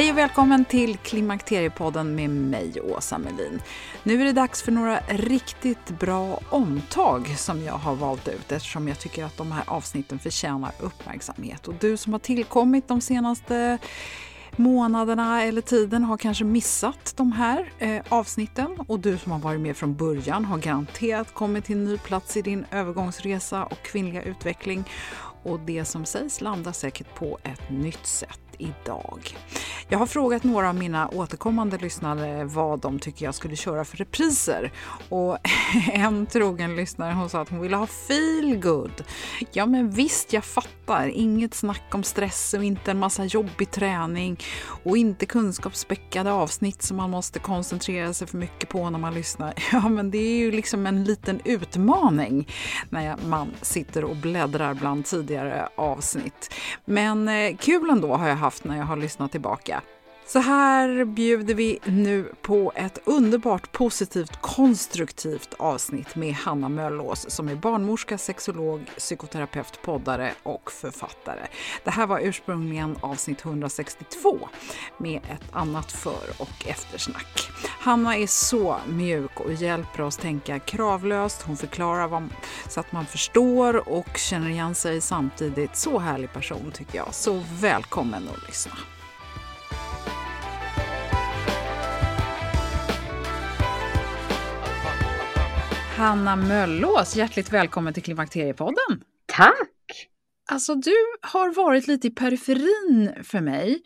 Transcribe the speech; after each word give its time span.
Hej 0.00 0.10
och 0.10 0.18
välkommen 0.18 0.64
till 0.64 0.96
Klimakteriepodden 0.96 2.14
med 2.14 2.30
mig, 2.30 2.80
Åsa 2.80 3.18
Melin. 3.18 3.60
Nu 4.02 4.20
är 4.20 4.24
det 4.24 4.32
dags 4.32 4.62
för 4.62 4.72
några 4.72 5.00
riktigt 5.08 5.88
bra 5.98 6.40
omtag 6.50 7.34
som 7.38 7.62
jag 7.62 7.72
har 7.72 7.94
valt 7.94 8.28
ut 8.28 8.52
eftersom 8.52 8.88
jag 8.88 8.98
tycker 8.98 9.24
att 9.24 9.36
de 9.36 9.52
här 9.52 9.64
avsnitten 9.66 10.18
förtjänar 10.18 10.72
uppmärksamhet. 10.80 11.68
Och 11.68 11.74
du 11.74 11.96
som 11.96 12.12
har 12.12 12.20
tillkommit 12.20 12.88
de 12.88 13.00
senaste 13.00 13.78
månaderna 14.56 15.42
eller 15.42 15.60
tiden 15.60 16.04
har 16.04 16.16
kanske 16.16 16.44
missat 16.44 17.14
de 17.16 17.32
här 17.32 17.72
eh, 17.78 18.02
avsnitten 18.08 18.76
och 18.88 19.00
du 19.00 19.18
som 19.18 19.32
har 19.32 19.38
varit 19.38 19.60
med 19.60 19.76
från 19.76 19.94
början 19.94 20.44
har 20.44 20.58
garanterat 20.58 21.34
kommit 21.34 21.64
till 21.64 21.76
en 21.76 21.84
ny 21.84 21.98
plats 21.98 22.36
i 22.36 22.42
din 22.42 22.66
övergångsresa 22.70 23.64
och 23.64 23.82
kvinnliga 23.82 24.22
utveckling 24.22 24.84
och 25.42 25.60
det 25.60 25.84
som 25.84 26.04
sägs 26.04 26.40
landar 26.40 26.72
säkert 26.72 27.14
på 27.14 27.38
ett 27.42 27.70
nytt 27.70 28.06
sätt 28.06 28.49
idag. 28.60 29.36
Jag 29.92 29.98
har 29.98 30.06
frågat 30.06 30.44
några 30.44 30.68
av 30.68 30.74
mina 30.74 31.08
återkommande 31.08 31.78
lyssnare 31.78 32.44
vad 32.44 32.80
de 32.80 32.98
tycker 32.98 33.24
jag 33.24 33.34
skulle 33.34 33.56
köra 33.56 33.84
för 33.84 33.96
repriser. 33.96 34.72
Och 35.08 35.38
en 35.92 36.26
trogen 36.26 36.76
lyssnare 36.76 37.12
hon 37.12 37.30
sa 37.30 37.40
att 37.40 37.48
hon 37.48 37.60
ville 37.60 37.76
ha 37.76 37.86
feel 37.86 38.56
good. 38.56 39.04
Ja 39.52 39.66
men 39.66 39.90
visst, 39.90 40.32
jag 40.32 40.44
fattar. 40.44 41.08
Inget 41.08 41.54
snack 41.54 41.94
om 41.94 42.02
stress 42.02 42.54
och 42.54 42.64
inte 42.64 42.90
en 42.90 42.98
massa 42.98 43.24
jobbig 43.24 43.70
träning 43.70 44.38
och 44.84 44.96
inte 44.96 45.26
kunskapsspäckade 45.26 46.32
avsnitt 46.32 46.82
som 46.82 46.96
man 46.96 47.10
måste 47.10 47.38
koncentrera 47.38 48.14
sig 48.14 48.26
för 48.26 48.38
mycket 48.38 48.68
på 48.68 48.90
när 48.90 48.98
man 48.98 49.14
lyssnar. 49.14 49.54
Ja 49.72 49.88
men 49.88 50.10
det 50.10 50.18
är 50.18 50.38
ju 50.38 50.50
liksom 50.50 50.86
en 50.86 51.04
liten 51.04 51.40
utmaning 51.44 52.48
när 52.88 53.16
man 53.28 53.50
sitter 53.62 54.04
och 54.04 54.16
bläddrar 54.16 54.74
bland 54.74 55.04
tidigare 55.04 55.68
avsnitt. 55.76 56.54
Men 56.84 57.28
eh, 57.28 57.56
kul 57.56 57.90
ändå 57.90 58.16
har 58.16 58.28
jag 58.28 58.36
haft 58.36 58.49
haft 58.50 58.64
när 58.64 58.76
jag 58.76 58.84
har 58.84 58.96
lyssnat 58.96 59.32
tillbaka. 59.32 59.82
Så 60.26 60.38
här 60.38 61.04
bjuder 61.04 61.54
vi 61.54 61.78
nu 61.84 62.32
på 62.42 62.72
ett 62.74 62.98
underbart 63.04 63.72
positivt 63.72 64.40
konstruktivt 64.40 65.54
avsnitt 65.58 66.16
med 66.16 66.34
Hanna 66.34 66.68
Möllås 66.68 67.30
som 67.30 67.48
är 67.48 67.54
barnmorska, 67.54 68.18
sexolog, 68.18 68.90
psykoterapeut, 68.98 69.82
poddare 69.82 70.32
och 70.42 70.72
författare. 70.72 71.46
Det 71.84 71.90
här 71.90 72.06
var 72.06 72.20
ursprungligen 72.20 72.96
avsnitt 73.00 73.44
162 73.44 74.38
med 74.98 75.16
ett 75.16 75.52
annat 75.52 75.92
för 75.92 76.30
och 76.38 76.66
eftersnack. 76.66 77.50
Hanna 77.80 78.16
är 78.16 78.26
så 78.26 78.76
mjuk 78.88 79.40
och 79.40 79.52
hjälper 79.52 80.02
oss 80.02 80.16
tänka 80.16 80.58
kravlöst. 80.58 81.42
Hon 81.42 81.56
förklarar 81.56 82.08
vad, 82.08 82.28
så 82.68 82.80
att 82.80 82.92
man 82.92 83.06
förstår 83.06 83.88
och 83.88 84.16
känner 84.16 84.50
igen 84.50 84.74
sig 84.74 85.00
samtidigt. 85.00 85.76
Så 85.76 85.98
härlig 85.98 86.32
person 86.32 86.70
tycker 86.74 86.98
jag. 86.98 87.14
Så 87.14 87.42
välkommen 87.60 88.28
att 88.28 88.48
lyssna. 88.48 88.72
Hanna 96.00 96.36
Möllås, 96.36 97.16
hjärtligt 97.16 97.52
välkommen 97.52 97.94
till 97.94 98.02
Klimakteriepodden. 98.02 99.04
Tack! 99.26 100.09
Alltså 100.50 100.74
du 100.74 100.94
har 101.20 101.54
varit 101.54 101.86
lite 101.86 102.06
i 102.06 102.10
periferin 102.10 103.12
för 103.22 103.40
mig 103.40 103.82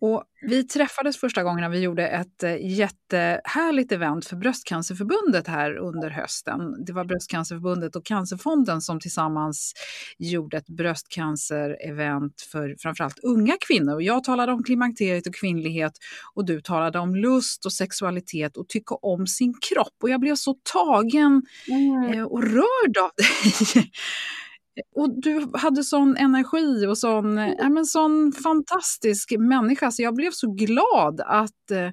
och 0.00 0.24
vi 0.42 0.64
träffades 0.64 1.16
första 1.16 1.42
gången 1.42 1.60
när 1.60 1.68
vi 1.68 1.80
gjorde 1.80 2.08
ett 2.08 2.42
eh, 2.42 2.56
jättehärligt 2.78 3.92
event 3.92 4.26
för 4.26 4.36
Bröstcancerförbundet 4.36 5.46
här 5.46 5.76
under 5.76 6.10
hösten. 6.10 6.84
Det 6.84 6.92
var 6.92 7.04
Bröstcancerförbundet 7.04 7.96
och 7.96 8.04
Cancerfonden 8.04 8.80
som 8.80 9.00
tillsammans 9.00 9.72
gjorde 10.18 10.56
ett 10.56 10.68
bröstcancer-event 10.68 12.42
för 12.52 12.76
framförallt 12.78 13.18
unga 13.22 13.56
kvinnor. 13.68 13.94
Och 13.94 14.02
jag 14.02 14.24
talade 14.24 14.52
om 14.52 14.62
klimakteriet 14.62 15.26
och 15.26 15.34
kvinnlighet 15.34 15.92
och 16.34 16.44
du 16.44 16.60
talade 16.60 16.98
om 16.98 17.14
lust 17.14 17.66
och 17.66 17.72
sexualitet 17.72 18.56
och 18.56 18.68
tycka 18.68 18.94
om 18.94 19.26
sin 19.26 19.54
kropp. 19.70 19.94
Och 20.02 20.10
jag 20.10 20.20
blev 20.20 20.34
så 20.34 20.54
tagen 20.72 21.42
Mm. 21.68 22.12
eh, 22.12 22.24
och 22.24 22.42
rörd 22.42 22.98
av 23.02 23.10
dig. 23.16 23.90
Och 24.94 25.20
du 25.22 25.50
hade 25.54 25.84
sån 25.84 26.16
energi 26.16 26.86
och 26.86 26.98
sån, 26.98 27.36
ja, 27.36 27.68
men 27.68 27.86
sån 27.86 28.32
fantastisk 28.32 29.32
människa, 29.38 29.90
så 29.90 30.02
jag 30.02 30.14
blev 30.14 30.30
så 30.30 30.54
glad 30.54 31.20
att 31.20 31.70
eh, 31.70 31.90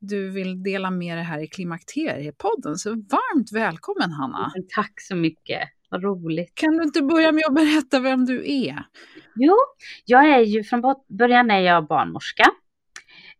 du 0.00 0.30
vill 0.30 0.62
dela 0.62 0.90
med 0.90 1.16
dig 1.16 1.24
här 1.24 1.42
i 1.42 1.46
Klimakteriepodden. 1.46 2.76
Så 2.76 2.90
varmt 2.90 3.52
välkommen 3.52 4.10
Hanna! 4.10 4.52
Tack 4.74 4.92
så 5.00 5.16
mycket, 5.16 5.60
vad 5.90 6.02
roligt. 6.02 6.54
Kan 6.54 6.76
du 6.76 6.82
inte 6.82 7.02
börja 7.02 7.32
med 7.32 7.44
att 7.46 7.54
berätta 7.54 8.00
vem 8.00 8.24
du 8.24 8.52
är? 8.52 8.84
Jo, 9.34 9.56
jag 10.04 10.30
är 10.30 10.40
ju 10.40 10.64
från 10.64 10.82
början 11.18 11.50
är 11.50 11.60
jag 11.60 11.86
barnmorska. 11.86 12.44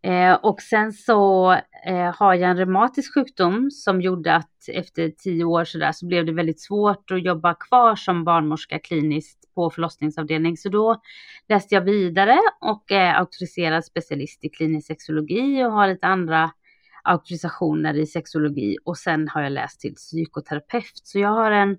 Eh, 0.02 0.34
och 0.34 0.62
sen 0.62 0.92
så 0.92 1.52
eh, 1.86 2.14
har 2.14 2.34
jag 2.34 2.50
en 2.50 2.56
reumatisk 2.56 3.14
sjukdom 3.14 3.70
som 3.70 4.00
gjorde 4.00 4.34
att 4.34 4.68
efter 4.68 5.10
tio 5.10 5.44
år 5.44 5.64
så, 5.64 5.78
där, 5.78 5.92
så 5.92 6.06
blev 6.06 6.26
det 6.26 6.32
väldigt 6.32 6.60
svårt 6.60 7.10
att 7.10 7.24
jobba 7.24 7.54
kvar 7.54 7.96
som 7.96 8.24
barnmorska 8.24 8.78
kliniskt 8.78 9.54
på 9.54 9.70
förlossningsavdelning. 9.70 10.56
Så 10.56 10.68
då 10.68 11.02
läste 11.48 11.74
jag 11.74 11.82
vidare 11.82 12.38
och 12.60 12.92
är 12.92 13.14
auktoriserad 13.14 13.84
specialist 13.84 14.44
i 14.44 14.48
klinisk 14.48 14.86
sexologi 14.86 15.64
och 15.64 15.72
har 15.72 15.88
lite 15.88 16.06
andra 16.06 16.50
auktorisationer 17.02 17.94
i 17.94 18.06
sexologi. 18.06 18.76
Och 18.84 18.98
sen 18.98 19.28
har 19.28 19.42
jag 19.42 19.52
läst 19.52 19.80
till 19.80 19.94
psykoterapeut. 19.94 21.00
Så 21.02 21.18
jag 21.18 21.28
har 21.28 21.50
en 21.50 21.76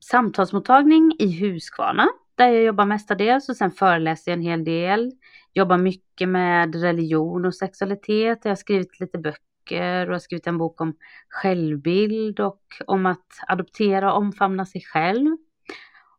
samtalsmottagning 0.00 1.12
i 1.18 1.40
Huskvarna 1.40 2.08
där 2.34 2.48
jag 2.48 2.64
jobbar 2.64 2.84
mestadels 2.84 3.48
och 3.48 3.56
sen 3.56 3.70
föreläser 3.70 4.30
jag 4.30 4.38
en 4.38 4.44
hel 4.44 4.64
del. 4.64 5.12
Jobbar 5.54 5.78
mycket 5.78 6.28
med 6.28 6.74
religion 6.74 7.44
och 7.44 7.54
sexualitet. 7.54 8.38
Jag 8.42 8.50
har 8.50 8.56
skrivit 8.56 9.00
lite 9.00 9.18
böcker 9.18 10.06
och 10.06 10.12
har 10.12 10.18
skrivit 10.18 10.46
en 10.46 10.58
bok 10.58 10.80
om 10.80 10.96
självbild 11.28 12.40
och 12.40 12.62
om 12.86 13.06
att 13.06 13.26
adoptera 13.48 14.12
och 14.12 14.18
omfamna 14.18 14.66
sig 14.66 14.80
själv. 14.80 15.36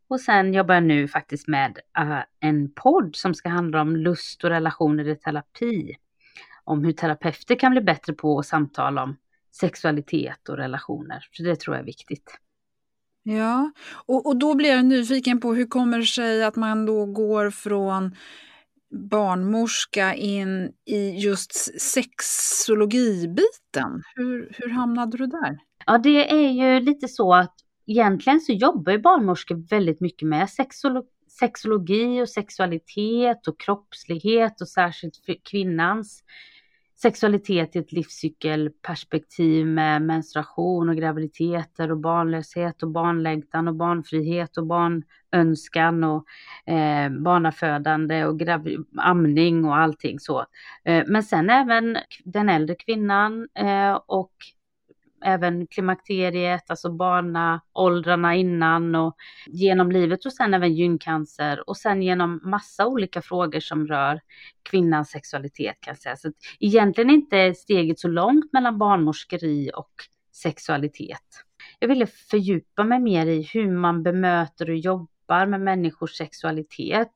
Och 0.08 0.22
sen 0.22 0.54
jobbar 0.54 0.74
jag 0.74 0.84
nu 0.84 1.08
faktiskt 1.08 1.48
med 1.48 1.80
eh, 1.98 2.20
en 2.40 2.72
podd 2.74 3.16
som 3.16 3.34
ska 3.34 3.50
handla 3.50 3.82
om 3.82 3.96
lust 3.96 4.44
och 4.44 4.50
relationer 4.50 5.08
i 5.08 5.16
terapi. 5.16 5.96
Om 6.64 6.84
hur 6.84 6.92
terapeuter 6.92 7.56
kan 7.56 7.72
bli 7.72 7.82
bättre 7.82 8.14
på 8.14 8.40
att 8.40 8.46
samtala 8.46 9.04
om 9.04 9.18
sexualitet 9.52 10.50
och 10.50 10.58
relationer. 10.58 11.28
Så 11.32 11.44
det 11.44 11.60
tror 11.60 11.76
jag 11.76 11.82
är 11.82 11.86
viktigt. 11.86 12.40
Ja, 13.24 13.72
och, 14.06 14.26
och 14.26 14.38
då 14.38 14.56
blir 14.56 14.70
jag 14.70 14.86
nyfiken 14.86 15.40
på 15.40 15.54
hur 15.54 15.66
kommer 15.66 15.98
det 15.98 16.06
sig 16.06 16.44
att 16.44 16.56
man 16.56 16.86
då 16.86 17.06
går 17.06 17.50
från 17.50 18.16
barnmorska 18.92 20.16
in 20.16 20.72
i 20.86 21.10
just 21.10 21.82
sexologibiten. 21.82 24.04
Hur, 24.16 24.56
hur 24.58 24.70
hamnade 24.70 25.18
du 25.18 25.28
där? 25.28 25.60
Ja, 25.86 25.98
det 25.98 26.32
är 26.32 26.50
ju 26.50 26.80
lite 26.80 27.08
så 27.08 27.34
att 27.34 27.56
egentligen 27.88 28.42
så 28.42 28.54
jobbar 28.54 28.92
ju 28.92 29.00
barnmorskor 29.00 29.70
väldigt 29.70 30.02
mycket 30.02 30.28
med 30.28 30.50
sexolo 30.50 31.04
sexologi 31.40 32.22
och 32.22 32.30
sexualitet 32.30 33.48
och 33.48 33.60
kroppslighet 33.60 34.62
och 34.62 34.70
särskilt 34.70 35.14
kvinnans 35.52 36.24
sexualitet 37.02 37.76
i 37.76 37.80
ett 37.80 37.92
livscykelperspektiv 37.92 39.68
med 39.68 40.02
menstruation 40.02 40.90
och 40.90 40.96
graviditeter 40.96 41.92
och 41.92 41.98
barnlöshet 41.98 42.84
och 42.84 42.90
barnlängtan 42.90 43.68
och 43.68 43.76
barnfrihet 43.76 44.58
och 44.58 44.68
barnönskan 44.68 46.04
och 46.04 46.26
eh, 46.74 47.10
barnafödande 47.10 48.26
och 48.26 48.42
amning 48.98 49.66
och 49.66 49.78
allting 49.78 50.20
så. 50.20 50.46
Eh, 50.84 51.04
men 51.08 51.24
sen 51.24 51.50
även 51.50 51.98
den 52.24 52.50
äldre 52.50 52.76
kvinnan 52.76 53.48
eh, 53.56 54.00
och 54.06 54.34
även 55.22 55.68
klimakteriet, 55.68 56.70
alltså 56.70 56.92
barnaåldrarna 56.92 58.36
innan 58.36 58.96
och 58.96 59.16
genom 59.48 59.92
livet 59.92 60.26
och 60.26 60.34
sen 60.34 60.54
även 60.54 60.74
gyncancer 60.74 61.70
och 61.70 61.78
sen 61.78 62.02
genom 62.02 62.40
massa 62.44 62.88
olika 62.88 63.22
frågor 63.22 63.60
som 63.60 63.88
rör 63.88 64.22
kvinnans 64.64 65.10
sexualitet 65.10 65.78
kan 65.80 65.92
jag 65.92 65.98
säga. 65.98 66.16
Så 66.16 66.32
egentligen 66.60 67.10
inte 67.10 67.54
steget 67.54 68.00
så 68.00 68.08
långt 68.08 68.54
mellan 68.54 68.78
barnmorskeri 68.78 69.72
och 69.76 69.92
sexualitet. 70.34 71.46
Jag 71.80 71.88
ville 71.88 72.08
fördjupa 72.08 72.84
mig 72.84 73.00
mer 73.00 73.26
i 73.26 73.42
hur 73.54 73.72
man 73.72 74.04
bemöter 74.04 74.70
och 74.70 74.76
jobbar 74.76 75.46
med 75.46 75.62
människors 75.62 76.18
sexualitet. 76.18 77.12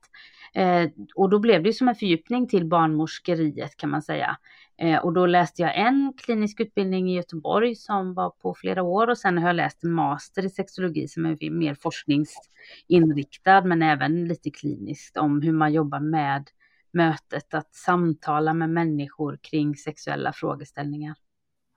Eh, 0.54 0.90
och 1.14 1.30
då 1.30 1.38
blev 1.38 1.62
det 1.62 1.72
som 1.72 1.88
en 1.88 1.94
fördjupning 1.94 2.48
till 2.48 2.66
barnmorskeriet 2.66 3.76
kan 3.76 3.90
man 3.90 4.02
säga. 4.02 4.36
Eh, 4.78 4.98
och 4.98 5.12
då 5.12 5.26
läste 5.26 5.62
jag 5.62 5.78
en 5.78 6.12
klinisk 6.16 6.60
utbildning 6.60 7.10
i 7.10 7.16
Göteborg 7.16 7.74
som 7.74 8.14
var 8.14 8.30
på 8.30 8.54
flera 8.54 8.82
år 8.82 9.10
och 9.10 9.18
sen 9.18 9.38
har 9.38 9.46
jag 9.46 9.56
läst 9.56 9.84
en 9.84 9.92
master 9.92 10.44
i 10.44 10.50
sexologi 10.50 11.08
som 11.08 11.26
är 11.26 11.50
mer 11.50 11.74
forskningsinriktad 11.74 13.64
men 13.64 13.82
även 13.82 14.24
lite 14.24 14.50
kliniskt 14.50 15.16
om 15.16 15.42
hur 15.42 15.52
man 15.52 15.72
jobbar 15.72 16.00
med 16.00 16.50
mötet, 16.92 17.54
att 17.54 17.74
samtala 17.74 18.54
med 18.54 18.70
människor 18.70 19.38
kring 19.42 19.76
sexuella 19.76 20.32
frågeställningar. 20.32 21.14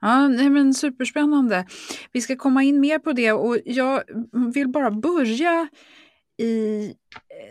Ja, 0.00 0.28
nej 0.28 0.50
men 0.50 0.74
superspännande. 0.74 1.66
Vi 2.12 2.20
ska 2.20 2.36
komma 2.36 2.62
in 2.62 2.80
mer 2.80 2.98
på 2.98 3.12
det 3.12 3.32
och 3.32 3.58
jag 3.64 4.02
vill 4.54 4.68
bara 4.68 4.90
börja 4.90 5.68
i, 6.38 6.94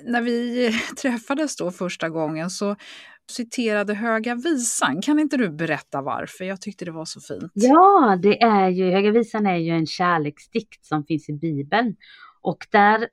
när 0.04 0.22
vi 0.22 0.72
träffades 1.02 1.56
då 1.56 1.72
första 1.72 2.10
gången 2.10 2.50
så 2.50 2.76
citerade 3.32 3.94
Höga 3.94 4.36
visan. 4.36 5.02
Kan 5.02 5.20
inte 5.20 5.38
du 5.38 5.50
berätta 5.50 6.02
varför? 6.02 6.46
Jag 6.46 6.62
tyckte 6.62 6.86
det 6.86 6.92
var 6.92 7.06
så 7.06 7.22
fint. 7.22 7.52
Ja, 7.54 8.20
det 8.22 8.42
är 8.42 8.70
ju, 8.70 8.92
Höga 8.92 9.12
visan 9.12 9.48
är 9.48 9.58
ju 9.58 9.72
en 9.72 9.88
kärleksdikt 9.88 10.86
som 10.86 11.06
finns 11.06 11.30
i 11.30 11.34
Bibeln. 11.34 11.96
Och 12.42 12.68
där 12.72 13.08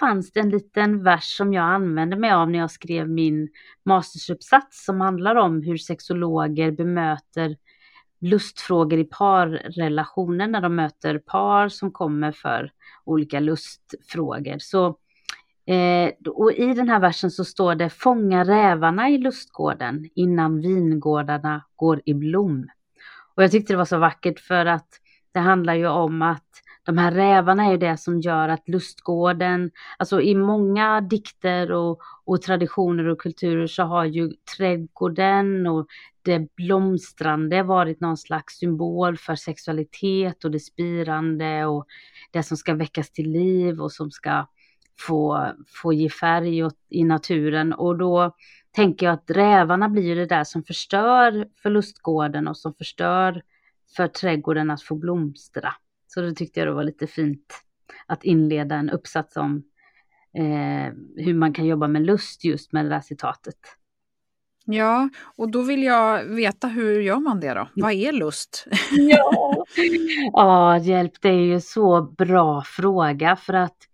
fanns 0.00 0.32
det 0.32 0.40
en 0.40 0.50
liten 0.50 1.02
vers 1.02 1.36
som 1.36 1.52
jag 1.52 1.64
använde 1.64 2.16
mig 2.16 2.32
av 2.32 2.50
när 2.50 2.58
jag 2.58 2.70
skrev 2.70 3.08
min 3.08 3.48
mastersuppsats 3.84 4.84
som 4.84 5.00
handlar 5.00 5.36
om 5.36 5.62
hur 5.62 5.76
sexologer 5.76 6.70
bemöter 6.70 7.56
lustfrågor 8.20 8.98
i 8.98 9.04
parrelationer 9.04 10.48
när 10.48 10.60
de 10.60 10.76
möter 10.76 11.18
par 11.18 11.68
som 11.68 11.92
kommer 11.92 12.32
för 12.32 12.70
olika 13.04 13.40
lustfrågor. 13.40 14.56
Så 14.58 14.98
Eh, 15.68 16.12
och 16.26 16.52
i 16.52 16.74
den 16.74 16.88
här 16.88 17.00
versen 17.00 17.30
så 17.30 17.44
står 17.44 17.74
det 17.74 17.90
fånga 17.90 18.44
rävarna 18.44 19.08
i 19.10 19.18
lustgården 19.18 20.08
innan 20.14 20.60
vingårdarna 20.60 21.64
går 21.76 22.00
i 22.04 22.14
blom. 22.14 22.68
Och 23.34 23.42
jag 23.42 23.50
tyckte 23.50 23.72
det 23.72 23.76
var 23.76 23.84
så 23.84 23.98
vackert 23.98 24.40
för 24.40 24.66
att 24.66 24.88
det 25.32 25.40
handlar 25.40 25.74
ju 25.74 25.86
om 25.86 26.22
att 26.22 26.44
de 26.82 26.98
här 26.98 27.12
rävarna 27.12 27.64
är 27.64 27.78
det 27.78 27.96
som 27.96 28.20
gör 28.20 28.48
att 28.48 28.68
lustgården, 28.68 29.70
alltså 29.98 30.20
i 30.20 30.34
många 30.34 31.00
dikter 31.00 31.72
och, 31.72 32.00
och 32.24 32.42
traditioner 32.42 33.08
och 33.08 33.20
kulturer 33.20 33.66
så 33.66 33.82
har 33.82 34.04
ju 34.04 34.32
trädgården 34.56 35.66
och 35.66 35.86
det 36.22 36.54
blomstrande 36.54 37.62
varit 37.62 38.00
någon 38.00 38.16
slags 38.16 38.58
symbol 38.58 39.16
för 39.16 39.34
sexualitet 39.34 40.44
och 40.44 40.50
det 40.50 40.60
spirande 40.60 41.66
och 41.66 41.86
det 42.30 42.42
som 42.42 42.56
ska 42.56 42.74
väckas 42.74 43.10
till 43.10 43.30
liv 43.30 43.80
och 43.80 43.92
som 43.92 44.10
ska 44.10 44.46
få, 45.00 45.52
få 45.66 45.92
ge 45.92 46.08
färg 46.08 46.64
åt, 46.64 46.76
i 46.88 47.04
naturen 47.04 47.72
och 47.72 47.98
då 47.98 48.36
tänker 48.70 49.06
jag 49.06 49.12
att 49.12 49.30
rävarna 49.30 49.88
blir 49.88 50.16
det 50.16 50.26
där 50.26 50.44
som 50.44 50.64
förstör 50.64 51.48
för 51.62 51.70
lustgården 51.70 52.48
och 52.48 52.56
som 52.56 52.74
förstör 52.74 53.42
för 53.96 54.08
trädgården 54.08 54.70
att 54.70 54.82
få 54.82 54.94
blomstra. 54.94 55.74
Så 56.06 56.20
då 56.20 56.34
tyckte 56.34 56.60
jag 56.60 56.68
det 56.68 56.72
var 56.72 56.84
lite 56.84 57.06
fint 57.06 57.54
att 58.06 58.24
inleda 58.24 58.74
en 58.74 58.90
uppsats 58.90 59.36
om 59.36 59.62
eh, 60.34 60.92
hur 61.16 61.34
man 61.34 61.52
kan 61.52 61.66
jobba 61.66 61.88
med 61.88 62.02
lust 62.06 62.44
just 62.44 62.72
med 62.72 62.84
det 62.84 62.88
där 62.88 63.00
citatet. 63.00 63.58
Ja, 64.64 65.08
och 65.36 65.50
då 65.50 65.62
vill 65.62 65.82
jag 65.82 66.24
veta 66.24 66.68
hur 66.68 67.00
gör 67.00 67.16
man 67.16 67.40
det 67.40 67.54
då? 67.54 67.68
Vad 67.74 67.92
är 67.92 68.12
lust? 68.12 68.66
ja. 68.90 69.64
ja, 70.32 70.78
hjälp, 70.78 71.12
det 71.20 71.28
är 71.28 71.44
ju 71.44 71.60
så 71.60 72.02
bra 72.02 72.62
fråga 72.62 73.36
för 73.36 73.54
att 73.54 73.87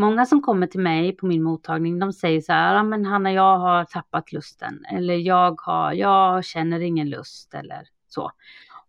Många 0.00 0.26
som 0.26 0.42
kommer 0.42 0.66
till 0.66 0.80
mig 0.80 1.16
på 1.16 1.26
min 1.26 1.42
mottagning, 1.42 1.98
de 1.98 2.12
säger 2.12 2.40
så 2.40 2.52
här, 2.52 2.74
ja 2.74 2.82
men 2.82 3.04
Hanna, 3.04 3.32
jag 3.32 3.58
har 3.58 3.84
tappat 3.84 4.32
lusten 4.32 4.84
eller 4.84 5.14
jag 5.14 5.60
har, 5.60 5.92
jag 5.92 6.44
känner 6.44 6.80
ingen 6.80 7.10
lust 7.10 7.54
eller 7.54 7.88
så. 8.08 8.30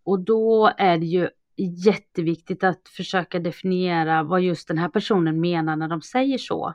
Och 0.04 0.20
då 0.20 0.72
är 0.78 0.98
det 0.98 1.06
ju 1.06 1.30
jätteviktigt 1.58 2.64
att 2.64 2.90
försöka 2.90 3.40
definiera 3.40 4.24
vad 4.24 4.42
just 4.42 4.68
den 4.68 4.78
här 4.78 4.90
personen 4.90 5.42
menar 5.42 5.76
när 5.76 5.88
de 5.88 6.02
säger 6.02 6.38
så. 6.38 6.74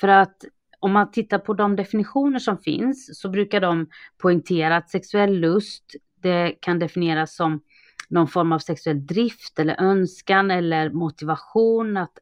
För 0.00 0.08
att 0.08 0.44
om 0.80 0.92
man 0.92 1.10
tittar 1.10 1.38
på 1.38 1.54
de 1.54 1.76
definitioner 1.76 2.38
som 2.38 2.58
finns 2.58 3.20
så 3.20 3.28
brukar 3.28 3.60
de 3.60 3.86
poängtera 4.18 4.76
att 4.76 4.90
sexuell 4.90 5.38
lust, 5.38 5.84
det 6.22 6.50
kan 6.60 6.78
definieras 6.78 7.36
som 7.36 7.60
någon 8.08 8.28
form 8.28 8.52
av 8.52 8.58
sexuell 8.58 9.06
drift 9.06 9.58
eller 9.58 9.80
önskan 9.80 10.50
eller 10.50 10.90
motivation 10.90 11.96
att 11.96 12.18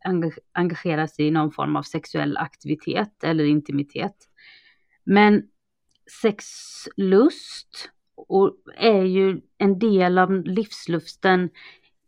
engagera 0.52 1.08
sig 1.08 1.26
i 1.26 1.30
någon 1.30 1.52
form 1.52 1.76
av 1.76 1.82
sexuell 1.82 2.36
aktivitet 2.36 3.24
eller 3.24 3.44
intimitet. 3.44 4.16
Men 5.04 5.42
sexlust 6.22 7.90
är 8.76 9.02
ju 9.02 9.40
en 9.58 9.78
del 9.78 10.18
av 10.18 10.32
livslusten 10.32 11.50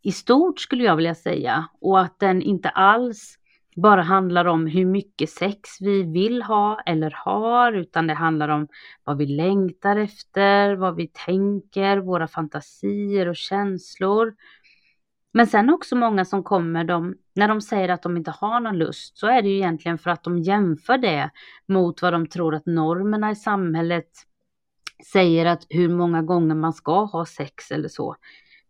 i 0.03 0.13
stort 0.13 0.61
skulle 0.61 0.85
jag 0.85 0.97
vilja 0.97 1.15
säga 1.15 1.69
och 1.81 2.01
att 2.01 2.21
den 2.21 2.43
inte 2.43 2.69
alls 2.69 3.39
bara 3.83 4.03
handlar 4.03 4.45
om 4.45 4.67
hur 4.67 4.87
mycket 4.87 5.31
sex 5.31 5.71
vi 5.81 6.03
vill 6.03 6.43
ha 6.43 6.81
eller 6.87 7.11
har, 7.11 7.73
utan 7.73 8.07
det 8.07 8.15
handlar 8.15 8.49
om 8.49 8.69
vad 9.05 9.19
vi 9.19 9.27
längtar 9.27 9.97
efter, 9.97 10.75
vad 10.75 10.97
vi 10.97 11.07
tänker, 11.07 11.99
våra 11.99 12.29
fantasier 12.29 13.29
och 13.29 13.37
känslor. 13.37 14.35
Men 15.33 15.47
sen 15.47 15.71
också 15.71 15.97
många 15.97 16.25
som 16.25 16.43
kommer, 16.43 16.85
de, 16.85 17.15
när 17.35 17.49
de 17.49 17.61
säger 17.61 17.89
att 17.89 18.03
de 18.03 18.17
inte 18.17 18.31
har 18.31 18.61
någon 18.61 18.79
lust, 18.79 19.19
så 19.19 19.27
är 19.27 19.43
det 19.43 19.49
ju 19.49 19.57
egentligen 19.57 19.99
för 19.99 20.11
att 20.11 20.25
de 20.25 20.39
jämför 20.39 20.99
det 20.99 21.31
mot 21.69 22.03
vad 22.03 22.13
de 22.13 22.27
tror 22.27 22.55
att 22.55 22.67
normerna 22.67 23.31
i 23.31 23.37
samhället 23.37 24.09
säger 25.13 25.47
att 25.47 25.67
hur 25.69 25.89
många 25.89 26.23
gånger 26.23 26.55
man 26.55 26.73
ska 26.73 27.05
ha 27.05 27.27
sex 27.27 27.71
eller 27.71 27.89
så. 27.89 28.17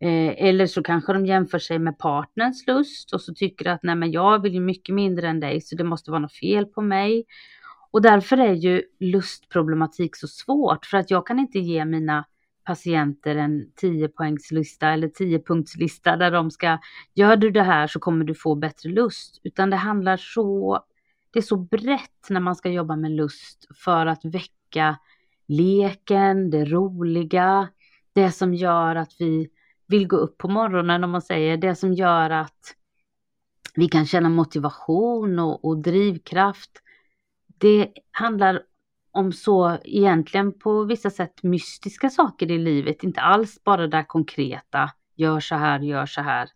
Eh, 0.01 0.49
eller 0.49 0.67
så 0.67 0.83
kanske 0.83 1.13
de 1.13 1.27
jämför 1.27 1.59
sig 1.59 1.79
med 1.79 1.99
partners 1.99 2.67
lust 2.67 3.13
och 3.13 3.21
så 3.21 3.35
tycker 3.35 3.71
att 3.71 3.83
nej 3.83 3.95
men 3.95 4.13
jag 4.13 4.43
vill 4.43 4.55
ju 4.55 4.61
mycket 4.61 4.95
mindre 4.95 5.29
än 5.29 5.41
dig 5.41 5.61
så 5.61 5.77
det 5.77 5.85
måste 5.85 6.11
vara 6.11 6.21
något 6.21 6.33
fel 6.33 6.67
på 6.67 6.83
mig. 6.83 7.25
Och 7.91 8.03
därför 8.03 8.37
är 8.37 8.53
ju 8.53 8.83
lustproblematik 9.01 10.17
så 10.17 10.29
svårt 10.29 10.87
för 10.87 10.99
att 10.99 11.11
jag 11.11 11.27
kan 11.27 11.39
inte 11.39 11.59
ge 11.59 11.85
mina 11.85 12.25
patienter 12.65 13.37
en 13.37 13.73
10-poängslista 13.83 14.87
eller 14.87 15.09
10-punktslista 15.09 16.17
där 16.17 16.31
de 16.31 16.51
ska, 16.51 16.79
gör 17.15 17.37
du 17.37 17.51
det 17.51 17.63
här 17.63 17.87
så 17.87 18.01
kommer 18.01 18.25
du 18.25 18.35
få 18.35 18.55
bättre 18.55 18.89
lust. 18.89 19.41
Utan 19.45 19.71
det 19.71 19.77
handlar 19.77 20.17
så, 20.17 20.81
det 21.31 21.39
är 21.39 21.43
så 21.43 21.57
brett 21.57 22.31
när 22.31 22.41
man 22.41 22.57
ska 22.57 22.69
jobba 22.71 22.97
med 22.97 23.11
lust 23.11 23.67
för 23.85 24.07
att 24.07 24.25
väcka 24.25 24.99
leken, 25.47 26.51
det 26.51 26.65
roliga, 26.65 27.69
det 28.13 28.33
som 28.33 28.55
gör 28.55 28.97
att 28.97 29.13
vi 29.19 29.49
vill 29.89 30.07
gå 30.07 30.17
upp 30.17 30.39
på 30.39 30.49
morgonen 30.49 31.05
om 31.05 31.11
man 31.11 31.23
säger, 31.23 31.57
det 31.57 31.75
som 31.75 31.93
gör 31.93 32.31
att 32.31 32.75
vi 33.75 33.89
kan 33.89 34.07
känna 34.07 34.29
motivation 34.29 35.39
och, 35.39 35.65
och 35.65 35.79
drivkraft. 35.79 36.71
Det 37.59 37.93
handlar 38.11 38.63
om 39.11 39.33
så 39.33 39.79
egentligen 39.85 40.59
på 40.59 40.85
vissa 40.85 41.11
sätt 41.11 41.43
mystiska 41.43 42.11
saker 42.11 42.51
i 42.51 42.59
livet, 42.59 43.05
inte 43.05 43.21
alls 43.21 43.65
bara 43.65 43.87
det 43.87 44.05
konkreta, 44.09 44.91
gör 45.17 45.41
så 45.41 45.55
här, 45.55 45.81
gör 45.81 46.07
så 46.07 46.21
här. 46.21 46.49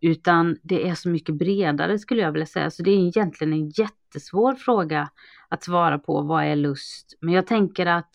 Utan 0.00 0.58
det 0.62 0.88
är 0.88 0.94
så 0.94 1.08
mycket 1.08 1.34
bredare 1.34 1.98
skulle 1.98 2.22
jag 2.22 2.32
vilja 2.32 2.46
säga. 2.46 2.70
Så 2.70 2.82
det 2.82 2.90
är 2.90 3.06
egentligen 3.08 3.52
en 3.52 3.68
jättesvår 3.68 4.54
fråga 4.54 5.10
att 5.48 5.64
svara 5.64 5.98
på. 5.98 6.22
Vad 6.22 6.44
är 6.44 6.56
lust? 6.56 7.18
Men 7.20 7.34
jag 7.34 7.46
tänker 7.46 7.86
att 7.86 8.10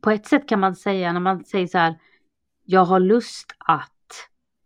på 0.00 0.10
ett 0.10 0.26
sätt 0.26 0.48
kan 0.48 0.60
man 0.60 0.76
säga 0.76 1.12
när 1.12 1.20
man 1.20 1.44
säger 1.44 1.66
så 1.66 1.78
här. 1.78 1.94
Jag 2.64 2.84
har 2.84 3.00
lust 3.00 3.46
att. 3.58 3.90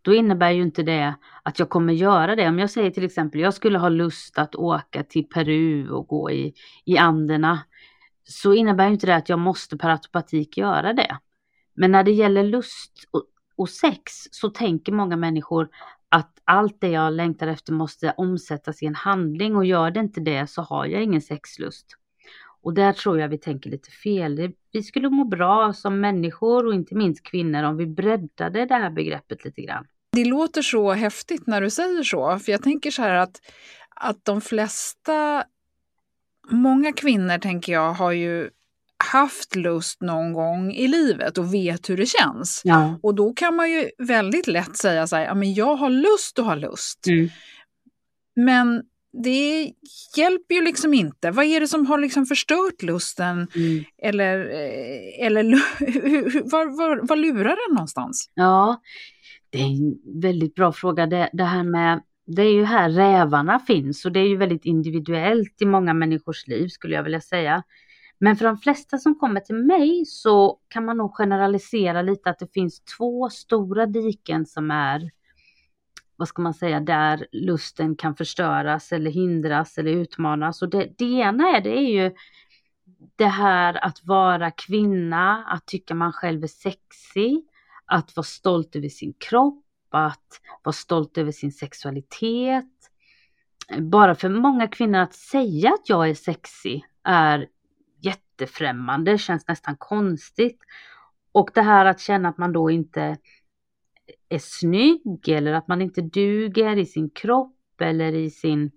Då 0.01 0.13
innebär 0.13 0.51
ju 0.51 0.61
inte 0.61 0.83
det 0.83 1.15
att 1.43 1.59
jag 1.59 1.69
kommer 1.69 1.93
göra 1.93 2.35
det. 2.35 2.47
Om 2.47 2.59
jag 2.59 2.69
säger 2.69 2.91
till 2.91 3.05
exempel 3.05 3.41
jag 3.41 3.53
skulle 3.53 3.77
ha 3.77 3.89
lust 3.89 4.37
att 4.37 4.55
åka 4.55 5.03
till 5.03 5.29
Peru 5.29 5.89
och 5.89 6.07
gå 6.07 6.31
i, 6.31 6.53
i 6.85 6.97
Anderna. 6.97 7.59
Så 8.23 8.53
innebär 8.53 8.87
ju 8.87 8.93
inte 8.93 9.07
det 9.07 9.15
att 9.15 9.29
jag 9.29 9.39
måste 9.39 9.77
per 9.77 9.89
automatik 9.89 10.57
göra 10.57 10.93
det. 10.93 11.17
Men 11.73 11.91
när 11.91 12.03
det 12.03 12.11
gäller 12.11 12.43
lust 12.43 12.93
och, 13.11 13.23
och 13.55 13.69
sex 13.69 14.11
så 14.31 14.49
tänker 14.49 14.91
många 14.91 15.15
människor 15.15 15.69
att 16.09 16.41
allt 16.45 16.81
det 16.81 16.89
jag 16.89 17.13
längtar 17.13 17.47
efter 17.47 17.73
måste 17.73 18.13
omsättas 18.17 18.83
i 18.83 18.85
en 18.85 18.95
handling 18.95 19.55
och 19.55 19.65
gör 19.65 19.91
det 19.91 19.99
inte 19.99 20.19
det 20.19 20.47
så 20.47 20.61
har 20.61 20.85
jag 20.85 21.03
ingen 21.03 21.21
sexlust. 21.21 21.95
Och 22.61 22.73
där 22.73 22.93
tror 22.93 23.19
jag 23.19 23.29
vi 23.29 23.37
tänker 23.37 23.69
lite 23.69 23.91
fel. 23.91 24.51
Vi 24.71 24.83
skulle 24.83 25.09
må 25.09 25.23
bra 25.23 25.73
som 25.73 25.99
människor 25.99 26.65
och 26.65 26.73
inte 26.73 26.95
minst 26.95 27.23
kvinnor 27.23 27.63
om 27.63 27.77
vi 27.77 27.85
breddade 27.85 28.65
det 28.65 28.75
här 28.75 28.89
begreppet 28.89 29.45
lite 29.45 29.61
grann. 29.61 29.85
Det 30.11 30.25
låter 30.25 30.61
så 30.61 30.91
häftigt 30.91 31.47
när 31.47 31.61
du 31.61 31.69
säger 31.69 32.03
så, 32.03 32.39
för 32.39 32.51
jag 32.51 32.63
tänker 32.63 32.91
så 32.91 33.01
här 33.01 33.15
att, 33.15 33.41
att 33.95 34.25
de 34.25 34.41
flesta, 34.41 35.43
många 36.49 36.93
kvinnor 36.93 37.37
tänker 37.37 37.73
jag 37.73 37.93
har 37.93 38.11
ju 38.11 38.49
haft 39.03 39.55
lust 39.55 40.01
någon 40.01 40.33
gång 40.33 40.71
i 40.71 40.87
livet 40.87 41.37
och 41.37 41.53
vet 41.53 41.89
hur 41.89 41.97
det 41.97 42.05
känns. 42.05 42.61
Ja. 42.63 42.99
Och 43.03 43.15
då 43.15 43.33
kan 43.33 43.55
man 43.55 43.71
ju 43.71 43.89
väldigt 43.97 44.47
lätt 44.47 44.77
säga 44.77 45.07
så 45.07 45.15
här, 45.15 45.23
ja 45.23 45.35
men 45.35 45.53
jag 45.53 45.75
har 45.75 45.89
lust 45.89 46.39
att 46.39 46.45
ha 46.45 46.55
lust. 46.55 47.07
Mm. 47.07 47.29
Men 48.35 48.83
det 49.11 49.73
hjälper 50.17 50.55
ju 50.55 50.61
liksom 50.61 50.93
inte. 50.93 51.31
Vad 51.31 51.45
är 51.45 51.59
det 51.59 51.67
som 51.67 51.85
har 51.85 51.97
liksom 51.97 52.25
förstört 52.25 52.81
lusten? 52.81 53.47
Mm. 53.55 53.83
Eller, 53.97 54.39
eh, 54.39 55.25
eller 55.25 55.43
var, 56.51 56.77
var, 56.77 57.07
var 57.07 57.15
lurar 57.15 57.67
den 57.67 57.75
någonstans? 57.75 58.31
Ja, 58.33 58.81
det 59.49 59.59
är 59.59 59.65
en 59.65 60.21
väldigt 60.21 60.55
bra 60.55 60.71
fråga. 60.71 61.07
Det, 61.07 61.29
det 61.33 61.43
här 61.43 61.63
med 61.63 62.01
det 62.35 62.41
är 62.41 62.53
ju 62.53 62.63
här 62.63 62.89
rävarna 62.89 63.59
finns 63.59 64.05
och 64.05 64.11
det 64.11 64.19
är 64.19 64.27
ju 64.27 64.37
väldigt 64.37 64.65
individuellt 64.65 65.61
i 65.61 65.65
många 65.65 65.93
människors 65.93 66.47
liv 66.47 66.67
skulle 66.67 66.95
jag 66.95 67.03
vilja 67.03 67.21
säga. 67.21 67.63
Men 68.19 68.35
för 68.35 68.45
de 68.45 68.57
flesta 68.57 68.97
som 68.97 69.19
kommer 69.19 69.39
till 69.39 69.55
mig 69.55 70.03
så 70.05 70.57
kan 70.67 70.85
man 70.85 70.97
nog 70.97 71.15
generalisera 71.15 72.01
lite 72.01 72.29
att 72.29 72.39
det 72.39 72.53
finns 72.53 72.81
två 72.97 73.29
stora 73.29 73.85
diken 73.85 74.45
som 74.45 74.71
är, 74.71 75.11
vad 76.19 76.27
ska 76.27 76.41
man 76.41 76.53
säga, 76.53 76.79
där 76.79 77.27
lusten 77.31 77.95
kan 77.95 78.15
förstöras 78.15 78.91
eller 78.91 79.11
hindras 79.11 79.77
eller 79.77 79.91
utmanas. 79.91 80.61
Och 80.61 80.69
det, 80.69 80.93
det 80.97 81.05
ena 81.05 81.57
är, 81.57 81.61
det 81.61 81.77
är 81.77 81.89
ju 81.89 82.11
det 83.15 83.27
här 83.27 83.85
att 83.85 84.03
vara 84.03 84.51
kvinna, 84.51 85.43
att 85.43 85.65
tycka 85.65 85.95
man 85.95 86.13
själv 86.13 86.43
är 86.43 86.47
sexig, 86.47 87.43
att 87.85 88.15
vara 88.15 88.23
stolt 88.23 88.75
över 88.75 88.89
sin 88.89 89.13
kropp, 89.13 89.65
att 89.89 90.41
vara 90.63 90.73
stolt 90.73 91.17
över 91.17 91.31
sin 91.31 91.51
sexualitet. 91.51 92.65
Bara 93.79 94.15
för 94.15 94.29
många 94.29 94.67
kvinnor 94.67 94.99
att 94.99 95.13
säga 95.13 95.69
att 95.69 95.89
jag 95.89 96.09
är 96.09 96.15
sexig 96.15 96.85
är 97.03 97.47
jättefrämmande, 98.01 99.17
känns 99.17 99.47
nästan 99.47 99.75
konstigt. 99.77 100.59
Och 101.31 101.51
det 101.53 101.61
här 101.61 101.85
att 101.85 101.99
känna 101.99 102.29
att 102.29 102.37
man 102.37 102.53
då 102.53 102.71
inte 102.71 103.17
är 104.29 104.39
snygg 104.39 105.29
eller 105.29 105.53
att 105.53 105.67
man 105.67 105.81
inte 105.81 106.01
duger 106.01 106.77
i 106.77 106.85
sin 106.85 107.09
kropp 107.09 107.81
eller 107.81 108.13
i 108.13 108.29
sin, 108.29 108.71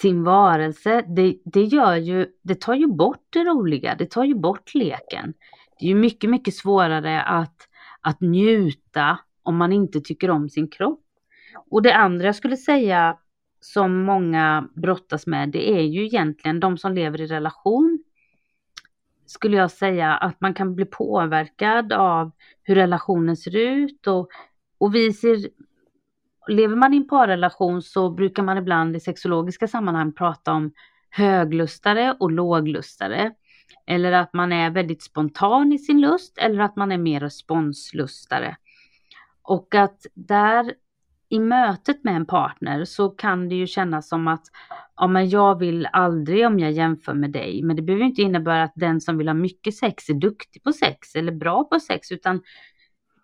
sin 0.00 0.24
varelse, 0.24 1.04
det, 1.16 1.36
det 1.44 1.62
gör 1.62 1.96
ju, 1.96 2.26
det 2.42 2.60
tar 2.60 2.74
ju 2.74 2.86
bort 2.86 3.26
det 3.30 3.44
roliga, 3.44 3.94
det 3.94 4.10
tar 4.10 4.24
ju 4.24 4.34
bort 4.34 4.74
leken. 4.74 5.34
Det 5.78 5.86
är 5.86 5.88
ju 5.88 5.94
mycket, 5.94 6.30
mycket 6.30 6.54
svårare 6.54 7.22
att, 7.22 7.68
att 8.00 8.20
njuta 8.20 9.18
om 9.42 9.56
man 9.56 9.72
inte 9.72 10.00
tycker 10.00 10.30
om 10.30 10.48
sin 10.48 10.68
kropp. 10.68 11.00
Och 11.70 11.82
det 11.82 11.94
andra 11.94 12.26
jag 12.26 12.36
skulle 12.36 12.56
säga 12.56 13.18
som 13.60 14.02
många 14.02 14.68
brottas 14.74 15.26
med, 15.26 15.48
det 15.48 15.70
är 15.70 15.82
ju 15.82 16.04
egentligen 16.04 16.60
de 16.60 16.78
som 16.78 16.92
lever 16.92 17.20
i 17.20 17.26
relation. 17.26 18.03
Skulle 19.26 19.56
jag 19.56 19.70
säga 19.70 20.14
att 20.14 20.40
man 20.40 20.54
kan 20.54 20.74
bli 20.74 20.84
påverkad 20.84 21.92
av 21.92 22.30
hur 22.62 22.74
relationen 22.74 23.36
ser 23.36 23.56
ut 23.56 24.06
och, 24.06 24.28
och 24.78 24.94
vi 24.94 25.12
ser, 25.12 25.48
lever 26.48 26.76
man 26.76 26.94
i 26.94 26.96
en 26.96 27.08
parrelation 27.08 27.82
så 27.82 28.10
brukar 28.10 28.42
man 28.42 28.58
ibland 28.58 28.96
i 28.96 29.00
sexologiska 29.00 29.68
sammanhang 29.68 30.12
prata 30.12 30.52
om 30.52 30.72
höglustare 31.10 32.16
och 32.20 32.30
låglustare. 32.30 33.32
Eller 33.86 34.12
att 34.12 34.32
man 34.32 34.52
är 34.52 34.70
väldigt 34.70 35.02
spontan 35.02 35.72
i 35.72 35.78
sin 35.78 36.00
lust 36.00 36.38
eller 36.38 36.60
att 36.60 36.76
man 36.76 36.92
är 36.92 36.98
mer 36.98 37.20
responslustare. 37.20 38.56
Och 39.42 39.74
att 39.74 40.06
där 40.14 40.74
i 41.28 41.38
mötet 41.38 42.04
med 42.04 42.16
en 42.16 42.26
partner 42.26 42.84
så 42.84 43.08
kan 43.08 43.48
det 43.48 43.54
ju 43.54 43.66
kännas 43.66 44.08
som 44.08 44.28
att 44.28 44.44
ja, 44.96 45.06
men 45.06 45.28
jag 45.28 45.58
vill 45.58 45.88
aldrig 45.92 46.46
om 46.46 46.58
jag 46.58 46.72
jämför 46.72 47.14
med 47.14 47.30
dig. 47.30 47.62
Men 47.62 47.76
det 47.76 47.82
behöver 47.82 48.04
inte 48.04 48.22
innebära 48.22 48.62
att 48.62 48.72
den 48.74 49.00
som 49.00 49.18
vill 49.18 49.28
ha 49.28 49.34
mycket 49.34 49.74
sex 49.74 50.08
är 50.08 50.14
duktig 50.14 50.62
på 50.62 50.72
sex 50.72 51.14
eller 51.14 51.32
bra 51.32 51.64
på 51.64 51.80
sex, 51.80 52.12
utan 52.12 52.42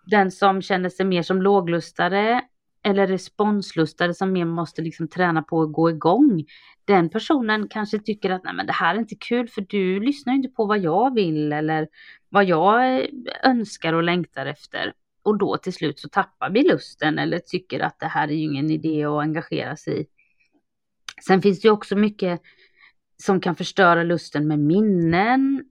den 0.06 0.30
som 0.30 0.62
känner 0.62 0.88
sig 0.88 1.06
mer 1.06 1.22
som 1.22 1.42
låglustare 1.42 2.42
eller 2.82 3.06
responslustare 3.06 4.14
som 4.14 4.32
mer 4.32 4.44
måste 4.44 4.82
liksom 4.82 5.08
träna 5.08 5.42
på 5.42 5.62
att 5.62 5.72
gå 5.72 5.90
igång. 5.90 6.44
Den 6.84 7.10
personen 7.10 7.68
kanske 7.68 7.98
tycker 7.98 8.30
att 8.30 8.44
Nej, 8.44 8.54
men 8.54 8.66
det 8.66 8.72
här 8.72 8.94
är 8.94 8.98
inte 8.98 9.14
kul 9.14 9.48
för 9.48 9.66
du 9.68 10.00
lyssnar 10.00 10.34
inte 10.34 10.48
på 10.48 10.66
vad 10.66 10.78
jag 10.78 11.14
vill 11.14 11.52
eller 11.52 11.88
vad 12.28 12.44
jag 12.44 13.00
eh, 13.00 13.06
önskar 13.42 13.92
och 13.92 14.02
längtar 14.02 14.46
efter 14.46 14.92
och 15.22 15.38
då 15.38 15.56
till 15.56 15.72
slut 15.72 15.98
så 15.98 16.08
tappar 16.08 16.50
vi 16.50 16.62
lusten 16.68 17.18
eller 17.18 17.38
tycker 17.38 17.80
att 17.80 18.00
det 18.00 18.06
här 18.06 18.28
är 18.28 18.32
ju 18.32 18.44
ingen 18.44 18.70
idé 18.70 19.04
att 19.04 19.22
engagera 19.22 19.76
sig 19.76 20.00
i. 20.00 20.06
Sen 21.26 21.42
finns 21.42 21.60
det 21.60 21.68
ju 21.68 21.72
också 21.72 21.96
mycket 21.96 22.40
som 23.16 23.40
kan 23.40 23.56
förstöra 23.56 24.02
lusten 24.02 24.48
med 24.48 24.58
minnen. 24.58 25.64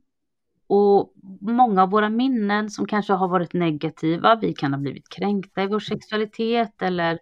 Och 0.68 1.14
många 1.42 1.84
av 1.84 1.90
våra 1.90 2.10
minnen 2.10 2.70
som 2.70 2.88
kanske 2.88 3.14
har 3.14 3.28
varit 3.28 3.54
negativa, 3.54 4.36
vi 4.36 4.54
kan 4.54 4.74
ha 4.74 4.80
blivit 4.80 5.10
kränkta 5.10 5.64
i 5.64 5.68
vår 5.68 5.80
sexualitet 5.80 6.82
eller 6.82 7.20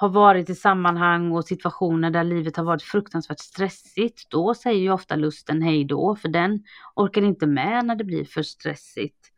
har 0.00 0.08
varit 0.08 0.50
i 0.50 0.54
sammanhang 0.54 1.32
och 1.32 1.44
situationer 1.44 2.10
där 2.10 2.24
livet 2.24 2.56
har 2.56 2.64
varit 2.64 2.82
fruktansvärt 2.82 3.38
stressigt, 3.38 4.30
då 4.30 4.54
säger 4.54 4.80
ju 4.80 4.90
ofta 4.90 5.16
lusten 5.16 5.62
hej 5.62 5.84
då, 5.84 6.16
för 6.16 6.28
den 6.28 6.64
orkar 6.94 7.22
inte 7.22 7.46
med 7.46 7.84
när 7.84 7.94
det 7.94 8.04
blir 8.04 8.24
för 8.24 8.42
stressigt. 8.42 9.32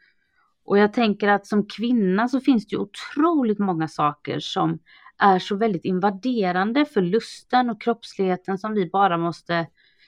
Och 0.68 0.78
jag 0.78 0.92
tänker 0.92 1.28
att 1.28 1.46
som 1.46 1.66
kvinna 1.66 2.28
så 2.28 2.40
finns 2.40 2.66
det 2.66 2.76
ju 2.76 2.80
otroligt 2.80 3.58
många 3.58 3.88
saker 3.88 4.40
som 4.40 4.78
är 5.18 5.38
så 5.38 5.56
väldigt 5.56 5.84
invaderande 5.84 6.84
för 6.84 7.02
lusten 7.02 7.70
och 7.70 7.82
kroppsligheten 7.82 8.58
som 8.58 8.75
vi 8.75 8.90
bara 8.90 9.18
måste 9.18 9.66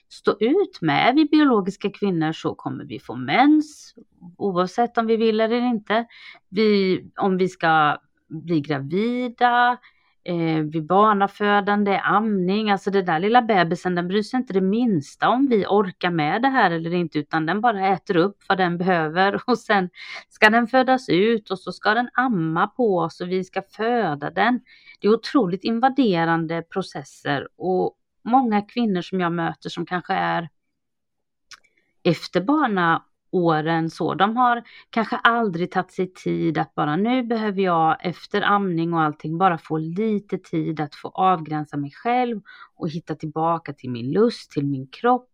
stå 0.08 0.36
ut 0.40 0.78
med. 0.80 1.08
Är 1.08 1.12
vi 1.12 1.24
biologiska 1.24 1.90
kvinnor 1.90 2.32
så 2.32 2.54
kommer 2.54 2.84
vi 2.84 2.98
få 2.98 3.16
mens 3.16 3.94
oavsett 4.36 4.98
om 4.98 5.06
vi 5.06 5.16
vill 5.16 5.40
eller 5.40 5.60
inte. 5.60 6.06
Vi, 6.48 7.00
om 7.16 7.36
vi 7.36 7.48
ska 7.48 7.98
bli 8.28 8.60
gravida, 8.60 9.78
eh, 10.24 10.62
vid 10.62 10.86
barnafödande, 10.86 11.98
amning, 11.98 12.70
alltså 12.70 12.90
det 12.90 13.02
där 13.02 13.18
lilla 13.18 13.42
bebisen 13.42 13.94
den 13.94 14.08
bryr 14.08 14.22
sig 14.22 14.36
inte 14.36 14.52
det 14.52 14.60
minsta 14.60 15.28
om 15.28 15.48
vi 15.48 15.66
orkar 15.66 16.10
med 16.10 16.42
det 16.42 16.48
här 16.48 16.70
eller 16.70 16.94
inte 16.94 17.18
utan 17.18 17.46
den 17.46 17.60
bara 17.60 17.88
äter 17.88 18.16
upp 18.16 18.36
vad 18.48 18.58
den 18.58 18.78
behöver 18.78 19.42
och 19.46 19.58
sen 19.58 19.90
ska 20.28 20.50
den 20.50 20.66
födas 20.66 21.08
ut 21.08 21.50
och 21.50 21.58
så 21.58 21.72
ska 21.72 21.94
den 21.94 22.10
amma 22.12 22.66
på 22.66 22.98
oss 22.98 23.20
och 23.20 23.30
vi 23.30 23.44
ska 23.44 23.62
föda 23.62 24.30
den. 24.30 24.60
Det 25.00 25.08
är 25.08 25.12
otroligt 25.12 25.64
invaderande 25.64 26.62
processer 26.62 27.48
och 27.56 27.96
många 28.24 28.62
kvinnor 28.62 29.02
som 29.02 29.20
jag 29.20 29.32
möter 29.32 29.70
som 29.70 29.86
kanske 29.86 30.14
är 30.14 30.48
efter 32.02 32.40
barna 32.40 33.04
åren 33.30 33.90
så. 33.90 34.14
De 34.14 34.36
har 34.36 34.62
kanske 34.90 35.16
aldrig 35.16 35.70
tagit 35.70 35.92
sig 35.92 36.12
tid 36.12 36.58
att 36.58 36.74
bara 36.74 36.96
nu 36.96 37.22
behöver 37.22 37.62
jag 37.62 38.06
efter 38.06 38.42
amning 38.42 38.94
och 38.94 39.02
allting 39.02 39.38
bara 39.38 39.58
få 39.58 39.78
lite 39.78 40.38
tid 40.38 40.80
att 40.80 40.94
få 40.94 41.08
avgränsa 41.08 41.76
mig 41.76 41.90
själv 41.90 42.40
och 42.76 42.88
hitta 42.88 43.14
tillbaka 43.14 43.72
till 43.72 43.90
min 43.90 44.12
lust, 44.12 44.50
till 44.50 44.66
min 44.66 44.86
kropp. 44.86 45.26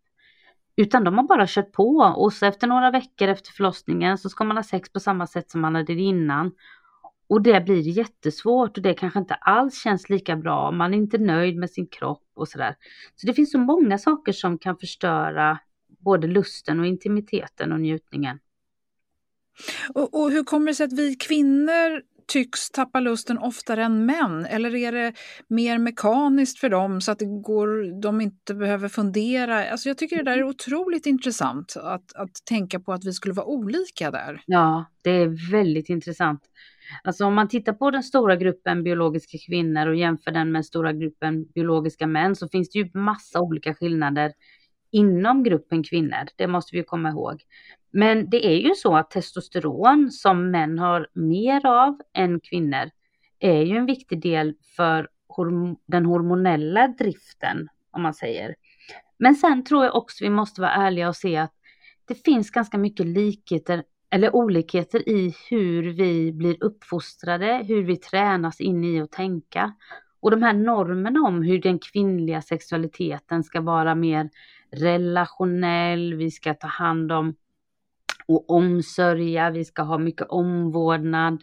Utan 0.77 1.05
de 1.05 1.19
har 1.19 1.25
bara 1.25 1.47
kört 1.47 1.73
på 1.73 2.15
och 2.17 2.33
så 2.33 2.47
efter 2.47 2.67
några 2.67 2.91
veckor 2.91 3.29
efter 3.29 3.53
förlossningen 3.53 4.19
så 4.19 4.29
ska 4.29 4.45
man 4.45 4.57
ha 4.57 4.65
sex 4.65 4.93
på 4.93 5.01
samma 5.01 5.27
sätt 5.27 5.51
som 5.51 5.61
man 5.61 5.75
hade 5.75 5.93
innan. 5.93 6.53
Och 7.29 7.43
det 7.43 7.65
blir 7.65 7.81
jättesvårt 7.99 8.77
och 8.77 8.83
det 8.83 8.95
kanske 8.95 9.19
inte 9.19 9.35
alls 9.35 9.83
känns 9.83 10.09
lika 10.09 10.37
bra. 10.37 10.71
Man 10.71 10.95
är 10.95 10.99
inte 10.99 11.19
nöjd 11.19 11.57
med 11.57 11.71
sin 11.71 11.87
kropp 11.87 12.27
och 12.37 12.49
sådär. 12.49 12.75
Så 13.15 13.27
det 13.27 13.35
finns 13.35 13.53
så 13.53 13.59
många 13.59 13.99
saker 13.99 14.33
som 14.33 14.59
kan 14.59 14.77
förstöra 14.77 15.59
både 16.07 16.27
lusten 16.27 16.81
och 16.81 16.87
intimiteten 16.87 17.73
och 17.73 17.81
njutningen. 17.81 18.39
Och, 19.95 20.21
och 20.21 20.31
hur 20.31 20.45
kommer 20.45 20.67
det 20.67 20.75
sig 20.75 20.85
att 20.85 20.93
vi 20.93 21.15
kvinnor 21.15 22.03
tycks 22.27 22.71
tappa 22.71 23.01
lusten 23.01 23.39
oftare 23.39 23.85
än 23.85 24.07
män? 24.07 24.47
Eller 24.47 24.75
är 24.75 24.93
det 24.93 25.13
mer 25.49 25.79
mekaniskt 25.79 26.59
för 26.59 26.69
dem 26.69 27.01
så 27.01 27.13
att 27.13 27.19
det 27.19 27.43
går, 27.43 28.01
de 28.03 28.21
inte 28.21 28.55
behöver 28.55 28.89
fundera? 28.89 29.71
Alltså 29.71 29.89
jag 29.89 29.99
tycker 29.99 30.17
det 30.17 30.23
där 30.23 30.39
är 30.39 30.45
otroligt 30.45 31.07
intressant 31.07 31.77
att, 31.77 32.17
att 32.17 32.45
tänka 32.45 32.81
på 32.81 32.93
att 32.93 33.05
vi 33.05 33.13
skulle 33.13 33.35
vara 33.35 33.47
olika 33.47 34.11
där. 34.11 34.43
Ja, 34.47 34.85
det 35.03 35.11
är 35.11 35.51
väldigt 35.51 35.89
intressant. 35.89 36.41
Alltså 37.05 37.25
om 37.25 37.35
man 37.35 37.49
tittar 37.49 37.73
på 37.73 37.91
den 37.91 38.03
stora 38.03 38.37
gruppen 38.37 38.83
biologiska 38.83 39.39
kvinnor 39.47 39.87
och 39.87 39.97
jämför 39.97 40.31
den 40.31 40.53
med 40.53 40.67
stora 40.67 40.93
gruppen 40.93 41.45
biologiska 41.55 42.07
män 42.07 42.37
så 42.37 42.49
finns 42.49 42.71
det 42.71 42.79
ju 42.79 42.91
massa 42.95 43.41
olika 43.41 43.75
skillnader 43.75 44.33
inom 44.91 45.43
gruppen 45.43 45.83
kvinnor. 45.85 46.27
Det 46.37 46.47
måste 46.47 46.77
vi 46.77 46.83
komma 46.83 47.09
ihåg. 47.09 47.43
Men 47.91 48.31
det 48.31 48.47
är 48.47 48.57
ju 48.69 48.75
så 48.75 48.97
att 48.97 49.11
testosteron 49.11 50.11
som 50.11 50.51
män 50.51 50.79
har 50.79 51.09
mer 51.13 51.67
av 51.67 52.01
än 52.15 52.41
kvinnor 52.41 52.91
är 53.39 53.63
ju 53.63 53.77
en 53.77 53.87
viktig 53.87 54.23
del 54.23 54.55
för 54.77 55.09
den 55.87 56.07
hormonella 56.07 56.89
driften 56.89 57.69
om 57.91 58.03
man 58.03 58.15
säger. 58.15 58.55
Men 59.19 59.35
sen 59.35 59.65
tror 59.65 59.85
jag 59.85 59.95
också 59.95 60.25
vi 60.25 60.31
måste 60.31 60.61
vara 60.61 60.71
ärliga 60.71 61.09
och 61.09 61.17
se 61.17 61.37
att 61.37 61.53
det 62.09 62.25
finns 62.25 62.51
ganska 62.51 62.79
mycket 62.79 63.07
likheter 63.07 63.83
eller 64.11 64.37
olikheter 64.37 65.09
i 65.09 65.35
hur 65.51 65.93
vi 65.93 66.33
blir 66.33 66.57
uppfostrade, 66.65 67.65
hur 67.69 67.83
vi 67.83 67.97
tränas 67.97 68.61
in 68.61 68.85
i 68.85 69.01
att 69.01 69.13
tänka. 69.13 69.75
Och 70.21 70.31
de 70.31 70.43
här 70.43 70.53
normerna 70.53 71.21
om 71.21 71.43
hur 71.43 71.63
den 71.63 71.79
kvinnliga 71.79 72.43
sexualiteten 72.43 73.45
ska 73.45 73.61
vara 73.61 73.95
mer 73.95 74.31
relationell, 74.71 76.15
vi 76.15 76.31
ska 76.31 76.55
ta 76.55 76.67
hand 76.67 77.13
om 77.13 77.35
och 78.29 78.51
omsörja, 78.51 79.51
vi 79.51 79.65
ska 79.65 79.83
ha 79.83 79.99
mycket 79.99 80.27
omvårdnad. 80.27 81.43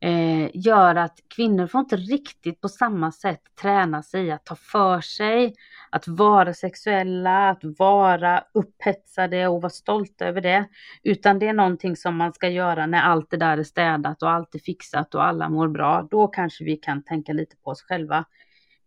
Eh, 0.00 0.50
gör 0.54 0.94
att 0.94 1.18
kvinnor 1.28 1.66
får 1.66 1.80
inte 1.80 1.96
riktigt 1.96 2.60
på 2.60 2.68
samma 2.68 3.12
sätt 3.12 3.40
träna 3.62 4.02
sig 4.02 4.30
att 4.30 4.44
ta 4.44 4.56
för 4.56 5.00
sig, 5.00 5.54
att 5.90 6.08
vara 6.08 6.54
sexuella, 6.54 7.48
att 7.50 7.60
vara 7.78 8.44
upphetsade 8.54 9.48
och 9.48 9.62
vara 9.62 9.70
stolta 9.70 10.26
över 10.26 10.40
det. 10.40 10.68
Utan 11.02 11.38
det 11.38 11.48
är 11.48 11.52
någonting 11.52 11.96
som 11.96 12.16
man 12.16 12.32
ska 12.32 12.48
göra 12.48 12.86
när 12.86 13.02
allt 13.02 13.30
det 13.30 13.36
där 13.36 13.58
är 13.58 13.62
städat 13.62 14.22
och 14.22 14.30
allt 14.30 14.54
är 14.54 14.58
fixat 14.58 15.14
och 15.14 15.24
alla 15.24 15.48
mår 15.48 15.68
bra. 15.68 16.08
Då 16.10 16.28
kanske 16.28 16.64
vi 16.64 16.76
kan 16.76 17.02
tänka 17.02 17.32
lite 17.32 17.56
på 17.56 17.70
oss 17.70 17.82
själva. 17.82 18.24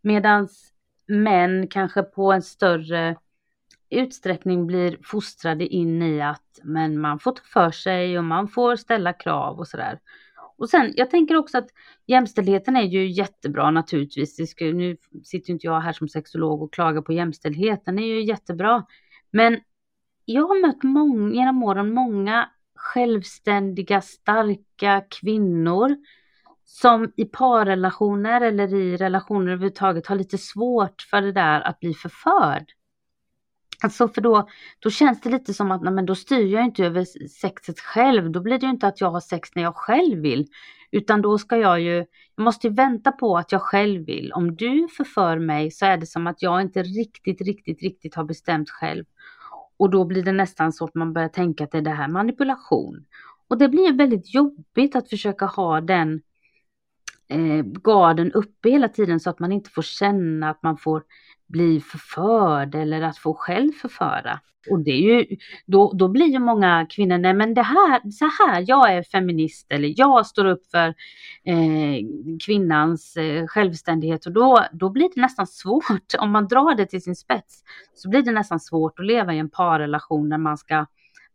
Medan 0.01 0.47
män 1.07 1.67
kanske 1.67 2.03
på 2.03 2.31
en 2.31 2.41
större 2.41 3.15
utsträckning 3.89 4.67
blir 4.67 4.97
fostrade 5.03 5.67
in 5.67 6.01
i 6.01 6.21
att 6.21 6.59
men 6.63 6.99
man 6.99 7.19
får 7.19 7.31
ta 7.31 7.43
för 7.53 7.71
sig 7.71 8.17
och 8.17 8.23
man 8.23 8.47
får 8.47 8.75
ställa 8.75 9.13
krav 9.13 9.59
och 9.59 9.67
sådär. 9.67 9.99
Och 10.57 10.69
sen, 10.69 10.93
jag 10.95 11.09
tänker 11.09 11.35
också 11.37 11.57
att 11.57 11.67
jämställdheten 12.05 12.75
är 12.75 12.83
ju 12.83 13.07
jättebra 13.07 13.71
naturligtvis. 13.71 14.35
Det 14.35 14.47
ska, 14.47 14.65
nu 14.65 14.97
sitter 15.23 15.53
inte 15.53 15.67
jag 15.67 15.79
här 15.79 15.93
som 15.93 16.09
sexolog 16.09 16.61
och 16.61 16.73
klagar 16.73 17.01
på 17.01 17.13
jämställdheten, 17.13 17.95
den 17.95 18.03
är 18.03 18.07
ju 18.07 18.23
jättebra. 18.23 18.85
Men 19.31 19.59
jag 20.25 20.47
har 20.47 20.67
mött 20.67 20.83
många, 20.83 21.33
genom 21.33 21.63
åren 21.63 21.93
många 21.93 22.49
självständiga, 22.75 24.01
starka 24.01 25.03
kvinnor 25.09 25.95
som 26.65 27.11
i 27.15 27.25
parrelationer 27.25 28.41
eller 28.41 28.73
i 28.73 28.97
relationer 28.97 29.51
överhuvudtaget 29.51 30.07
har 30.07 30.15
lite 30.15 30.37
svårt 30.37 31.01
för 31.01 31.21
det 31.21 31.31
där 31.31 31.61
att 31.61 31.79
bli 31.79 31.93
förförd. 31.93 32.65
Alltså 33.83 34.07
för 34.07 34.21
då, 34.21 34.47
då 34.79 34.89
känns 34.89 35.21
det 35.21 35.29
lite 35.29 35.53
som 35.53 35.71
att 35.71 35.81
nej, 35.81 35.93
men 35.93 36.05
då 36.05 36.15
styr 36.15 36.53
jag 36.53 36.65
inte 36.65 36.85
över 36.85 37.27
sexet 37.27 37.79
själv. 37.79 38.31
Då 38.31 38.41
blir 38.41 38.59
det 38.59 38.65
ju 38.65 38.71
inte 38.71 38.87
att 38.87 39.01
jag 39.01 39.11
har 39.11 39.19
sex 39.19 39.49
när 39.55 39.63
jag 39.63 39.75
själv 39.75 40.21
vill. 40.21 40.47
Utan 40.91 41.21
då 41.21 41.37
ska 41.37 41.57
jag 41.57 41.81
ju, 41.81 42.05
jag 42.35 42.43
måste 42.43 42.67
ju 42.67 42.73
vänta 42.73 43.11
på 43.11 43.37
att 43.37 43.51
jag 43.51 43.61
själv 43.61 44.05
vill. 44.05 44.33
Om 44.33 44.55
du 44.55 44.87
förför 44.97 45.39
mig 45.39 45.71
så 45.71 45.85
är 45.85 45.97
det 45.97 46.05
som 46.05 46.27
att 46.27 46.41
jag 46.41 46.61
inte 46.61 46.83
riktigt, 46.83 47.41
riktigt, 47.41 47.81
riktigt 47.81 48.15
har 48.15 48.23
bestämt 48.23 48.69
själv. 48.69 49.05
Och 49.77 49.89
då 49.89 50.05
blir 50.05 50.23
det 50.23 50.31
nästan 50.31 50.73
så 50.73 50.85
att 50.85 50.95
man 50.95 51.13
börjar 51.13 51.29
tänka 51.29 51.63
att 51.63 51.71
det 51.71 51.77
är 51.77 51.81
det 51.81 51.89
här 51.89 52.07
manipulation. 52.07 53.05
Och 53.47 53.57
det 53.57 53.69
blir 53.69 53.93
väldigt 53.93 54.33
jobbigt 54.33 54.95
att 54.95 55.09
försöka 55.09 55.45
ha 55.45 55.81
den 55.81 56.21
eh, 57.29 57.63
garden 57.83 58.31
uppe 58.31 58.69
hela 58.69 58.89
tiden 58.89 59.19
så 59.19 59.29
att 59.29 59.39
man 59.39 59.51
inte 59.51 59.69
får 59.69 59.81
känna 59.81 60.49
att 60.49 60.63
man 60.63 60.77
får 60.77 61.03
bli 61.47 61.81
förförd 61.81 62.75
eller 62.75 63.01
att 63.01 63.17
få 63.17 63.33
själv 63.33 63.71
förföra. 63.71 64.39
Och 64.69 64.79
det 64.79 64.91
är 64.91 65.01
ju, 65.01 65.37
då, 65.65 65.93
då 65.93 66.07
blir 66.07 66.25
ju 66.25 66.39
många 66.39 66.85
kvinnor, 66.89 67.17
nej 67.17 67.33
men 67.33 67.53
det 67.53 67.61
här, 67.61 68.11
så 68.11 68.25
här, 68.25 68.63
jag 68.67 68.93
är 68.93 69.03
feminist 69.03 69.71
eller 69.71 69.93
jag 69.97 70.25
står 70.25 70.45
upp 70.45 70.65
för 70.71 70.87
eh, 71.43 72.05
kvinnans 72.45 73.17
eh, 73.17 73.47
självständighet 73.47 74.25
och 74.25 74.31
då, 74.31 74.65
då 74.71 74.89
blir 74.89 75.09
det 75.15 75.21
nästan 75.21 75.47
svårt, 75.47 76.13
om 76.19 76.31
man 76.31 76.47
drar 76.47 76.75
det 76.75 76.85
till 76.85 77.03
sin 77.03 77.15
spets, 77.15 77.63
så 77.95 78.09
blir 78.09 78.21
det 78.21 78.31
nästan 78.31 78.59
svårt 78.59 78.99
att 78.99 79.05
leva 79.05 79.33
i 79.33 79.37
en 79.37 79.49
parrelation 79.49 80.29
där 80.29 80.37
man 80.37 80.57
ska 80.57 80.85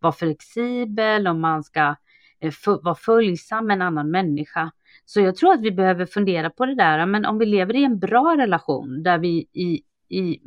vara 0.01 0.13
flexibel 0.13 1.27
och 1.27 1.37
man 1.37 1.65
ska 1.65 1.97
eh, 2.41 2.53
vara 2.83 2.95
följsam 2.95 3.67
med 3.67 3.75
en 3.75 3.83
annan 3.83 4.11
människa. 4.11 4.71
Så 5.05 5.21
jag 5.21 5.37
tror 5.37 5.53
att 5.53 5.61
vi 5.61 5.73
behöver 5.73 6.07
fundera 6.07 6.51
på 6.51 6.67
det 6.67 6.75
där, 6.75 7.07
men 7.07 7.27
om 7.27 7.39
vi 7.39 7.47
lever 7.47 7.77
i 7.77 7.85
en 7.85 7.99
bra 7.99 8.37
relation 8.39 9.03
där 9.03 9.19
vi 9.19 9.49
i 9.53 9.83
i, 10.13 10.41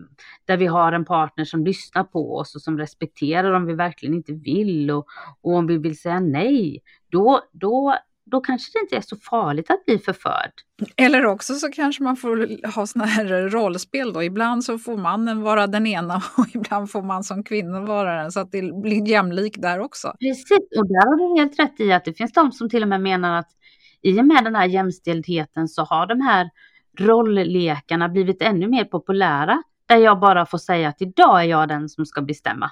där 0.45 0.57
vi 0.57 0.65
har 0.65 0.91
en 0.91 1.05
partner 1.05 1.45
som 1.45 1.65
lyssnar 1.65 2.03
på 2.03 2.37
oss 2.37 2.55
och 2.55 2.61
som 2.61 2.77
respekterar 2.77 3.51
om 3.51 3.65
vi 3.65 3.73
verkligen 3.73 4.15
inte 4.15 4.33
vill 4.33 4.91
och, 4.91 5.05
och 5.41 5.53
om 5.53 5.67
vi 5.67 5.77
vill 5.77 5.99
säga 5.99 6.19
nej, 6.19 6.79
då, 7.09 7.41
då, 7.51 7.97
då 8.25 8.41
kanske 8.41 8.71
det 8.73 8.81
inte 8.81 8.97
är 8.97 9.01
så 9.01 9.15
farligt 9.15 9.69
att 9.69 9.85
bli 9.85 9.97
förförd. 9.97 10.51
Eller 10.95 11.25
också 11.25 11.53
så 11.53 11.71
kanske 11.71 12.03
man 12.03 12.15
får 12.15 12.67
ha 12.75 12.87
såna 12.87 13.05
här 13.05 13.49
rollspel 13.49 14.13
då. 14.13 14.23
Ibland 14.23 14.63
så 14.63 14.77
får 14.77 14.97
mannen 14.97 15.41
vara 15.41 15.67
den 15.67 15.87
ena 15.87 16.15
och 16.37 16.55
ibland 16.55 16.91
får 16.91 17.01
man 17.01 17.23
som 17.23 17.43
kvinna 17.43 17.81
vara 17.81 18.21
den 18.21 18.31
så 18.31 18.39
att 18.39 18.51
det 18.51 18.61
blir 18.81 19.07
jämlikt 19.07 19.61
där 19.61 19.79
också. 19.79 20.13
Precis, 20.19 20.77
och 20.77 20.87
där 20.87 21.07
har 21.07 21.35
du 21.35 21.41
helt 21.41 21.59
rätt 21.59 21.79
i 21.79 21.91
att 21.91 22.05
det 22.05 22.13
finns 22.13 22.33
de 22.33 22.51
som 22.51 22.69
till 22.69 22.83
och 22.83 22.89
med 22.89 23.01
menar 23.01 23.39
att 23.39 23.49
i 24.01 24.19
och 24.19 24.25
med 24.25 24.43
den 24.43 24.55
här 24.55 24.65
jämställdheten 24.65 25.67
så 25.67 25.83
har 25.83 26.07
de 26.07 26.21
här 26.21 26.49
rolllekarna 27.01 28.09
blivit 28.09 28.41
ännu 28.41 28.67
mer 28.67 28.85
populära. 28.85 29.63
Där 29.85 29.97
jag 29.97 30.19
bara 30.19 30.45
får 30.45 30.57
säga 30.57 30.89
att 30.89 31.01
idag 31.01 31.39
är 31.41 31.43
jag 31.43 31.67
den 31.67 31.89
som 31.89 32.05
ska 32.05 32.21
bestämma. 32.21 32.71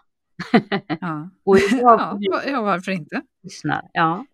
Ja, 1.02 1.30
och 1.46 1.58
jag, 1.58 2.18
ja 2.48 2.62
varför 2.62 2.92
inte? 2.92 3.22
Lyssnar. 3.44 3.82
Ja. 3.94 4.26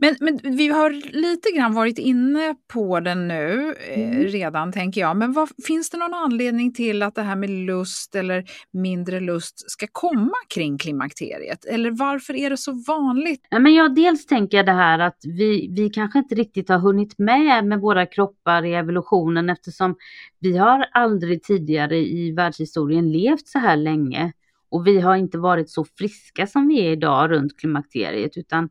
Men, 0.00 0.16
men 0.20 0.56
vi 0.56 0.68
har 0.68 0.90
lite 1.12 1.50
grann 1.56 1.74
varit 1.74 1.98
inne 1.98 2.54
på 2.72 3.00
den 3.00 3.28
nu 3.28 3.74
eh, 3.90 4.10
mm. 4.10 4.24
redan, 4.24 4.72
tänker 4.72 5.00
jag. 5.00 5.16
Men 5.16 5.32
vad, 5.32 5.48
finns 5.66 5.90
det 5.90 5.98
någon 5.98 6.14
anledning 6.14 6.72
till 6.72 7.02
att 7.02 7.14
det 7.14 7.22
här 7.22 7.36
med 7.36 7.50
lust 7.50 8.14
eller 8.14 8.44
mindre 8.72 9.20
lust 9.20 9.70
ska 9.70 9.86
komma 9.92 10.36
kring 10.54 10.78
klimakteriet? 10.78 11.64
Eller 11.64 11.90
varför 11.90 12.34
är 12.34 12.50
det 12.50 12.56
så 12.56 12.72
vanligt? 12.86 13.46
Ja, 13.48 13.58
men 13.58 13.74
jag, 13.74 13.94
dels 13.94 14.26
tänker 14.26 14.56
jag 14.56 14.66
det 14.66 14.72
här 14.72 14.98
att 14.98 15.18
vi, 15.22 15.68
vi 15.76 15.90
kanske 15.90 16.18
inte 16.18 16.34
riktigt 16.34 16.68
har 16.68 16.78
hunnit 16.78 17.18
med 17.18 17.64
med 17.64 17.80
våra 17.80 18.06
kroppar 18.06 18.64
i 18.64 18.74
evolutionen 18.74 19.50
eftersom 19.50 19.96
vi 20.40 20.56
har 20.56 20.86
aldrig 20.92 21.42
tidigare 21.42 21.96
i 21.98 22.32
världshistorien 22.32 23.12
levt 23.12 23.48
så 23.48 23.58
här 23.58 23.76
länge. 23.76 24.32
Och 24.68 24.86
vi 24.86 25.00
har 25.00 25.16
inte 25.16 25.38
varit 25.38 25.70
så 25.70 25.84
friska 25.84 26.46
som 26.46 26.68
vi 26.68 26.86
är 26.86 26.92
idag 26.92 27.30
runt 27.30 27.56
klimakteriet 27.60 28.36
utan 28.36 28.68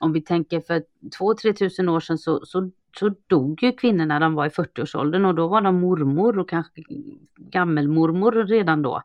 om 0.00 0.12
vi 0.12 0.20
tänker 0.20 0.60
för 0.60 0.82
2-3 1.18 1.52
tusen 1.52 1.88
år 1.88 2.00
sedan 2.00 2.18
så, 2.18 2.40
så, 2.46 2.70
så 2.98 3.14
dog 3.26 3.62
ju 3.62 3.72
kvinnor 3.72 4.06
när 4.06 4.20
de 4.20 4.34
var 4.34 4.46
i 4.46 4.48
40-årsåldern 4.48 5.24
och 5.24 5.34
då 5.34 5.48
var 5.48 5.60
de 5.60 5.80
mormor 5.80 6.38
och 6.38 6.48
kanske 6.48 6.82
gammelmormor 7.36 8.32
redan 8.32 8.82
då. 8.82 9.02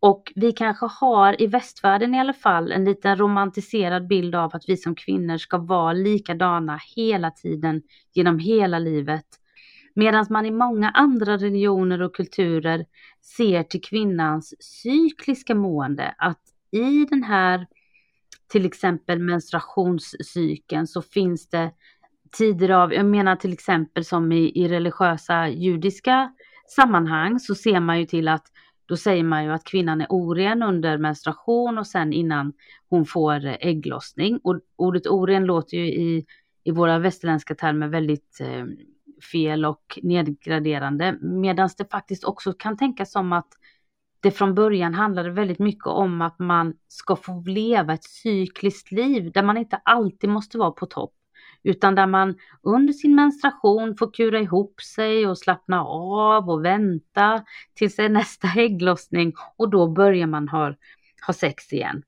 Och 0.00 0.32
vi 0.34 0.52
kanske 0.52 0.86
har 0.86 1.42
i 1.42 1.46
västvärlden 1.46 2.14
i 2.14 2.20
alla 2.20 2.32
fall 2.32 2.72
en 2.72 2.84
liten 2.84 3.16
romantiserad 3.16 4.06
bild 4.06 4.34
av 4.34 4.50
att 4.54 4.68
vi 4.68 4.76
som 4.76 4.94
kvinnor 4.94 5.38
ska 5.38 5.58
vara 5.58 5.92
likadana 5.92 6.80
hela 6.96 7.30
tiden 7.30 7.82
genom 8.12 8.38
hela 8.38 8.78
livet. 8.78 9.24
Medan 9.94 10.26
man 10.30 10.46
i 10.46 10.50
många 10.50 10.90
andra 10.90 11.36
religioner 11.36 12.02
och 12.02 12.16
kulturer 12.16 12.86
ser 13.36 13.62
till 13.62 13.80
kvinnans 13.80 14.54
cykliska 14.60 15.54
mående, 15.54 16.14
att 16.18 16.40
i 16.70 17.06
den 17.10 17.22
här 17.22 17.66
till 18.48 18.66
exempel 18.66 19.18
menstruationscykeln 19.18 20.86
så 20.86 21.02
finns 21.02 21.48
det 21.48 21.72
tider 22.38 22.70
av, 22.70 22.92
jag 22.92 23.06
menar 23.06 23.36
till 23.36 23.52
exempel 23.52 24.04
som 24.04 24.32
i, 24.32 24.52
i 24.54 24.68
religiösa 24.68 25.48
judiska 25.48 26.32
sammanhang 26.76 27.40
så 27.40 27.54
ser 27.54 27.80
man 27.80 28.00
ju 28.00 28.06
till 28.06 28.28
att 28.28 28.46
då 28.86 28.96
säger 28.96 29.24
man 29.24 29.44
ju 29.44 29.52
att 29.52 29.64
kvinnan 29.64 30.00
är 30.00 30.06
oren 30.10 30.62
under 30.62 30.98
menstruation 30.98 31.78
och 31.78 31.86
sen 31.86 32.12
innan 32.12 32.52
hon 32.88 33.06
får 33.06 33.46
ägglossning. 33.60 34.40
Och 34.42 34.60
ordet 34.76 35.06
oren 35.06 35.44
låter 35.44 35.76
ju 35.76 35.86
i, 35.86 36.26
i 36.64 36.70
våra 36.70 36.98
västerländska 36.98 37.54
termer 37.54 37.88
väldigt 37.88 38.40
eh, 38.40 38.64
fel 39.32 39.64
och 39.64 39.98
nedgraderande, 40.02 41.18
medan 41.20 41.70
det 41.78 41.90
faktiskt 41.90 42.24
också 42.24 42.52
kan 42.52 42.76
tänkas 42.76 43.12
som 43.12 43.32
att 43.32 43.48
det 44.24 44.30
från 44.30 44.54
början 44.54 44.94
handlade 44.94 45.30
väldigt 45.30 45.58
mycket 45.58 45.86
om 45.86 46.22
att 46.22 46.38
man 46.38 46.74
ska 46.88 47.16
få 47.16 47.42
leva 47.46 47.94
ett 47.94 48.04
cykliskt 48.04 48.92
liv 48.92 49.32
där 49.32 49.42
man 49.42 49.56
inte 49.56 49.76
alltid 49.76 50.30
måste 50.30 50.58
vara 50.58 50.70
på 50.70 50.86
topp 50.86 51.12
utan 51.62 51.94
där 51.94 52.06
man 52.06 52.34
under 52.62 52.92
sin 52.92 53.14
menstruation 53.14 53.96
får 53.96 54.12
kura 54.14 54.40
ihop 54.40 54.80
sig 54.80 55.26
och 55.26 55.38
slappna 55.38 55.84
av 55.84 56.50
och 56.50 56.64
vänta 56.64 57.44
tills 57.74 57.96
det 57.96 58.04
är 58.04 58.08
nästa 58.08 58.48
ägglossning 58.56 59.32
och 59.56 59.70
då 59.70 59.88
börjar 59.88 60.26
man 60.26 60.48
ha, 60.48 60.74
ha 61.26 61.34
sex 61.34 61.72
igen. 61.72 62.02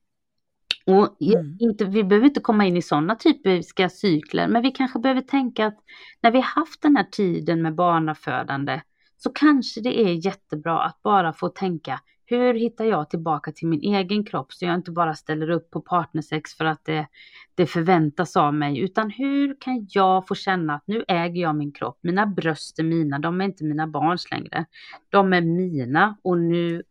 Och 0.87 1.23
mm. 1.23 1.57
inte, 1.61 1.85
vi 1.85 2.05
behöver 2.05 2.27
inte 2.27 2.41
komma 2.41 2.67
in 2.67 2.77
i 2.77 2.83
sådana 2.83 3.17
typiska 3.17 3.89
cykler, 3.89 4.49
men 4.49 4.63
vi 4.63 4.71
kanske 4.71 4.99
behöver 4.99 5.21
tänka 5.21 5.67
att 5.67 5.79
när 6.21 6.31
vi 6.31 6.41
haft 6.41 6.83
den 6.83 6.97
här 6.97 7.07
tiden 7.11 7.63
med 7.63 7.75
barnafödande 7.75 8.81
så 9.17 9.31
kanske 9.31 9.81
det 9.81 10.01
är 10.01 10.27
jättebra 10.27 10.83
att 10.83 11.03
bara 11.03 11.33
få 11.33 11.49
tänka 11.49 12.01
hur 12.27 12.55
hittar 12.55 12.85
jag 12.85 13.11
tillbaka 13.11 13.53
till 13.53 13.69
min 13.69 13.81
egen 13.81 14.25
kropp 14.25 14.53
så 14.53 14.65
jag 14.65 14.75
inte 14.75 14.91
bara 14.91 15.15
ställer 15.15 15.51
upp 15.51 15.71
på 15.71 15.81
partnersex 15.81 16.55
för 16.55 16.65
att 16.65 16.85
det, 16.85 17.07
det 17.55 17.67
förväntas 17.67 18.37
av 18.37 18.55
mig, 18.55 18.79
utan 18.79 19.11
hur 19.11 19.57
kan 19.61 19.87
jag 19.91 20.29
få 20.29 20.35
känna 20.35 20.75
att 20.75 20.87
nu 20.87 21.05
äger 21.09 21.43
jag 21.43 21.57
min 21.57 21.73
kropp, 21.73 21.99
mina 22.03 22.27
bröst 22.27 22.79
är 22.79 22.83
mina, 22.83 23.19
de 23.19 23.41
är 23.41 23.45
inte 23.45 23.65
mina 23.65 23.87
barns 23.87 24.31
längre. 24.31 24.67
De 25.09 25.33
är 25.33 25.41
mina 25.41 26.17
och 26.23 26.39
nu, 26.39 26.83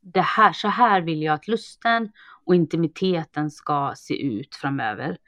det 0.00 0.20
här, 0.20 0.52
så 0.52 0.68
här 0.68 1.00
vill 1.00 1.22
jag 1.22 1.34
att 1.34 1.48
lusten 1.48 2.12
och 2.44 2.54
intimiteten 2.54 3.50
ska 3.50 3.92
se 3.96 4.22
ut 4.22 4.54
framöver. 4.54 5.18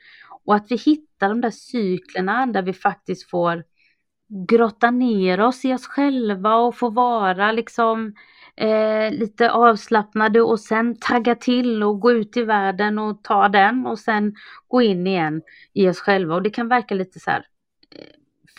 Och 0.45 0.55
att 0.55 0.71
vi 0.71 0.77
hittar 0.77 1.29
de 1.29 1.41
där 1.41 1.51
cyklerna 1.51 2.47
där 2.47 2.63
vi 2.63 2.73
faktiskt 2.73 3.31
får 3.31 3.65
grotta 4.33 4.91
ner 4.91 5.41
oss 5.41 5.65
i 5.65 5.75
oss 5.75 5.87
själva 5.87 6.55
och 6.55 6.77
få 6.77 6.91
vara 6.91 7.53
liksom 7.53 8.15
eh, 8.57 9.11
lite 9.11 9.51
avslappnade 9.51 10.43
och 10.43 10.61
sen 10.61 10.97
tagga 10.97 11.35
till 11.35 11.83
och 11.83 12.01
gå 12.01 12.13
ut 12.13 12.37
i 12.37 12.43
världen 12.43 12.99
och 12.99 13.25
ta 13.25 13.49
den 13.49 13.87
och 13.87 13.99
sen 13.99 14.35
gå 14.69 14.83
in 14.83 15.07
igen 15.07 15.43
i 15.73 15.89
oss 15.89 16.01
själva. 16.01 16.35
Och 16.35 16.43
det 16.43 16.51
kan 16.51 16.69
verka 16.69 16.95
lite 16.95 17.21
så 17.21 17.31
här 17.31 17.47
eh, 17.97 18.07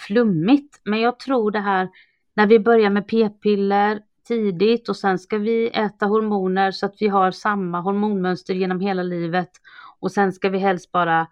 flummigt, 0.07 0.81
men 0.83 0.99
jag 0.99 1.19
tror 1.19 1.51
det 1.51 1.59
här 1.59 1.89
när 2.33 2.47
vi 2.47 2.59
börjar 2.59 2.89
med 2.89 3.07
p-piller 3.07 4.01
tidigt 4.27 4.89
och 4.89 4.97
sen 4.97 5.19
ska 5.19 5.38
vi 5.38 5.67
äta 5.67 6.05
hormoner 6.05 6.71
så 6.71 6.86
att 6.86 6.95
vi 6.99 7.07
har 7.07 7.31
samma 7.31 7.81
hormonmönster 7.81 8.53
genom 8.53 8.79
hela 8.79 9.03
livet 9.03 9.49
och 9.99 10.12
sen 10.12 10.33
ska 10.33 10.49
vi 10.49 10.57
helst 10.57 10.91
bara 10.91 11.27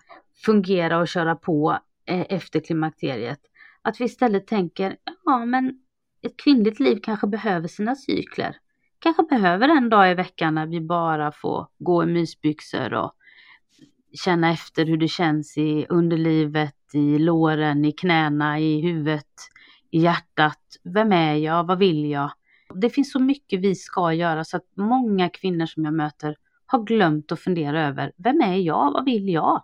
fungera 0.45 0.99
och 0.99 1.07
köra 1.07 1.35
på 1.35 1.77
eh, 2.05 2.25
efter 2.29 2.59
klimakteriet. 2.59 3.39
Att 3.81 4.01
vi 4.01 4.05
istället 4.05 4.47
tänker, 4.47 4.97
ja 5.25 5.45
men 5.45 5.79
ett 6.21 6.37
kvinnligt 6.37 6.79
liv 6.79 6.99
kanske 7.03 7.27
behöver 7.27 7.67
sina 7.67 7.95
cykler. 7.95 8.55
Kanske 8.99 9.23
behöver 9.23 9.69
en 9.69 9.89
dag 9.89 10.11
i 10.11 10.13
veckan 10.13 10.55
när 10.55 10.67
vi 10.67 10.81
bara 10.81 11.31
får 11.31 11.67
gå 11.79 12.03
i 12.03 12.05
mysbyxor 12.05 12.93
och 12.93 13.15
känna 14.13 14.51
efter 14.51 14.85
hur 14.85 14.97
det 14.97 15.07
känns 15.07 15.57
i 15.57 15.85
underlivet, 15.89 16.75
i 16.93 17.19
låren, 17.19 17.85
i 17.85 17.91
knäna, 17.91 18.59
i 18.59 18.81
huvudet, 18.81 19.27
i 19.91 19.99
hjärtat. 19.99 20.59
Vem 20.83 21.11
är 21.11 21.35
jag? 21.35 21.67
Vad 21.67 21.79
vill 21.79 22.09
jag? 22.09 22.31
Det 22.75 22.89
finns 22.89 23.11
så 23.11 23.19
mycket 23.19 23.59
vi 23.59 23.75
ska 23.75 24.13
göra 24.13 24.43
så 24.43 24.57
att 24.57 24.67
många 24.77 25.29
kvinnor 25.29 25.65
som 25.65 25.85
jag 25.85 25.93
möter 25.93 26.35
har 26.65 26.83
glömt 26.83 27.31
att 27.31 27.39
fundera 27.39 27.87
över 27.87 28.11
vem 28.17 28.41
är 28.41 28.55
jag? 28.55 28.91
Vad 28.91 29.05
vill 29.05 29.29
jag? 29.29 29.63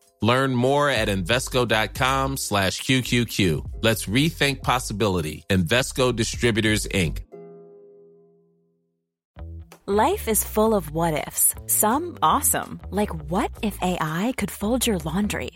Learn 0.23 0.53
more 0.53 0.87
at 0.89 1.07
Invesco.com 1.07 2.37
slash 2.37 2.81
QQQ. 2.81 3.65
Let's 3.81 4.05
rethink 4.05 4.61
possibility. 4.61 5.43
Investco 5.49 6.15
Distributors, 6.15 6.85
Inc. 6.87 7.19
Life 9.87 10.27
is 10.27 10.43
full 10.43 10.75
of 10.75 10.91
what 10.91 11.27
ifs. 11.27 11.55
Some 11.65 12.19
awesome, 12.21 12.79
like 12.91 13.09
what 13.31 13.49
if 13.63 13.77
AI 13.81 14.31
could 14.37 14.51
fold 14.51 14.85
your 14.85 14.99
laundry? 14.99 15.51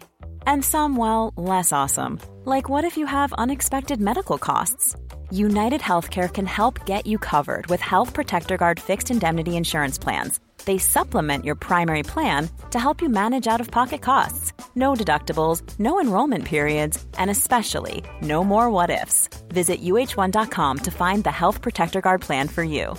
And 0.47 0.65
some, 0.65 0.97
well, 0.97 1.31
less 1.37 1.71
awesome, 1.71 2.19
like 2.43 2.67
what 2.67 2.83
if 2.83 2.97
you 2.97 3.05
have 3.05 3.33
unexpected 3.33 4.01
medical 4.01 4.39
costs? 4.39 4.95
United 5.29 5.79
Healthcare 5.79 6.33
can 6.33 6.47
help 6.47 6.85
get 6.87 7.05
you 7.05 7.19
covered 7.19 7.67
with 7.67 7.81
Health 7.81 8.13
Protector 8.15 8.57
Guard 8.57 8.79
fixed 8.79 9.11
indemnity 9.11 9.55
insurance 9.55 9.97
plans 9.99 10.39
they 10.65 10.77
supplement 10.77 11.45
your 11.45 11.55
primary 11.55 12.03
plan 12.03 12.49
to 12.71 12.79
help 12.79 13.01
you 13.01 13.09
manage 13.09 13.47
out 13.47 13.61
of 13.61 13.71
pocket 13.71 14.01
costs. 14.01 14.53
No 14.75 14.93
deductibles, 14.93 15.61
no 15.79 16.01
enrollment 16.01 16.45
periods, 16.45 17.05
and 17.17 17.29
especially 17.29 18.03
no 18.21 18.43
more 18.43 18.69
what 18.69 18.89
ifs. 18.89 19.29
Visit 19.49 19.81
uh1.com 19.81 20.79
to 20.79 20.91
find 20.91 21.23
the 21.23 21.31
Health 21.31 21.61
Protector 21.61 22.01
Guard 22.01 22.21
plan 22.21 22.47
for 22.47 22.63
you. 22.63 22.95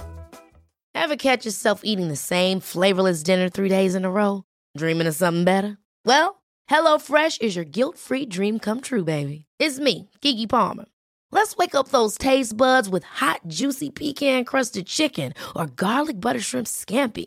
Ever 0.95 1.17
catch 1.17 1.45
yourself 1.45 1.83
eating 1.85 2.09
the 2.09 2.17
same 2.17 2.59
flavorless 2.61 3.23
dinner 3.23 3.49
three 3.51 3.69
days 3.69 3.95
in 3.95 4.05
a 4.05 4.11
row? 4.11 4.45
Dreaming 4.79 5.07
of 5.07 5.15
something 5.15 5.45
better? 5.45 5.77
Well, 6.07 6.43
HelloFresh 6.71 7.43
is 7.43 7.55
your 7.55 7.65
guilt 7.67 7.99
free 7.99 8.27
dream 8.27 8.59
come 8.59 8.81
true, 8.81 9.05
baby. 9.05 9.47
It's 9.59 9.79
me, 9.79 10.09
Gigi 10.23 10.47
Palmer. 10.47 10.87
Let's 11.31 11.57
wake 11.57 11.75
up 11.75 11.89
those 11.89 12.17
taste 12.17 12.57
buds 12.57 12.89
with 12.89 13.05
hot, 13.05 13.41
juicy 13.47 13.91
pecan 13.91 14.45
crusted 14.45 14.87
chicken 14.87 15.35
or 15.55 15.67
garlic 15.67 16.21
butter 16.21 16.41
shrimp 16.41 16.67
scampi. 16.67 17.27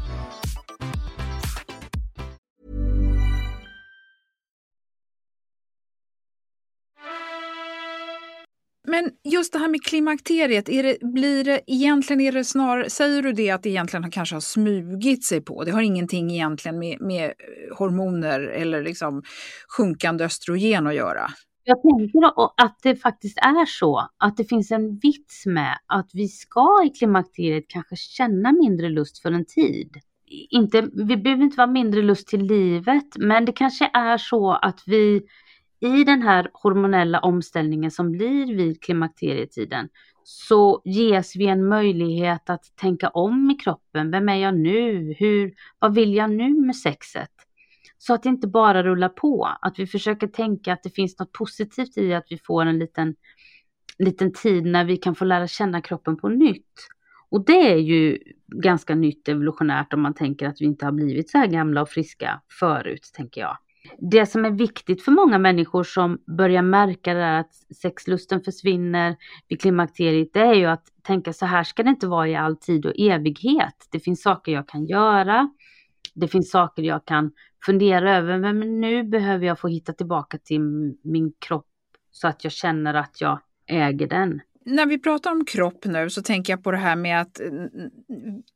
Men 8.91 9.09
just 9.23 9.53
det 9.53 9.59
här 9.59 9.67
med 9.67 9.83
klimakteriet, 9.83 10.69
är 10.69 10.83
det, 10.83 10.97
blir 11.01 11.43
det, 11.43 11.61
egentligen 11.67 12.21
är 12.21 12.31
det 12.31 12.43
snarare, 12.43 12.89
säger 12.89 13.21
du 13.21 13.33
det 13.33 13.51
att 13.51 13.63
det 13.63 13.69
egentligen 13.69 14.11
kanske 14.11 14.35
har 14.35 14.41
smugit 14.41 15.25
sig 15.25 15.41
på? 15.41 15.63
Det 15.63 15.71
har 15.71 15.81
ingenting 15.81 16.31
egentligen 16.31 16.79
med, 16.79 17.01
med 17.01 17.33
hormoner 17.77 18.39
eller 18.39 18.83
liksom 18.83 19.23
sjunkande 19.77 20.23
östrogen 20.25 20.87
att 20.87 20.95
göra? 20.95 21.31
Jag 21.63 21.81
tänker 21.81 22.25
att 22.57 22.79
det 22.83 22.95
faktiskt 22.95 23.37
är 23.37 23.65
så 23.65 24.09
att 24.17 24.37
det 24.37 24.43
finns 24.43 24.71
en 24.71 24.97
vits 24.97 25.45
med 25.45 25.77
att 25.85 26.09
vi 26.13 26.27
ska 26.27 26.83
i 26.85 26.89
klimakteriet 26.89 27.65
kanske 27.67 27.95
känna 27.95 28.51
mindre 28.51 28.89
lust 28.89 29.21
för 29.21 29.31
en 29.31 29.45
tid. 29.45 29.89
Inte, 30.49 30.89
vi 30.93 31.17
behöver 31.17 31.43
inte 31.43 31.57
vara 31.57 31.71
mindre 31.71 32.01
lust 32.01 32.27
till 32.27 32.43
livet, 32.43 33.17
men 33.17 33.45
det 33.45 33.51
kanske 33.51 33.89
är 33.93 34.17
så 34.17 34.51
att 34.51 34.83
vi 34.85 35.21
i 35.81 36.03
den 36.03 36.21
här 36.21 36.49
hormonella 36.53 37.19
omställningen 37.19 37.91
som 37.91 38.11
blir 38.11 38.55
vid 38.55 38.83
klimakterietiden 38.83 39.89
så 40.23 40.81
ges 40.85 41.35
vi 41.35 41.45
en 41.45 41.67
möjlighet 41.67 42.49
att 42.49 42.75
tänka 42.75 43.09
om 43.09 43.51
i 43.51 43.55
kroppen. 43.55 44.11
Vem 44.11 44.29
är 44.29 44.35
jag 44.35 44.57
nu? 44.57 45.15
Hur, 45.19 45.53
vad 45.79 45.95
vill 45.95 46.13
jag 46.15 46.29
nu 46.29 46.49
med 46.49 46.75
sexet? 46.75 47.31
Så 47.97 48.13
att 48.13 48.23
det 48.23 48.29
inte 48.29 48.47
bara 48.47 48.83
rullar 48.83 49.09
på, 49.09 49.49
att 49.61 49.79
vi 49.79 49.87
försöker 49.87 50.27
tänka 50.27 50.73
att 50.73 50.83
det 50.83 50.89
finns 50.89 51.19
något 51.19 51.31
positivt 51.31 51.97
i 51.97 52.13
att 52.13 52.25
vi 52.29 52.37
får 52.37 52.65
en 52.65 52.79
liten, 52.79 53.15
liten 53.99 54.33
tid 54.33 54.65
när 54.65 54.85
vi 54.85 54.97
kan 54.97 55.15
få 55.15 55.25
lära 55.25 55.47
känna 55.47 55.81
kroppen 55.81 56.17
på 56.17 56.29
nytt. 56.29 56.87
Och 57.29 57.45
det 57.45 57.71
är 57.71 57.77
ju 57.77 58.19
ganska 58.47 58.95
nytt 58.95 59.27
evolutionärt 59.27 59.93
om 59.93 60.01
man 60.01 60.13
tänker 60.13 60.47
att 60.47 60.61
vi 60.61 60.65
inte 60.65 60.85
har 60.85 60.91
blivit 60.91 61.29
så 61.29 61.37
här 61.37 61.47
gamla 61.47 61.81
och 61.81 61.89
friska 61.89 62.41
förut, 62.59 63.11
tänker 63.13 63.41
jag 63.41 63.57
det 63.97 64.25
som 64.25 64.45
är 64.45 64.49
viktigt 64.49 65.03
för 65.03 65.11
många 65.11 65.37
människor 65.37 65.83
som 65.83 66.21
börjar 66.37 66.61
märka 66.61 67.13
det 67.13 67.39
att 67.39 67.53
sexlusten 67.81 68.41
försvinner 68.41 69.15
vid 69.47 69.61
klimakteriet, 69.61 70.33
det 70.33 70.39
är 70.39 70.53
ju 70.53 70.65
att 70.65 70.83
tänka 71.01 71.33
så 71.33 71.45
här 71.45 71.63
ska 71.63 71.83
det 71.83 71.89
inte 71.89 72.07
vara 72.07 72.27
i 72.27 72.35
all 72.35 72.57
tid 72.57 72.85
och 72.85 72.93
evighet. 72.97 73.87
Det 73.91 73.99
finns 73.99 74.21
saker 74.21 74.51
jag 74.51 74.67
kan 74.67 74.85
göra. 74.85 75.49
Det 76.13 76.27
finns 76.27 76.51
saker 76.51 76.83
jag 76.83 77.05
kan 77.05 77.31
fundera 77.65 78.17
över, 78.17 78.37
men 78.37 78.81
nu 78.81 79.03
behöver 79.03 79.45
jag 79.45 79.59
få 79.59 79.67
hitta 79.67 79.93
tillbaka 79.93 80.37
till 80.37 80.61
min 81.03 81.33
kropp 81.39 81.67
så 82.11 82.27
att 82.27 82.43
jag 82.43 82.53
känner 82.53 82.93
att 82.93 83.21
jag 83.21 83.39
äger 83.67 84.07
den. 84.07 84.41
När 84.65 84.85
vi 84.85 84.99
pratar 84.99 85.31
om 85.31 85.45
kropp 85.45 85.85
nu 85.85 86.09
så 86.09 86.21
tänker 86.21 86.53
jag 86.53 86.63
på 86.63 86.71
det 86.71 86.77
här 86.77 86.95
med 86.95 87.21
att 87.21 87.33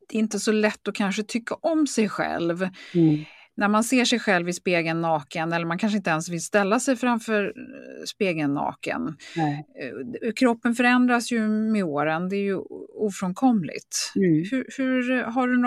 det 0.09 0.17
är 0.17 0.19
inte 0.19 0.39
så 0.39 0.51
lätt 0.51 0.87
att 0.87 0.95
kanske 0.95 1.23
tycka 1.23 1.55
om 1.55 1.87
sig 1.87 2.09
själv. 2.09 2.67
Mm 2.93 3.25
när 3.57 3.67
man 3.67 3.83
ser 3.83 4.05
sig 4.05 4.19
själv 4.19 4.49
i 4.49 4.53
spegeln 4.53 5.01
naken 5.01 5.53
eller 5.53 5.65
man 5.65 5.77
kanske 5.77 5.97
inte 5.97 6.09
ens 6.09 6.29
vill 6.29 6.41
ställa 6.41 6.79
sig 6.79 6.95
framför 6.95 7.43
eh, 7.43 8.05
spegeln 8.05 8.53
naken. 8.53 9.17
Nej. 9.35 9.65
Eh, 9.81 10.31
kroppen 10.33 10.75
förändras 10.75 11.31
ju 11.31 11.47
med 11.47 11.83
åren, 11.83 12.29
det 12.29 12.35
är 12.35 12.43
ju 12.43 12.57
ofrånkomligt. 12.95 14.11
Mm. 14.15 14.43
Hur, 14.51 14.67
hur, 14.77 15.23
har 15.23 15.47
du 15.47 15.57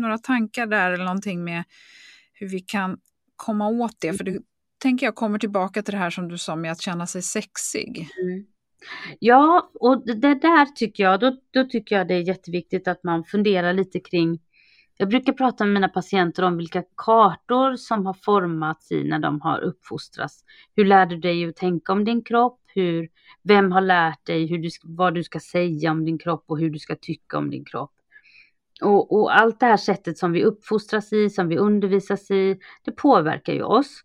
några 0.00 0.18
tankar 0.18 0.66
där 0.66 0.92
eller 0.92 1.04
någonting 1.04 1.44
med 1.44 1.64
hur 2.32 2.48
vi 2.48 2.60
kan 2.60 2.98
komma 3.36 3.68
åt 3.68 4.00
det? 4.00 4.12
För 4.12 4.24
det 4.24 4.40
tänker 4.82 5.06
jag 5.06 5.14
kommer 5.14 5.38
tillbaka 5.38 5.82
till 5.82 5.92
det 5.92 5.98
här 5.98 6.10
som 6.10 6.28
du 6.28 6.38
sa 6.38 6.56
med 6.56 6.72
att 6.72 6.80
känna 6.80 7.06
sig 7.06 7.22
sexig. 7.22 8.08
Mm. 8.22 8.44
Ja, 9.18 9.70
och 9.74 10.06
det 10.06 10.34
där 10.34 10.66
tycker 10.66 11.02
jag, 11.02 11.20
då, 11.20 11.36
då 11.50 11.64
tycker 11.64 11.96
jag 11.96 12.08
det 12.08 12.14
är 12.14 12.28
jätteviktigt 12.28 12.88
att 12.88 13.04
man 13.04 13.24
funderar 13.24 13.72
lite 13.72 14.00
kring 14.00 14.38
jag 15.02 15.08
brukar 15.08 15.32
prata 15.32 15.64
med 15.64 15.74
mina 15.74 15.88
patienter 15.88 16.42
om 16.42 16.56
vilka 16.56 16.82
kartor 16.96 17.76
som 17.76 18.06
har 18.06 18.14
formats 18.14 18.92
i 18.92 19.04
när 19.04 19.18
de 19.18 19.40
har 19.40 19.58
uppfostrats. 19.60 20.44
Hur 20.76 20.84
lär 20.84 21.06
du 21.06 21.16
dig 21.16 21.48
att 21.48 21.56
tänka 21.56 21.92
om 21.92 22.04
din 22.04 22.24
kropp? 22.24 22.60
Hur, 22.66 23.08
vem 23.42 23.72
har 23.72 23.80
lärt 23.80 24.26
dig 24.26 24.46
hur 24.46 24.58
du, 24.58 24.68
vad 24.82 25.14
du 25.14 25.24
ska 25.24 25.40
säga 25.40 25.90
om 25.90 26.04
din 26.04 26.18
kropp 26.18 26.44
och 26.46 26.58
hur 26.58 26.70
du 26.70 26.78
ska 26.78 26.96
tycka 26.96 27.38
om 27.38 27.50
din 27.50 27.64
kropp? 27.64 27.92
Och, 28.82 29.12
och, 29.12 29.38
allt 29.38 29.60
det 29.60 29.66
här 29.66 29.76
sättet 29.76 30.18
som 30.18 30.32
vi 30.32 30.44
uppfostras 30.44 31.12
i, 31.12 31.30
som 31.30 31.48
vi 31.48 31.58
undervisas 31.58 32.30
i, 32.30 32.58
det 32.84 32.92
påverkar 32.92 33.52
ju 33.52 33.62
oss. 33.62 34.00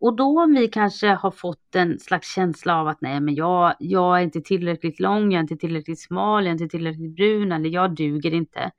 Och 0.00 0.16
då 0.16 0.42
om 0.42 0.54
vi 0.54 0.68
kanske 0.68 1.08
har 1.08 1.30
fått 1.30 1.74
en 1.74 1.98
slags 1.98 2.34
känsla 2.34 2.80
av 2.80 2.88
att 2.88 3.00
nej, 3.00 3.20
men 3.20 3.34
jag, 3.34 3.74
jag 3.78 4.18
är 4.18 4.22
inte 4.22 4.40
tillräckligt 4.40 5.00
lång, 5.00 5.32
jag 5.32 5.38
är 5.38 5.42
inte 5.42 5.56
tillräckligt 5.56 6.00
smal, 6.00 6.44
jag 6.44 6.48
är 6.48 6.62
inte 6.62 6.68
tillräckligt 6.68 7.16
brun 7.16 7.52
eller 7.52 7.70
jag 7.70 7.94
duger 7.94 8.34
inte 8.34 8.70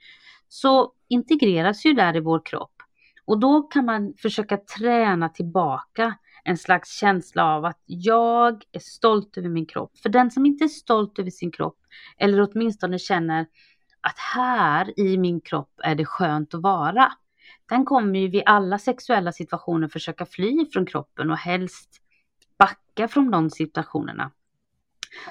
så 0.53 0.91
integreras 1.13 1.86
ju 1.86 1.93
där 1.93 2.15
i 2.15 2.19
vår 2.19 2.45
kropp. 2.45 2.73
Och 3.26 3.39
då 3.39 3.62
kan 3.62 3.86
man 3.86 4.13
försöka 4.17 4.58
träna 4.58 5.30
tillbaka 5.30 6.15
en 6.43 6.58
slags 6.58 6.99
känsla 6.99 7.45
av 7.45 7.65
att 7.65 7.82
jag 7.86 8.63
är 8.71 8.80
stolt 8.80 9.38
över 9.38 9.49
min 9.49 9.65
kropp. 9.65 9.97
För 9.97 10.10
den 10.10 10.32
som 10.32 10.45
inte 10.45 10.63
är 10.63 10.67
stolt 10.67 11.19
över 11.19 11.30
sin 11.30 11.52
kropp, 11.52 11.78
eller 12.17 12.49
åtminstone 12.52 12.99
känner 12.99 13.45
att 14.02 14.19
här 14.36 14.99
i 14.99 15.17
min 15.17 15.41
kropp 15.41 15.71
är 15.84 15.95
det 15.95 16.06
skönt 16.06 16.54
att 16.54 16.62
vara, 16.62 17.12
den 17.69 17.86
kommer 17.86 18.19
ju 18.19 18.28
vid 18.28 18.43
alla 18.45 18.80
sexuella 18.80 19.32
situationer 19.32 19.88
försöka 19.88 20.26
fly 20.26 20.65
från 20.73 20.86
kroppen 20.86 21.32
och 21.32 21.38
helst 21.38 21.89
backa 22.58 23.08
från 23.08 23.32
de 23.32 23.49
situationerna. 23.49 24.32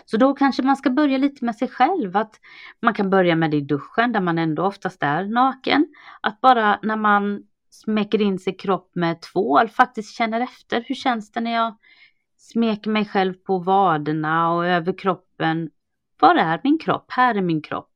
Så 0.04 0.16
då 0.16 0.34
kanske 0.34 0.62
man 0.62 0.76
ska 0.76 0.90
börja 0.90 1.18
lite 1.18 1.44
med 1.44 1.56
sig 1.56 1.68
själv. 1.68 2.16
Att 2.16 2.40
man 2.80 2.94
kan 2.94 3.10
börja 3.10 3.36
med 3.36 3.50
det 3.50 3.56
i 3.56 3.60
duschen 3.60 4.12
där 4.12 4.20
man 4.20 4.38
ändå 4.38 4.66
oftast 4.66 5.02
är 5.02 5.24
naken. 5.24 5.86
Att 6.20 6.40
bara 6.40 6.78
när 6.82 6.96
man 6.96 7.42
smeker 7.70 8.20
in 8.20 8.38
sig 8.38 8.56
kropp 8.56 8.90
med 8.94 9.20
tvål 9.20 9.68
faktiskt 9.68 10.14
känner 10.14 10.40
efter. 10.40 10.84
Hur 10.86 10.94
känns 10.94 11.32
det 11.32 11.40
när 11.40 11.54
jag 11.54 11.76
smeker 12.36 12.90
mig 12.90 13.04
själv 13.04 13.34
på 13.34 13.58
vaderna 13.58 14.52
och 14.52 14.66
över 14.66 14.98
kroppen? 14.98 15.70
Var 16.20 16.34
är 16.34 16.60
min 16.64 16.78
kropp? 16.78 17.06
Här 17.08 17.34
är 17.34 17.42
min 17.42 17.62
kropp. 17.62 17.88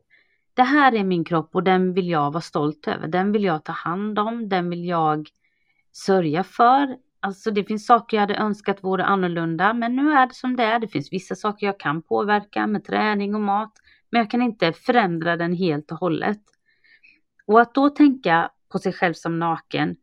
Det 0.54 0.62
här 0.62 0.94
är 0.94 1.04
min 1.04 1.24
kropp 1.24 1.54
och 1.54 1.62
den 1.62 1.94
vill 1.94 2.08
jag 2.08 2.30
vara 2.30 2.40
stolt 2.40 2.88
över. 2.88 3.08
Den 3.08 3.32
vill 3.32 3.44
jag 3.44 3.64
ta 3.64 3.72
hand 3.72 4.18
om. 4.18 4.48
Den 4.48 4.70
vill 4.70 4.84
jag 4.84 5.28
sörja 5.92 6.44
för. 6.44 6.96
Alltså 7.26 7.50
det 7.50 7.64
finns 7.64 7.86
saker 7.86 8.16
jag 8.16 8.22
hade 8.22 8.36
önskat 8.36 8.84
vore 8.84 9.04
annorlunda, 9.04 9.72
men 9.72 9.96
nu 9.96 10.12
är 10.12 10.26
det 10.26 10.34
som 10.34 10.56
det 10.56 10.62
är. 10.62 10.78
Det 10.78 10.88
finns 10.88 11.12
vissa 11.12 11.34
saker 11.34 11.66
jag 11.66 11.80
kan 11.80 12.02
påverka 12.02 12.66
med 12.66 12.84
träning 12.84 13.34
och 13.34 13.40
mat, 13.40 13.72
men 14.10 14.18
jag 14.18 14.30
kan 14.30 14.42
inte 14.42 14.72
förändra 14.72 15.36
den 15.36 15.52
helt 15.52 15.92
och 15.92 15.98
hållet. 15.98 16.40
Och 17.46 17.60
att 17.60 17.74
då 17.74 17.90
tänka 17.90 18.50
på 18.72 18.78
sig 18.78 18.92
själv 18.92 19.14
som 19.14 19.38
naken, 19.38 19.96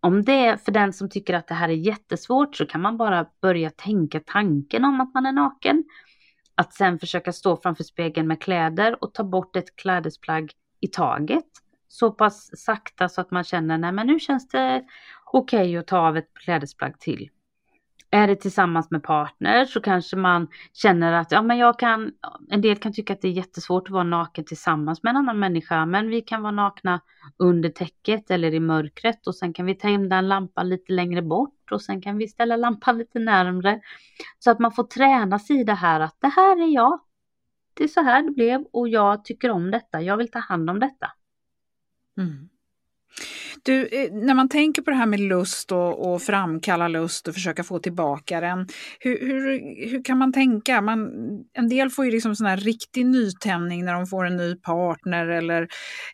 om 0.00 0.24
det 0.24 0.46
är 0.46 0.56
för 0.56 0.72
den 0.72 0.92
som 0.92 1.10
tycker 1.10 1.34
att 1.34 1.48
det 1.48 1.54
här 1.54 1.68
är 1.68 1.72
jättesvårt 1.72 2.56
så 2.56 2.66
kan 2.66 2.80
man 2.80 2.96
bara 2.96 3.26
börja 3.42 3.70
tänka 3.70 4.20
tanken 4.26 4.84
om 4.84 5.00
att 5.00 5.14
man 5.14 5.26
är 5.26 5.32
naken. 5.32 5.84
Att 6.54 6.74
sen 6.74 6.98
försöka 6.98 7.32
stå 7.32 7.56
framför 7.56 7.84
spegeln 7.84 8.28
med 8.28 8.42
kläder 8.42 9.04
och 9.04 9.14
ta 9.14 9.24
bort 9.24 9.56
ett 9.56 9.76
klädesplagg 9.76 10.52
i 10.80 10.88
taget. 10.88 11.46
Så 11.88 12.10
pass 12.10 12.50
sakta 12.56 13.08
så 13.08 13.20
att 13.20 13.30
man 13.30 13.44
känner, 13.44 13.78
nej 13.78 13.92
men 13.92 14.06
nu 14.06 14.20
känns 14.20 14.48
det 14.48 14.84
okej 15.32 15.60
okay 15.60 15.76
att 15.76 15.86
ta 15.86 15.98
av 15.98 16.16
ett 16.16 16.34
klädesplagg 16.34 17.00
till. 17.00 17.30
Är 18.12 18.26
det 18.26 18.36
tillsammans 18.36 18.90
med 18.90 19.02
partner 19.02 19.64
så 19.64 19.80
kanske 19.80 20.16
man 20.16 20.48
känner 20.72 21.12
att 21.12 21.32
ja, 21.32 21.42
men 21.42 21.58
jag 21.58 21.78
kan, 21.78 22.12
en 22.50 22.60
del 22.60 22.76
kan 22.76 22.92
tycka 22.92 23.12
att 23.12 23.20
det 23.20 23.28
är 23.28 23.32
jättesvårt 23.32 23.88
att 23.88 23.92
vara 23.92 24.04
naken 24.04 24.44
tillsammans 24.44 25.02
med 25.02 25.10
en 25.10 25.16
annan 25.16 25.38
människa, 25.38 25.86
men 25.86 26.08
vi 26.08 26.20
kan 26.20 26.42
vara 26.42 26.52
nakna 26.52 27.00
under 27.36 27.68
täcket 27.68 28.30
eller 28.30 28.54
i 28.54 28.60
mörkret 28.60 29.26
och 29.26 29.34
sen 29.34 29.52
kan 29.52 29.66
vi 29.66 29.74
tända 29.74 30.16
en 30.16 30.28
lampa 30.28 30.62
lite 30.62 30.92
längre 30.92 31.22
bort 31.22 31.72
och 31.72 31.82
sen 31.82 32.02
kan 32.02 32.18
vi 32.18 32.28
ställa 32.28 32.56
lampan 32.56 32.98
lite 32.98 33.18
närmre. 33.18 33.80
Så 34.38 34.50
att 34.50 34.58
man 34.58 34.72
får 34.72 34.84
träna 34.84 35.38
sig 35.38 35.60
i 35.60 35.64
det 35.64 35.74
här 35.74 36.00
att 36.00 36.16
det 36.20 36.28
här 36.28 36.62
är 36.62 36.74
jag. 36.74 37.00
Det 37.74 37.84
är 37.84 37.88
så 37.88 38.00
här 38.02 38.22
det 38.22 38.30
blev 38.30 38.64
och 38.72 38.88
jag 38.88 39.24
tycker 39.24 39.50
om 39.50 39.70
detta. 39.70 40.02
Jag 40.02 40.16
vill 40.16 40.30
ta 40.30 40.38
hand 40.38 40.70
om 40.70 40.80
detta. 40.80 41.12
Mm. 42.18 42.48
Du, 43.62 43.86
eh, 43.86 44.12
när 44.12 44.34
man 44.34 44.48
tänker 44.48 44.82
på 44.82 44.90
det 44.90 44.96
här 44.96 45.06
med 45.06 45.20
lust 45.20 45.72
och, 45.72 46.12
och 46.12 46.22
framkalla 46.22 46.88
lust 46.88 47.28
och 47.28 47.34
försöka 47.34 47.64
få 47.64 47.78
tillbaka 47.78 48.40
den, 48.40 48.66
hur, 49.00 49.20
hur, 49.20 49.60
hur 49.90 50.04
kan 50.04 50.18
man 50.18 50.32
tänka? 50.32 50.80
Man, 50.80 51.10
en 51.52 51.68
del 51.68 51.90
får 51.90 52.04
ju 52.04 52.10
liksom 52.10 52.36
sån 52.36 52.46
här 52.46 52.56
riktig 52.56 53.06
nytändning 53.06 53.84
när 53.84 53.94
de 53.94 54.06
får 54.06 54.26
en 54.26 54.36
ny 54.36 54.56
partner 54.56 55.26
eller 55.26 55.62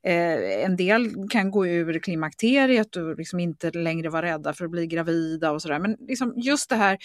eh, 0.03 0.65
en 0.65 0.77
del 0.77 1.11
kan 1.31 1.51
gå 1.51 1.67
ur 1.67 1.99
klimakteriet 1.99 2.97
och 2.97 3.17
liksom 3.19 3.41
inte 3.41 3.71
längre 3.71 4.09
vara 4.09 4.27
rädda 4.27 4.53
för 4.53 4.65
att 4.65 4.71
bli 4.71 4.87
gravida 4.87 5.51
och 5.53 5.63
sådär. 5.63 5.79
Men 5.79 5.97
liksom 6.09 6.35
just 6.37 6.69
det 6.71 6.77
här 6.77 6.99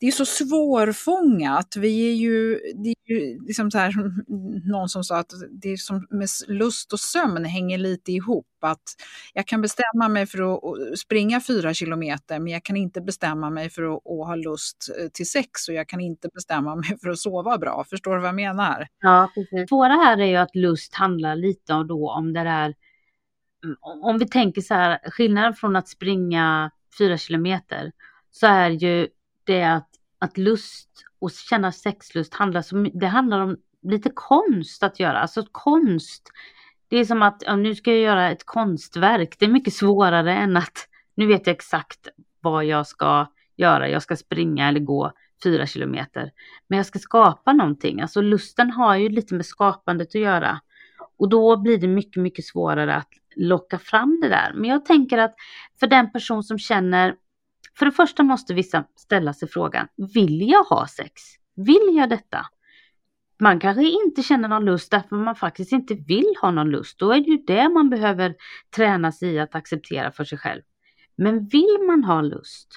det 0.00 0.06
är 0.06 0.12
så 0.12 0.24
svårfångat. 0.24 1.76
Vi 1.76 2.10
är 2.10 2.14
ju, 2.14 2.60
det 2.74 2.88
är 2.88 3.12
ju 3.12 3.46
liksom 3.46 3.70
så 3.70 3.78
här, 3.78 3.92
någon 4.70 4.88
som 4.88 5.04
sa 5.04 5.18
att 5.18 5.32
det 5.50 5.68
är 5.68 5.76
som 5.76 6.06
med 6.10 6.28
lust 6.48 6.92
och 6.92 7.00
sömn 7.00 7.44
hänger 7.44 7.78
lite 7.78 8.12
ihop. 8.12 8.46
Att 8.60 8.82
jag 9.34 9.46
kan 9.46 9.60
bestämma 9.60 10.08
mig 10.08 10.26
för 10.26 10.54
att 10.54 10.98
springa 10.98 11.40
fyra 11.40 11.74
kilometer 11.74 12.38
men 12.38 12.52
jag 12.52 12.64
kan 12.64 12.76
inte 12.76 13.00
bestämma 13.00 13.50
mig 13.50 13.70
för 13.70 13.82
att, 13.82 13.96
att 13.96 14.26
ha 14.26 14.34
lust 14.34 14.90
eh, 15.00 15.08
till 15.08 15.30
sex 15.30 15.68
och 15.68 15.74
jag 15.74 15.88
kan 15.88 16.00
inte 16.00 16.28
bestämma 16.34 16.76
mig 16.76 16.98
för 17.02 17.08
att 17.08 17.18
sova 17.18 17.58
bra. 17.58 17.84
Förstår 17.90 18.14
du 18.14 18.20
vad 18.20 18.28
jag 18.28 18.34
menar? 18.34 18.88
Ja, 19.00 19.30
precis. 19.34 19.68
Svåra 19.68 19.92
här 19.92 20.18
är 20.18 20.26
ju 20.26 20.36
att 20.36 20.56
lust 20.56 20.94
handlar 20.94 21.36
lite 21.36 21.74
om, 21.74 21.86
då, 21.86 22.10
om 22.10 22.32
det 22.32 22.44
där 22.44 22.74
mm, 23.64 23.76
om 23.80 24.18
vi 24.18 24.28
tänker 24.28 24.60
så 24.60 24.74
här, 24.74 24.98
skillnaden 25.10 25.54
från 25.54 25.76
att 25.76 25.88
springa 25.88 26.70
fyra 26.98 27.18
kilometer 27.18 27.92
så 28.30 28.46
är 28.46 28.70
ju 28.70 29.08
det 29.44 29.64
att, 29.64 29.89
att 30.20 30.38
lust 30.38 31.04
och 31.18 31.30
känna 31.30 31.72
sexlust 31.72 32.34
handlar, 32.34 32.62
så, 32.62 32.76
det 32.94 33.06
handlar 33.06 33.40
om 33.40 33.56
lite 33.82 34.10
konst 34.14 34.82
att 34.82 35.00
göra. 35.00 35.18
Alltså 35.18 35.44
konst, 35.52 36.30
det 36.88 36.96
är 36.96 37.04
som 37.04 37.22
att 37.22 37.42
ja, 37.46 37.56
nu 37.56 37.74
ska 37.74 37.90
jag 37.90 38.00
göra 38.00 38.30
ett 38.30 38.46
konstverk. 38.46 39.36
Det 39.38 39.44
är 39.44 39.50
mycket 39.50 39.74
svårare 39.74 40.34
än 40.34 40.56
att 40.56 40.88
nu 41.14 41.26
vet 41.26 41.46
jag 41.46 41.54
exakt 41.54 42.08
vad 42.40 42.64
jag 42.64 42.86
ska 42.86 43.26
göra. 43.56 43.88
Jag 43.88 44.02
ska 44.02 44.16
springa 44.16 44.68
eller 44.68 44.80
gå 44.80 45.12
fyra 45.44 45.66
kilometer. 45.66 46.30
Men 46.66 46.76
jag 46.76 46.86
ska 46.86 46.98
skapa 46.98 47.52
någonting. 47.52 48.00
Alltså 48.00 48.20
lusten 48.20 48.70
har 48.70 48.96
ju 48.96 49.08
lite 49.08 49.34
med 49.34 49.46
skapandet 49.46 50.08
att 50.08 50.20
göra. 50.20 50.60
Och 51.18 51.28
då 51.28 51.56
blir 51.56 51.78
det 51.78 51.88
mycket, 51.88 52.22
mycket 52.22 52.44
svårare 52.44 52.94
att 52.94 53.08
locka 53.36 53.78
fram 53.78 54.18
det 54.22 54.28
där. 54.28 54.52
Men 54.54 54.70
jag 54.70 54.84
tänker 54.84 55.18
att 55.18 55.34
för 55.80 55.86
den 55.86 56.12
person 56.12 56.42
som 56.42 56.58
känner 56.58 57.14
för 57.80 57.86
det 57.86 57.92
första 57.92 58.22
måste 58.22 58.54
vissa 58.54 58.84
ställa 58.96 59.34
sig 59.34 59.48
frågan, 59.48 59.88
vill 60.14 60.48
jag 60.50 60.64
ha 60.64 60.86
sex? 60.86 61.22
Vill 61.56 61.96
jag 61.96 62.10
detta? 62.10 62.46
Man 63.38 63.60
kanske 63.60 63.84
inte 63.84 64.22
känner 64.22 64.48
någon 64.48 64.64
lust 64.64 64.90
därför 64.90 65.16
man 65.16 65.36
faktiskt 65.36 65.72
inte 65.72 65.94
vill 65.94 66.34
ha 66.42 66.50
någon 66.50 66.70
lust. 66.70 66.98
Då 66.98 67.12
är 67.12 67.20
det 67.20 67.30
ju 67.30 67.36
det 67.36 67.68
man 67.68 67.90
behöver 67.90 68.34
träna 68.76 69.12
sig 69.12 69.28
i 69.28 69.38
att 69.38 69.54
acceptera 69.54 70.12
för 70.12 70.24
sig 70.24 70.38
själv. 70.38 70.62
Men 71.16 71.46
vill 71.46 71.78
man 71.86 72.04
ha 72.04 72.20
lust, 72.20 72.68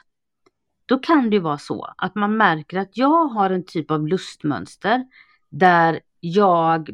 då 0.86 1.00
kan 1.00 1.30
det 1.30 1.36
ju 1.36 1.42
vara 1.42 1.58
så 1.58 1.94
att 1.98 2.16
man 2.16 2.38
märker 2.38 2.80
att 2.80 2.98
jag 2.98 3.26
har 3.26 3.50
en 3.50 3.66
typ 3.66 3.92
av 3.92 4.08
lustmönster 4.08 5.06
där 5.50 6.00
jag 6.20 6.90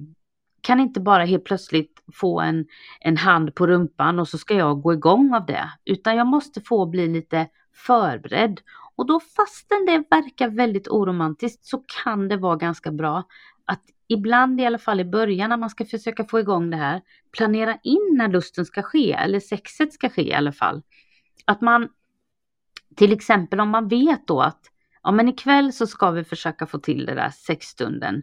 kan 0.62 0.80
inte 0.80 1.00
bara 1.00 1.26
helt 1.26 1.44
plötsligt 1.44 2.04
få 2.14 2.42
en, 2.42 2.66
en 3.00 3.18
hand 3.18 3.56
på 3.56 3.68
rumpan 3.68 4.20
och 4.20 4.28
så 4.28 4.38
ska 4.38 4.54
jag 4.54 4.82
gå 4.82 4.94
igång 4.94 5.34
av 5.34 5.46
det, 5.46 5.70
utan 5.86 6.16
jag 6.16 6.28
måste 6.28 6.62
få 6.62 6.86
bli 6.86 7.08
lite 7.08 7.48
förberedd. 7.74 8.62
Och 8.96 9.06
då 9.06 9.20
fastän 9.20 9.86
det 9.86 10.04
verkar 10.10 10.50
väldigt 10.50 10.88
oromantiskt 10.88 11.66
så 11.66 11.84
kan 12.04 12.28
det 12.28 12.38
vara 12.38 12.56
ganska 12.56 12.92
bra 12.92 13.24
att 13.66 13.84
ibland 14.08 14.62
i 14.62 14.66
alla 14.66 14.78
fall 14.78 15.00
i 15.00 15.06
början 15.06 15.50
när 15.50 15.58
man 15.58 15.70
ska 15.70 15.86
försöka 15.86 16.26
få 16.26 16.40
igång 16.40 16.70
det 16.70 16.78
här, 16.78 17.02
planera 17.32 17.78
in 17.84 18.16
när 18.18 18.28
lusten 18.28 18.66
ska 18.66 18.82
ske 18.82 19.12
eller 19.12 19.40
sexet 19.40 19.94
ska 19.94 20.10
ske 20.10 20.30
i 20.30 20.34
alla 20.34 20.52
fall. 20.52 20.84
Att 21.46 21.62
man 21.62 21.90
till 22.96 23.14
exempel 23.14 23.60
om 23.60 23.70
man 23.70 23.88
vet 23.88 24.28
då 24.28 24.42
att 24.42 24.62
ja 25.04 25.12
men 25.12 25.28
ikväll 25.28 25.74
så 25.74 25.88
ska 25.88 26.12
vi 26.12 26.24
försöka 26.24 26.66
få 26.66 26.80
till 26.80 27.06
det 27.06 27.16
där 27.16 27.30
sexstunden. 27.30 28.22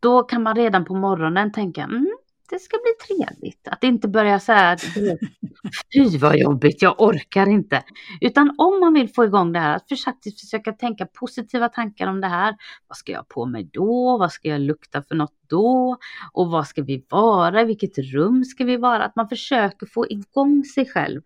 Då 0.00 0.22
kan 0.22 0.42
man 0.42 0.56
redan 0.56 0.84
på 0.84 0.94
morgonen 0.94 1.52
tänka, 1.52 1.82
mm, 1.82 2.16
det 2.50 2.58
ska 2.58 2.76
bli 2.76 3.16
trevligt. 3.16 3.68
Att 3.68 3.84
inte 3.84 4.08
börja 4.08 4.40
så 4.40 4.52
här, 4.52 4.76
fy 5.94 6.18
vad 6.18 6.38
jobbigt, 6.38 6.82
jag 6.82 7.00
orkar 7.00 7.48
inte. 7.48 7.82
Utan 8.20 8.54
om 8.58 8.80
man 8.80 8.94
vill 8.94 9.08
få 9.08 9.24
igång 9.24 9.52
det 9.52 9.58
här, 9.58 9.76
att 9.76 10.00
faktiskt 10.04 10.40
försöka 10.40 10.72
tänka 10.72 11.06
positiva 11.06 11.68
tankar 11.68 12.06
om 12.06 12.20
det 12.20 12.26
här. 12.26 12.56
Vad 12.88 12.96
ska 12.96 13.12
jag 13.12 13.28
på 13.28 13.46
mig 13.46 13.70
då? 13.72 14.18
Vad 14.18 14.32
ska 14.32 14.48
jag 14.48 14.60
lukta 14.60 15.02
för 15.02 15.14
något 15.14 15.34
då? 15.48 15.96
Och 16.32 16.50
vad 16.50 16.66
ska 16.66 16.82
vi 16.82 17.06
vara? 17.08 17.62
I 17.62 17.64
vilket 17.64 17.98
rum 17.98 18.44
ska 18.44 18.64
vi 18.64 18.76
vara? 18.76 19.04
Att 19.04 19.16
man 19.16 19.28
försöker 19.28 19.86
få 19.86 20.06
igång 20.08 20.64
sig 20.64 20.86
själv 20.86 21.22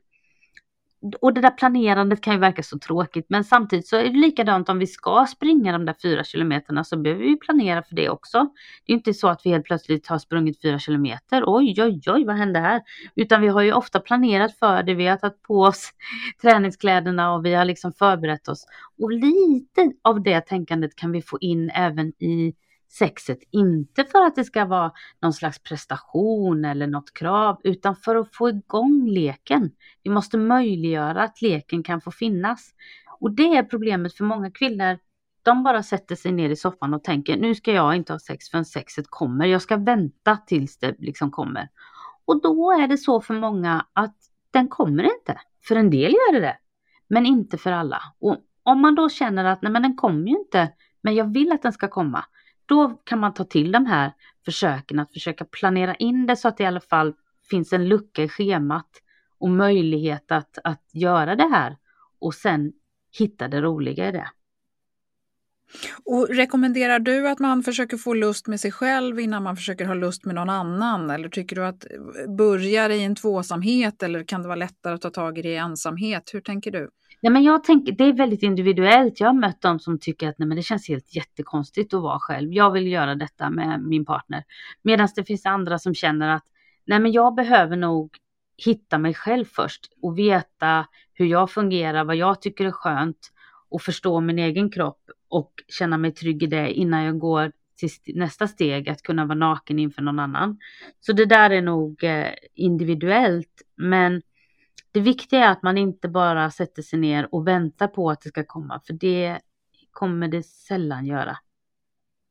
och 1.21 1.35
det 1.35 1.41
där 1.41 1.51
planerandet 1.51 2.21
kan 2.21 2.35
ju 2.35 2.41
verka 2.41 2.63
så 2.63 2.79
tråkigt 2.79 3.27
men 3.29 3.45
samtidigt 3.45 3.89
så 3.89 3.97
är 3.97 4.05
det 4.05 4.19
likadant 4.19 4.69
om 4.69 4.79
vi 4.79 4.87
ska 4.87 5.27
springa 5.29 5.73
de 5.73 5.85
där 5.85 5.95
fyra 6.03 6.25
kilometerna 6.25 6.85
så 6.85 6.97
behöver 6.97 7.25
vi 7.25 7.37
planera 7.37 7.83
för 7.83 7.95
det 7.95 8.09
också. 8.09 8.49
Det 8.87 8.93
är 8.93 8.97
inte 8.97 9.15
så 9.15 9.29
att 9.29 9.41
vi 9.45 9.51
helt 9.51 9.65
plötsligt 9.65 10.07
har 10.07 10.19
sprungit 10.19 10.63
fyra 10.63 10.79
kilometer. 10.79 11.45
Oj, 11.47 11.75
oj, 11.79 12.01
oj, 12.07 12.25
vad 12.25 12.37
hände 12.37 12.59
här? 12.59 12.83
Utan 13.15 13.41
vi 13.41 13.49
har 13.49 13.63
ju 13.63 13.73
ofta 13.73 14.01
planerat 14.01 14.59
för 14.59 14.83
det. 14.83 14.95
Vi 14.95 15.07
har 15.07 15.17
tagit 15.17 15.43
på 15.43 15.61
oss 15.61 15.91
träningskläderna 16.43 17.35
och 17.35 17.47
vi 17.47 17.55
har 17.55 17.65
liksom 17.65 17.93
förberett 17.93 18.49
oss. 18.49 18.67
Och 19.03 19.13
lite 19.13 19.93
av 20.03 20.23
det 20.23 20.41
tänkandet 20.41 20.97
kan 20.97 21.13
vi 21.13 21.23
få 21.23 21.39
in 21.41 21.71
även 21.71 22.09
i 22.09 22.55
sexet. 22.93 23.39
Inte 23.51 24.05
för 24.05 24.27
att 24.27 24.35
det 24.35 24.45
ska 24.45 24.65
vara 24.65 24.93
någon 25.23 25.33
slags 25.33 25.59
prestation 25.59 26.65
eller 26.65 26.87
något 26.87 27.15
krav, 27.15 27.61
utan 27.65 27.97
för 27.97 28.17
att 28.17 28.37
få 28.37 28.49
igång 28.49 29.09
leken. 29.09 29.71
Vi 30.03 30.11
måste 30.11 30.39
möjliggöra 30.39 31.23
att 31.23 31.43
leken 31.43 31.83
kan 31.83 32.01
få 32.01 32.11
finnas. 32.11 32.71
Och 33.21 33.31
det 33.31 33.57
är 33.57 33.63
problemet 33.63 34.15
för 34.15 34.25
många 34.25 34.51
kvinnor. 34.51 34.99
De 35.43 35.63
bara 35.63 35.83
sätter 35.83 36.17
sig 36.17 36.33
ner 36.33 36.51
i 36.51 36.57
soffan 36.57 36.95
och 36.95 37.05
tänker 37.05 37.37
nu 37.37 37.55
ska 37.55 37.73
jag 37.73 37.97
inte 37.97 38.13
ha 38.13 38.19
sex 38.19 38.51
förrän 38.51 38.65
sexet 38.65 39.07
kommer. 39.09 39.47
Jag 39.47 39.63
ska 39.63 39.77
vänta 39.77 40.37
tills 40.37 40.79
det 40.79 40.95
liksom 40.99 41.31
kommer. 41.31 41.69
Och 42.25 42.43
då 42.43 42.73
är 42.73 42.89
det 42.89 42.99
så 42.99 43.21
för 43.21 43.35
många 43.35 43.87
att 43.93 44.17
den 44.51 44.69
kommer 44.69 45.03
inte. 45.03 45.41
För 45.69 45.77
en 45.77 45.91
del 45.91 46.13
gör 46.13 46.33
det 46.33 46.41
det, 46.41 46.57
men 47.09 47.27
inte 47.27 47.59
för 47.59 47.73
alla. 47.73 48.03
Och 48.21 48.37
om 48.63 48.81
man 48.81 48.95
då 48.95 49.09
känner 49.09 49.45
att 49.45 49.63
nej 49.63 49.73
men 49.73 49.83
den 49.83 49.97
kommer 49.97 50.27
ju 50.29 50.39
inte, 50.39 50.73
men 51.03 51.15
jag 51.15 51.33
vill 51.33 51.53
att 51.53 51.63
den 51.63 51.73
ska 51.73 51.89
komma 51.89 52.25
då 52.73 53.01
kan 53.05 53.19
man 53.19 53.35
ta 53.35 53.45
till 53.45 53.73
de 53.73 53.87
här 53.87 54.13
försöken 54.45 54.99
att 54.99 55.13
försöka 55.13 55.45
planera 55.45 55.95
in 55.95 56.27
det 56.27 56.37
så 56.37 56.49
att 56.49 56.57
det 56.57 56.63
i 56.63 56.67
alla 56.67 56.81
fall 56.81 57.15
finns 57.51 57.73
en 57.73 57.89
lucka 57.89 58.23
i 58.23 58.29
schemat 58.29 58.89
och 59.39 59.51
möjlighet 59.51 60.33
att, 60.33 60.59
att 60.65 60.83
göra 60.93 61.37
det 61.37 61.49
här 61.49 61.77
och 62.21 62.35
sen 62.35 62.73
hitta 63.19 63.49
det 63.49 63.61
roliga 63.61 64.09
i 64.09 64.13
det. 64.13 64.29
Och 66.05 66.29
rekommenderar 66.29 66.99
du 66.99 67.29
att 67.29 67.39
man 67.39 67.63
försöker 67.63 67.97
få 67.97 68.15
lust 68.15 68.47
med 68.47 68.61
sig 68.61 68.73
själv 68.73 69.21
innan 69.21 69.43
man 69.43 69.57
försöker 69.57 69.85
ha 69.85 69.95
lust 69.95 70.25
med 70.25 70.35
någon 70.35 70.51
annan? 70.51 71.11
Eller 71.11 71.29
tycker 71.29 71.57
du 71.57 71.65
att 71.65 71.85
eh, 71.85 72.35
börjar 72.37 72.91
i 72.91 73.03
en 73.05 73.15
tvåsamhet 73.15 74.03
eller 74.03 74.25
kan 74.25 74.43
det 74.43 74.49
vara 74.49 74.57
lättare 74.57 74.95
att 74.95 75.01
ta 75.01 75.11
tag 75.11 75.39
i 75.39 75.43
det 75.43 75.49
i 75.49 75.57
ensamhet? 75.57 76.31
Hur 76.35 76.41
tänker 76.41 76.71
du? 76.71 76.91
Ja, 77.25 77.31
men 77.31 77.43
jag 77.43 77.65
tänker, 77.65 77.93
det 77.93 78.05
är 78.05 78.13
väldigt 78.13 78.43
individuellt. 78.43 79.21
Jag 79.21 79.27
har 79.27 79.35
mött 79.35 79.61
de 79.61 79.79
som 79.79 79.99
tycker 79.99 80.29
att 80.29 80.39
nej, 80.39 80.49
men 80.49 80.57
det 80.57 80.63
känns 80.63 80.89
helt 80.89 81.17
jättekonstigt 81.17 81.95
att 81.95 82.03
vara 82.03 82.19
själv. 82.19 82.53
Jag 82.53 82.71
vill 82.71 82.87
göra 82.87 83.15
detta 83.15 83.51
med 83.51 83.83
min 83.83 84.05
partner. 84.05 84.45
Medan 84.83 85.09
det 85.17 85.25
finns 85.25 85.47
andra 85.47 85.79
som 85.79 85.95
känner 85.95 86.29
att 86.29 86.45
nej, 86.85 87.01
men 87.01 87.13
jag 87.13 87.35
behöver 87.35 87.77
nog 87.77 88.17
hitta 88.65 88.99
mig 88.99 89.15
själv 89.15 89.45
först 89.45 89.89
och 90.03 90.19
veta 90.19 90.87
hur 91.15 91.27
jag 91.27 91.51
fungerar, 91.51 92.05
vad 92.05 92.17
jag 92.17 92.43
tycker 92.43 92.67
är 92.67 92.71
skönt 92.71 93.33
och 93.71 93.83
förstå 93.83 94.21
min 94.21 94.39
egen 94.39 94.71
kropp 94.71 95.11
och 95.29 95.53
känna 95.69 95.99
mig 95.99 96.13
trygg 96.15 96.43
i 96.43 96.47
det 96.47 96.73
innan 96.73 97.05
jag 97.05 97.19
går 97.19 97.53
till 97.77 97.91
nästa 98.15 98.49
steg, 98.49 98.89
att 98.89 99.03
kunna 99.03 99.25
vara 99.25 99.39
naken 99.39 99.79
inför 99.79 100.03
någon 100.03 100.19
annan. 100.19 100.59
Så 101.01 101.13
det 101.13 101.25
där 101.25 101.51
är 101.51 101.63
nog 101.63 102.05
eh, 102.05 102.29
individuellt, 102.55 103.63
men 103.77 104.23
det 104.93 105.01
viktiga 105.01 105.45
är 105.45 105.53
att 105.53 105.63
man 105.63 105.79
inte 105.79 106.09
bara 106.09 106.51
sätter 106.51 106.83
sig 106.83 106.99
ner 106.99 107.35
och 107.35 107.49
väntar 107.49 107.89
på 107.89 108.11
att 108.11 108.21
det 108.21 108.29
ska 108.29 108.45
komma, 108.45 108.81
för 108.87 108.93
det 108.93 109.41
kommer 109.91 110.29
det 110.29 110.43
sällan 110.43 111.07
göra. 111.07 111.39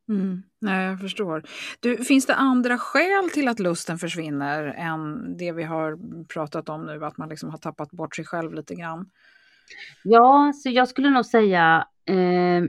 Mm, 0.10 0.43
nej, 0.60 0.86
jag 0.86 1.00
förstår. 1.00 1.43
Du, 1.80 1.97
finns 1.97 2.26
det 2.26 2.36
andra 2.36 2.78
skäl 2.78 3.30
till 3.30 3.47
att 3.47 3.60
lusten 3.60 3.97
försvinner 3.97 4.63
än 4.63 5.38
det 5.38 5.52
vi 5.52 5.63
har 5.63 6.00
pratat 6.28 6.69
om 6.69 6.86
nu, 6.86 7.06
att 7.06 7.17
man 7.17 7.30
liksom 7.30 7.50
har 7.50 7.58
tappat 7.58 7.91
bort 7.91 8.15
sig 8.15 8.26
själv 8.26 8.54
lite 8.54 8.76
grann? 8.76 9.10
Ja, 10.04 10.54
så 10.63 10.69
jag 10.69 10.88
skulle 10.88 11.10
nog 11.10 11.26
säga 11.26 11.88
eh, 12.06 12.63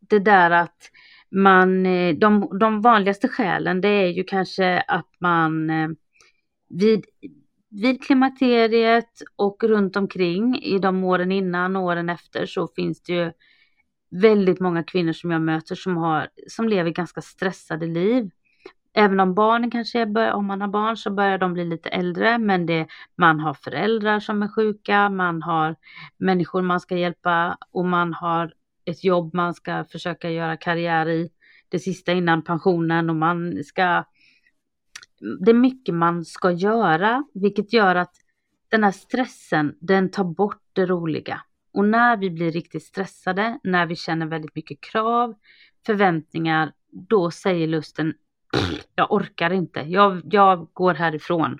det 0.00 0.18
där 0.18 0.50
att 0.50 0.90
man, 1.30 1.86
eh, 1.86 2.14
de, 2.14 2.58
de 2.58 2.80
vanligaste 2.80 3.28
skälen 3.28 3.80
det 3.80 3.88
är 3.88 4.08
ju 4.08 4.24
kanske 4.24 4.80
att 4.80 5.10
man 5.18 5.70
eh, 5.70 5.88
vid 6.68 7.04
vid 7.70 8.02
klimakteriet 8.02 9.22
och 9.36 9.64
runt 9.64 9.96
omkring 9.96 10.62
i 10.62 10.78
de 10.78 11.04
åren 11.04 11.32
innan 11.32 11.76
och 11.76 11.82
åren 11.82 12.08
efter 12.08 12.46
så 12.46 12.68
finns 12.76 13.02
det 13.02 13.12
ju 13.12 13.32
väldigt 14.10 14.60
många 14.60 14.82
kvinnor 14.82 15.12
som 15.12 15.30
jag 15.30 15.42
möter 15.42 15.74
som, 15.74 15.96
har, 15.96 16.28
som 16.48 16.68
lever 16.68 16.90
ganska 16.90 17.20
stressade 17.20 17.86
liv. 17.86 18.30
Även 18.92 19.20
om 19.20 19.34
barnen 19.34 19.70
kanske 19.70 20.00
är, 20.00 20.32
om 20.32 20.46
man 20.46 20.60
har 20.60 20.68
barn 20.68 20.96
så 20.96 21.10
börjar 21.10 21.38
de 21.38 21.52
bli 21.52 21.64
lite 21.64 21.88
äldre, 21.88 22.38
men 22.38 22.66
det, 22.66 22.86
man 23.16 23.40
har 23.40 23.54
föräldrar 23.54 24.20
som 24.20 24.42
är 24.42 24.48
sjuka, 24.48 25.08
man 25.08 25.42
har 25.42 25.76
människor 26.18 26.62
man 26.62 26.80
ska 26.80 26.96
hjälpa 26.96 27.58
och 27.70 27.84
man 27.84 28.14
har 28.14 28.52
ett 28.84 29.04
jobb 29.04 29.34
man 29.34 29.54
ska 29.54 29.84
försöka 29.84 30.30
göra 30.30 30.56
karriär 30.56 31.08
i, 31.08 31.30
det 31.70 31.78
sista 31.78 32.12
innan 32.12 32.42
pensionen 32.42 33.10
och 33.10 33.16
man 33.16 33.64
ska 33.64 34.04
det 35.20 35.50
är 35.50 35.54
mycket 35.54 35.94
man 35.94 36.24
ska 36.24 36.50
göra, 36.50 37.24
vilket 37.34 37.72
gör 37.72 37.94
att 37.94 38.14
den 38.68 38.84
här 38.84 38.92
stressen, 38.92 39.76
den 39.80 40.10
tar 40.10 40.24
bort 40.24 40.62
det 40.72 40.86
roliga. 40.86 41.40
Och 41.72 41.84
när 41.84 42.16
vi 42.16 42.30
blir 42.30 42.52
riktigt 42.52 42.82
stressade, 42.82 43.58
när 43.62 43.86
vi 43.86 43.96
känner 43.96 44.26
väldigt 44.26 44.54
mycket 44.54 44.80
krav, 44.80 45.34
förväntningar, 45.86 46.72
då 46.90 47.30
säger 47.30 47.66
lusten, 47.66 48.14
jag 48.94 49.12
orkar 49.12 49.50
inte, 49.50 49.80
jag, 49.80 50.20
jag 50.24 50.68
går 50.72 50.94
härifrån. 50.94 51.58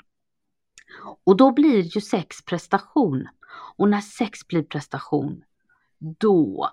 Och 1.25 1.37
då 1.37 1.53
blir 1.53 1.81
ju 1.81 2.01
sex 2.01 2.44
prestation. 2.44 3.29
Och 3.77 3.88
när 3.88 4.01
sex 4.01 4.46
blir 4.46 4.62
prestation, 4.62 5.42
då 5.99 6.70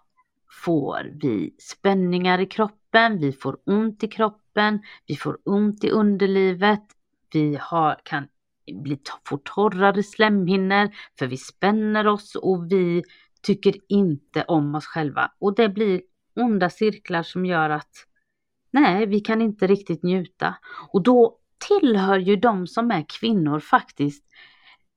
får 0.65 1.11
vi 1.21 1.55
spänningar 1.59 2.39
i 2.39 2.45
kroppen, 2.45 3.17
vi 3.19 3.31
får 3.31 3.57
ont 3.65 4.03
i 4.03 4.07
kroppen, 4.07 4.46
vi 5.07 5.15
får 5.15 5.37
ont 5.43 5.83
i 5.83 5.89
underlivet, 5.89 6.83
vi 7.33 7.57
har, 7.61 7.99
kan 8.03 8.27
bli, 8.83 8.99
få 9.25 9.37
torrare 9.37 10.03
slemhinnor 10.03 10.89
för 11.19 11.27
vi 11.27 11.37
spänner 11.37 12.07
oss 12.07 12.35
och 12.35 12.71
vi 12.71 13.03
tycker 13.41 13.75
inte 13.89 14.43
om 14.43 14.75
oss 14.75 14.85
själva. 14.85 15.31
Och 15.39 15.55
det 15.55 15.69
blir 15.69 16.01
onda 16.35 16.69
cirklar 16.69 17.23
som 17.23 17.45
gör 17.45 17.69
att 17.69 17.91
nej, 18.71 19.05
vi 19.05 19.19
kan 19.19 19.41
inte 19.41 19.67
riktigt 19.67 20.03
njuta. 20.03 20.55
Och 20.93 21.03
då 21.03 21.37
tillhör 21.67 22.17
ju 22.19 22.35
de 22.35 22.67
som 22.67 22.91
är 22.91 23.05
kvinnor 23.09 23.59
faktiskt 23.59 24.23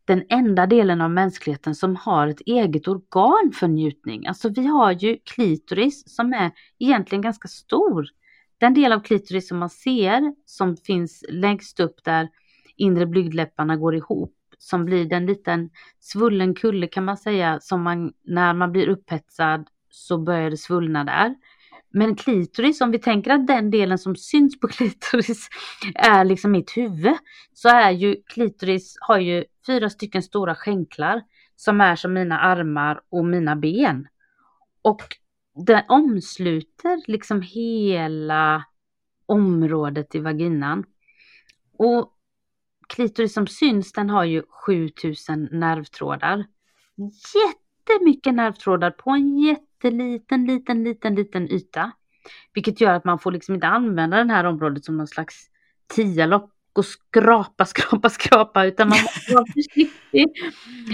den 0.05 0.25
enda 0.29 0.67
delen 0.67 1.01
av 1.01 1.11
mänskligheten 1.11 1.75
som 1.75 1.97
har 1.97 2.29
ett 2.29 2.41
eget 2.41 2.89
organ 2.89 3.53
för 3.55 3.69
njutning. 3.69 4.27
Alltså 4.27 4.49
vi 4.49 4.67
har 4.67 4.93
ju 4.93 5.19
klitoris 5.25 6.15
som 6.17 6.33
är 6.33 6.51
egentligen 6.79 7.23
ganska 7.23 7.49
stor. 7.49 8.07
Den 8.61 8.75
del 8.75 8.93
av 8.93 9.01
klitoris 9.01 9.49
som 9.49 9.59
man 9.59 9.71
ser 9.71 10.35
som 10.47 10.77
finns 10.77 11.25
längst 11.29 11.81
upp 11.81 12.05
där 12.05 12.29
inre 12.77 13.07
blygdläpparna 13.07 13.77
går 13.77 13.95
ihop 13.95 14.35
som 14.59 14.85
blir 14.85 15.05
den 15.05 15.27
liten 15.27 15.71
svullen 16.01 16.55
kulle 16.55 16.87
kan 16.87 17.05
man 17.05 17.17
säga 17.17 17.61
som 17.61 17.83
man 17.83 18.13
när 18.25 18.55
man 18.55 18.73
blir 18.73 18.89
upphetsad 18.89 19.69
så 19.91 20.19
börjar 20.19 20.51
det 20.51 20.57
svullna 20.57 21.05
där. 21.05 21.35
Men 21.93 22.17
klitoris, 22.17 22.81
om 22.81 22.91
vi 22.91 22.99
tänker 22.99 23.31
att 23.31 23.47
den 23.47 23.71
delen 23.71 23.99
som 23.99 24.17
syns 24.17 24.61
på 24.61 24.69
klitoris 24.69 25.49
är 25.95 26.25
liksom 26.25 26.53
mitt 26.53 26.77
huvud, 26.77 27.17
så 27.53 27.69
är 27.69 27.91
ju 27.91 28.17
klitoris 28.27 28.97
har 29.01 29.19
ju 29.19 29.45
fyra 29.67 29.91
stycken 29.91 30.23
stora 30.23 30.55
skänklar 30.55 31.23
som 31.57 31.81
är 31.81 31.97
som 31.97 32.13
mina 32.13 32.39
armar 32.39 33.01
och 33.09 33.25
mina 33.25 33.57
ben. 33.57 34.09
Och 34.83 35.03
den 35.55 35.83
omsluter 35.89 37.11
liksom 37.11 37.43
hela 37.43 38.65
området 39.27 40.15
i 40.15 40.19
vaginan. 40.19 40.85
Och 41.79 42.17
klitoris 42.89 43.35
som 43.35 43.47
syns, 43.47 43.93
den 43.93 44.11
har 44.11 44.25
ju 44.25 44.43
7000 44.67 45.49
nervtrådar. 45.53 46.45
jättemycket 47.35 48.35
nervtrådar 48.35 48.91
på 48.91 49.11
en 49.11 49.39
jätteliten, 49.39 50.47
liten, 50.47 50.85
liten, 50.85 51.15
liten 51.15 51.53
yta. 51.53 51.93
Vilket 52.55 52.81
gör 52.81 52.95
att 52.95 53.05
man 53.05 53.19
får 53.19 53.33
liksom 53.33 53.55
inte 53.55 53.67
använda 53.67 54.25
det 54.25 54.33
här 54.33 54.45
området 54.45 54.85
som 54.85 54.97
någon 54.97 55.07
slags 55.07 55.47
tialopp 55.87 56.51
och 56.73 56.85
skrapa, 56.85 57.65
skrapa, 57.67 58.11
skrapa, 58.11 58.65
utan 58.65 58.89
man 58.89 58.99
måste 59.03 59.35
vara 59.35 59.47
försiktig 59.47 60.29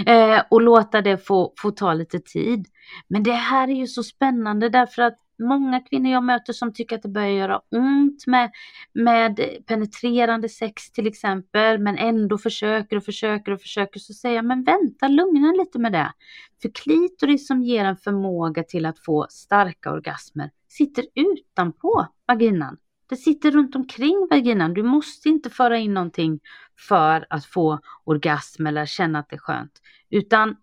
eh, 0.05 0.41
och 0.49 0.61
låta 0.61 1.01
det 1.01 1.17
få, 1.17 1.53
få 1.57 1.71
ta 1.71 1.93
lite 1.93 2.19
tid. 2.19 2.67
Men 3.07 3.23
det 3.23 3.31
här 3.31 3.67
är 3.67 3.75
ju 3.75 3.87
så 3.87 4.03
spännande 4.03 4.69
därför 4.69 5.01
att 5.01 5.17
många 5.39 5.79
kvinnor 5.79 6.11
jag 6.11 6.23
möter 6.23 6.53
som 6.53 6.73
tycker 6.73 6.95
att 6.95 7.01
det 7.01 7.09
börjar 7.09 7.29
göra 7.29 7.61
ont 7.71 8.27
med, 8.27 8.51
med 8.93 9.39
penetrerande 9.67 10.49
sex 10.49 10.91
till 10.91 11.07
exempel, 11.07 11.79
men 11.79 11.97
ändå 11.97 12.37
försöker 12.37 12.97
och 12.97 13.03
försöker 13.03 13.51
och 13.51 13.61
försöker, 13.61 13.99
så 13.99 14.13
säger 14.13 14.35
jag, 14.35 14.45
men 14.45 14.63
vänta, 14.63 15.07
lugna 15.07 15.51
lite 15.51 15.79
med 15.79 15.91
det. 15.91 16.13
För 16.61 16.69
klitoris 16.69 17.47
som 17.47 17.63
ger 17.63 17.85
en 17.85 17.97
förmåga 17.97 18.63
till 18.63 18.85
att 18.85 18.99
få 18.99 19.27
starka 19.29 19.91
orgasmer 19.91 20.51
sitter 20.69 21.05
utanpå 21.15 22.07
vaginan. 22.27 22.77
Det 23.09 23.15
sitter 23.15 23.51
runt 23.51 23.75
omkring 23.75 24.27
vaginan. 24.29 24.73
Du 24.73 24.83
måste 24.83 25.29
inte 25.29 25.49
föra 25.49 25.77
in 25.77 25.93
någonting 25.93 26.39
för 26.87 27.25
att 27.29 27.45
få 27.45 27.79
orgasm 28.03 28.67
eller 28.67 28.85
känna 28.85 29.19
att 29.19 29.29
det 29.29 29.35
är 29.35 29.39
skönt. 29.39 29.81
Utan 30.09 30.55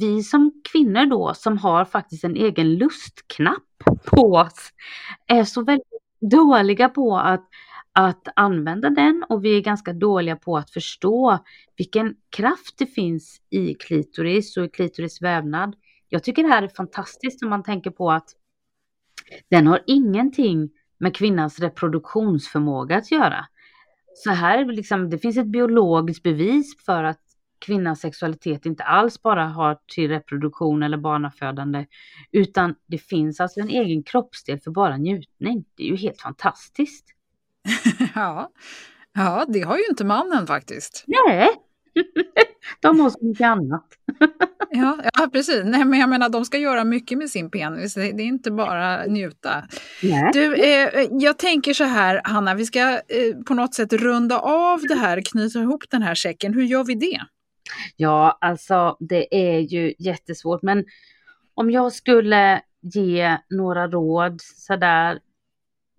vi 0.00 0.22
som 0.22 0.62
kvinnor 0.72 1.06
då 1.06 1.34
som 1.34 1.58
har 1.58 1.84
faktiskt 1.84 2.24
en 2.24 2.36
egen 2.36 2.74
lustknapp 2.74 3.62
på 4.04 4.32
oss 4.32 4.72
är 5.26 5.44
så 5.44 5.64
väldigt 5.64 5.86
dåliga 6.20 6.88
på 6.88 7.18
att, 7.18 7.48
att 7.92 8.28
använda 8.36 8.90
den 8.90 9.24
och 9.28 9.44
vi 9.44 9.56
är 9.56 9.60
ganska 9.60 9.92
dåliga 9.92 10.36
på 10.36 10.56
att 10.56 10.70
förstå 10.70 11.38
vilken 11.76 12.14
kraft 12.30 12.78
det 12.78 12.86
finns 12.86 13.40
i 13.50 13.74
klitoris 13.74 14.56
och 14.56 14.64
i 14.64 14.68
klitoris 14.68 15.22
vävnad. 15.22 15.76
Jag 16.08 16.24
tycker 16.24 16.42
det 16.42 16.48
här 16.48 16.62
är 16.62 16.68
fantastiskt 16.68 17.42
om 17.42 17.50
man 17.50 17.62
tänker 17.62 17.90
på 17.90 18.10
att 18.10 18.28
den 19.50 19.66
har 19.66 19.82
ingenting 19.86 20.70
med 20.98 21.16
kvinnans 21.16 21.60
reproduktionsförmåga 21.60 22.96
att 22.96 23.10
göra. 23.10 23.46
Så 24.14 24.30
här 24.30 24.64
liksom, 24.64 25.10
det 25.10 25.18
finns 25.18 25.36
ett 25.36 25.46
biologiskt 25.46 26.22
bevis 26.22 26.84
för 26.84 27.04
att 27.04 27.20
kvinnans 27.58 28.00
sexualitet 28.00 28.66
inte 28.66 28.82
alls 28.82 29.22
bara 29.22 29.44
har 29.44 29.78
till 29.94 30.08
reproduktion 30.08 30.82
eller 30.82 30.96
barnafödande, 30.96 31.86
utan 32.32 32.74
det 32.86 32.98
finns 32.98 33.40
alltså 33.40 33.60
en 33.60 33.68
egen 33.68 34.02
kroppsdel 34.02 34.60
för 34.60 34.70
bara 34.70 34.96
njutning. 34.96 35.64
Det 35.74 35.82
är 35.82 35.86
ju 35.86 35.96
helt 35.96 36.20
fantastiskt. 36.20 37.06
ja. 38.14 38.50
ja, 39.14 39.44
det 39.48 39.60
har 39.60 39.76
ju 39.76 39.84
inte 39.90 40.04
mannen 40.04 40.46
faktiskt. 40.46 41.04
Nej, 41.06 41.48
de 42.80 43.00
har 43.00 43.10
så 43.10 43.24
mycket 43.24 43.44
annat. 43.44 43.84
ja, 44.70 44.98
ja, 45.14 45.28
precis. 45.32 45.62
Nej, 45.64 45.84
men 45.84 46.00
jag 46.00 46.08
menar, 46.08 46.28
de 46.28 46.44
ska 46.44 46.58
göra 46.58 46.84
mycket 46.84 47.18
med 47.18 47.30
sin 47.30 47.50
penis. 47.50 47.94
Det, 47.94 48.02
är 48.02 48.20
inte 48.20 48.50
bara 48.50 49.04
njuta. 49.04 49.64
Nej. 50.02 50.30
Du, 50.32 50.54
eh, 50.54 51.08
jag 51.10 51.38
tänker 51.38 51.74
så 51.74 51.84
här, 51.84 52.20
Hanna, 52.24 52.54
vi 52.54 52.66
ska 52.66 52.80
eh, 52.80 53.36
på 53.46 53.54
något 53.54 53.74
sätt 53.74 53.92
runda 53.92 54.38
av 54.38 54.80
det 54.80 54.94
här, 54.94 55.22
knyta 55.32 55.58
ihop 55.58 55.84
den 55.90 56.02
här 56.02 56.14
säcken. 56.14 56.54
Hur 56.54 56.64
gör 56.64 56.84
vi 56.84 56.94
det? 56.94 57.20
Ja, 57.96 58.38
alltså 58.40 58.96
det 59.00 59.52
är 59.52 59.58
ju 59.58 59.94
jättesvårt, 59.98 60.62
men 60.62 60.84
om 61.54 61.70
jag 61.70 61.92
skulle 61.92 62.62
ge 62.82 63.38
några 63.50 63.88
råd 63.88 64.40
sådär 64.40 65.18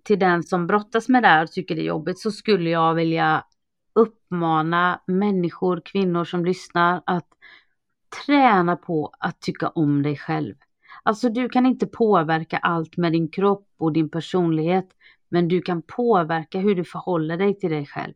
till 0.04 0.20
den 0.20 0.43
som 0.43 0.68
brottas 0.68 1.10
med 1.10 1.24
det 1.24 1.28
här 1.28 1.43
och 1.43 1.52
tycker 1.52 1.76
det 1.76 1.82
är 1.82 1.86
jobbigt 1.86 2.20
så 2.20 2.32
skulle 2.32 2.70
jag 2.70 2.93
vilja 2.93 3.43
uppmana 4.30 5.01
människor, 5.05 5.82
kvinnor 5.86 6.23
som 6.23 6.45
lyssnar 6.45 7.01
att 7.05 7.27
träna 8.25 8.75
på 8.75 9.11
att 9.19 9.41
tycka 9.41 9.69
om 9.69 10.03
dig 10.03 10.17
själv. 10.17 10.55
Alltså 11.03 11.30
du 11.30 11.49
kan 11.49 11.65
inte 11.65 11.88
påverka 11.88 12.57
allt 12.57 12.97
med 12.97 13.11
din 13.11 13.32
kropp 13.32 13.67
och 13.77 13.93
din 13.93 14.09
personlighet, 14.09 14.88
men 15.30 15.47
du 15.47 15.61
kan 15.61 15.82
påverka 15.82 16.59
hur 16.59 16.75
du 16.75 16.84
förhåller 16.84 17.38
dig 17.38 17.59
till 17.59 17.69
dig 17.71 17.86
själv. 17.86 18.13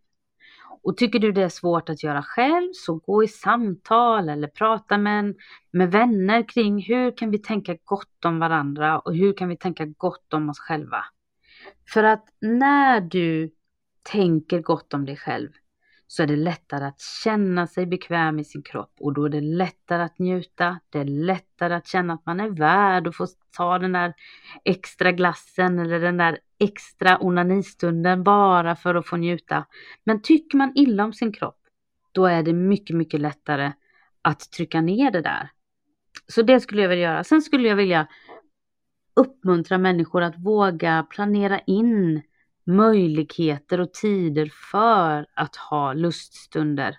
Och 0.84 0.97
tycker 0.97 1.20
du 1.20 1.32
det 1.32 1.43
är 1.43 1.49
svårt 1.49 1.89
att 1.89 2.03
göra 2.03 2.24
själv 2.24 2.70
så 2.74 2.95
gå 2.95 3.24
i 3.24 3.28
samtal 3.28 4.30
eller 4.30 4.47
prata 4.47 4.97
med, 4.97 5.36
med 5.72 5.91
vänner 5.91 6.47
kring 6.47 6.82
hur 6.82 7.18
kan 7.18 7.32
vi 7.32 7.38
tänka 7.38 7.78
gott 7.84 8.26
om 8.26 8.39
varandra 8.39 8.99
och 8.99 9.16
hur 9.16 9.34
kan 9.34 9.49
vi 9.49 9.57
tänka 9.57 9.86
gott 9.86 10.34
om 10.34 10.49
oss 10.49 10.59
själva. 10.59 11.05
För 11.93 12.03
att 12.03 12.26
när 12.41 13.01
du 13.01 13.51
tänker 14.03 14.61
gott 14.61 14.93
om 14.93 15.05
dig 15.05 15.18
själv 15.18 15.49
så 16.14 16.24
är 16.24 16.28
det 16.28 16.36
lättare 16.36 16.86
att 16.86 17.01
känna 17.24 17.68
sig 17.68 17.86
bekväm 17.86 18.39
i 18.39 18.43
sin 18.43 18.61
kropp 18.64 18.93
och 18.99 19.14
då 19.14 19.26
är 19.26 19.30
det 19.30 19.41
lättare 19.41 20.03
att 20.03 20.20
njuta. 20.20 20.80
Det 20.89 20.99
är 20.99 21.05
lättare 21.05 21.74
att 21.74 21.88
känna 21.88 22.14
att 22.14 22.26
man 22.26 22.39
är 22.39 22.49
värd 22.49 23.07
att 23.07 23.16
få 23.16 23.28
ta 23.57 23.80
den 23.80 23.91
där 23.91 24.14
extra 24.66 25.11
glassen 25.11 25.80
eller 25.80 25.99
den 25.99 26.18
där 26.18 26.39
extra 26.59 27.18
onanistunden 27.22 28.24
bara 28.24 28.76
för 28.76 28.95
att 28.95 29.07
få 29.07 29.18
njuta. 29.18 29.66
Men 30.03 30.22
tycker 30.22 30.57
man 30.57 30.72
illa 30.76 31.03
om 31.03 31.14
sin 31.14 31.34
kropp, 31.34 31.59
då 32.11 32.26
är 32.26 32.43
det 32.43 32.53
mycket, 32.53 32.95
mycket 32.95 33.22
lättare 33.22 33.72
att 34.22 34.51
trycka 34.51 34.82
ner 34.82 35.11
det 35.11 35.22
där. 35.22 35.49
Så 36.28 36.41
det 36.41 36.59
skulle 36.59 36.82
jag 36.82 36.89
vilja 36.89 37.11
göra. 37.11 37.24
Sen 37.24 37.41
skulle 37.41 37.68
jag 37.68 37.76
vilja 37.76 38.07
uppmuntra 39.16 39.78
människor 39.78 40.22
att 40.22 40.38
våga 40.38 41.07
planera 41.09 41.59
in 41.59 42.22
möjligheter 42.66 43.80
och 43.80 43.93
tider 43.93 44.51
för 44.72 45.26
att 45.34 45.55
ha 45.55 45.93
luststunder. 45.93 46.97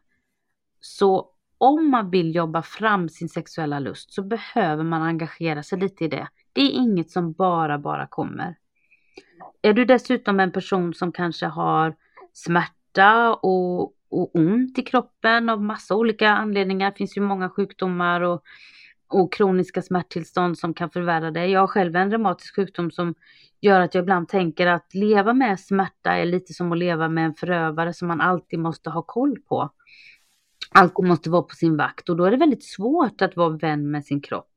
Så 0.80 1.30
om 1.58 1.90
man 1.90 2.10
vill 2.10 2.34
jobba 2.34 2.62
fram 2.62 3.08
sin 3.08 3.28
sexuella 3.28 3.78
lust 3.78 4.12
så 4.12 4.22
behöver 4.22 4.84
man 4.84 5.02
engagera 5.02 5.62
sig 5.62 5.78
lite 5.78 6.04
i 6.04 6.08
det. 6.08 6.28
Det 6.52 6.60
är 6.60 6.70
inget 6.70 7.10
som 7.10 7.32
bara, 7.32 7.78
bara 7.78 8.06
kommer. 8.06 8.56
Är 9.62 9.72
du 9.72 9.84
dessutom 9.84 10.40
en 10.40 10.52
person 10.52 10.94
som 10.94 11.12
kanske 11.12 11.46
har 11.46 11.96
smärta 12.32 13.34
och, 13.34 13.82
och 14.08 14.36
ont 14.36 14.78
i 14.78 14.82
kroppen 14.82 15.48
av 15.48 15.62
massa 15.62 15.94
olika 15.94 16.30
anledningar, 16.30 16.90
det 16.90 16.96
finns 16.96 17.16
ju 17.16 17.20
många 17.20 17.50
sjukdomar 17.50 18.20
och, 18.20 18.42
och 19.14 19.32
kroniska 19.32 19.82
smärttillstånd 19.82 20.58
som 20.58 20.74
kan 20.74 20.90
förvärra 20.90 21.30
det. 21.30 21.46
Jag 21.46 21.60
har 21.60 21.66
själv 21.66 21.96
en 21.96 22.10
reumatisk 22.10 22.56
sjukdom 22.56 22.90
som 22.90 23.14
gör 23.60 23.80
att 23.80 23.94
jag 23.94 24.02
ibland 24.02 24.28
tänker 24.28 24.66
att 24.66 24.94
leva 24.94 25.32
med 25.32 25.60
smärta 25.60 26.12
är 26.12 26.24
lite 26.24 26.54
som 26.54 26.72
att 26.72 26.78
leva 26.78 27.08
med 27.08 27.24
en 27.24 27.34
förövare 27.34 27.92
som 27.92 28.08
man 28.08 28.20
alltid 28.20 28.58
måste 28.58 28.90
ha 28.90 29.02
koll 29.02 29.38
på. 29.38 29.70
Alltid 30.70 31.04
måste 31.04 31.30
vara 31.30 31.42
på 31.42 31.54
sin 31.54 31.76
vakt 31.76 32.08
och 32.08 32.16
då 32.16 32.24
är 32.24 32.30
det 32.30 32.36
väldigt 32.36 32.64
svårt 32.64 33.22
att 33.22 33.36
vara 33.36 33.56
vän 33.56 33.90
med 33.90 34.04
sin 34.04 34.20
kropp. 34.20 34.50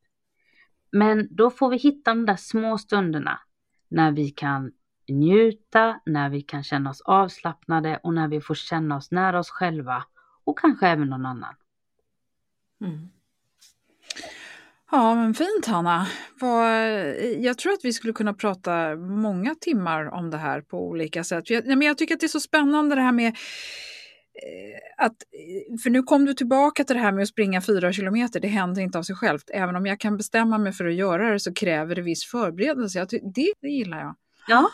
Men 0.92 1.28
då 1.32 1.50
får 1.50 1.70
vi 1.70 1.78
hitta 1.78 2.12
de 2.12 2.26
där 2.26 2.36
små 2.36 2.78
stunderna 2.78 3.40
när 3.88 4.12
vi 4.12 4.30
kan 4.30 4.72
njuta, 5.08 6.00
när 6.06 6.30
vi 6.30 6.42
kan 6.42 6.64
känna 6.64 6.90
oss 6.90 7.02
avslappnade 7.02 8.00
och 8.04 8.14
när 8.14 8.28
vi 8.28 8.42
får 8.42 8.56
känna 8.56 8.98
oss 8.98 9.12
nära 9.12 9.40
oss 9.40 9.50
själva 9.50 10.04
och 10.44 10.60
kanske 10.60 10.88
även 10.88 11.10
någon 11.10 11.26
annan. 11.26 11.56
Mm. 12.82 13.10
Ja, 14.92 15.16
men 15.16 15.34
fint 15.34 15.66
Hanna. 15.66 16.08
Jag 17.38 17.58
tror 17.58 17.74
att 17.74 17.80
vi 17.86 17.94
skulle 17.94 18.14
kunna 18.14 18.34
prata 18.34 18.96
många 18.96 19.56
timmar 19.56 20.14
om 20.14 20.30
det 20.30 20.38
här 20.38 20.62
på 20.62 20.88
olika 20.88 21.24
sätt. 21.24 21.50
Jag 21.50 21.98
tycker 21.98 22.14
att 22.14 22.20
det 22.20 22.26
är 22.26 22.28
så 22.28 22.40
spännande 22.40 22.96
det 22.96 23.02
här 23.02 23.12
med 23.12 23.28
eh, 23.28 25.06
att, 25.06 25.12
eh, 25.12 25.78
för 25.84 25.90
nu 25.90 26.04
kom 26.04 26.26
du 26.26 26.34
tillbaka 26.34 26.84
till 26.84 26.96
det 26.96 27.02
här 27.02 27.12
med 27.12 27.22
att 27.22 27.30
springa 27.30 27.62
fyra 27.62 27.94
kilometer, 27.94 28.40
det 28.40 28.48
händer 28.48 28.82
inte 28.82 28.98
av 28.98 29.04
sig 29.04 29.16
självt. 29.16 29.50
Även 29.54 29.76
om 29.76 29.86
jag 29.86 30.00
kan 30.00 30.18
bestämma 30.18 30.58
mig 30.58 30.74
för 30.74 30.86
att 30.86 30.96
göra 30.96 31.32
det 31.32 31.40
så 31.40 31.54
kräver 31.54 31.96
det 31.96 32.02
viss 32.02 32.26
förberedelse. 32.26 33.08
Det, 33.10 33.54
det 33.62 33.70
gillar 33.70 34.00
jag. 34.00 34.16
Ja. 34.48 34.70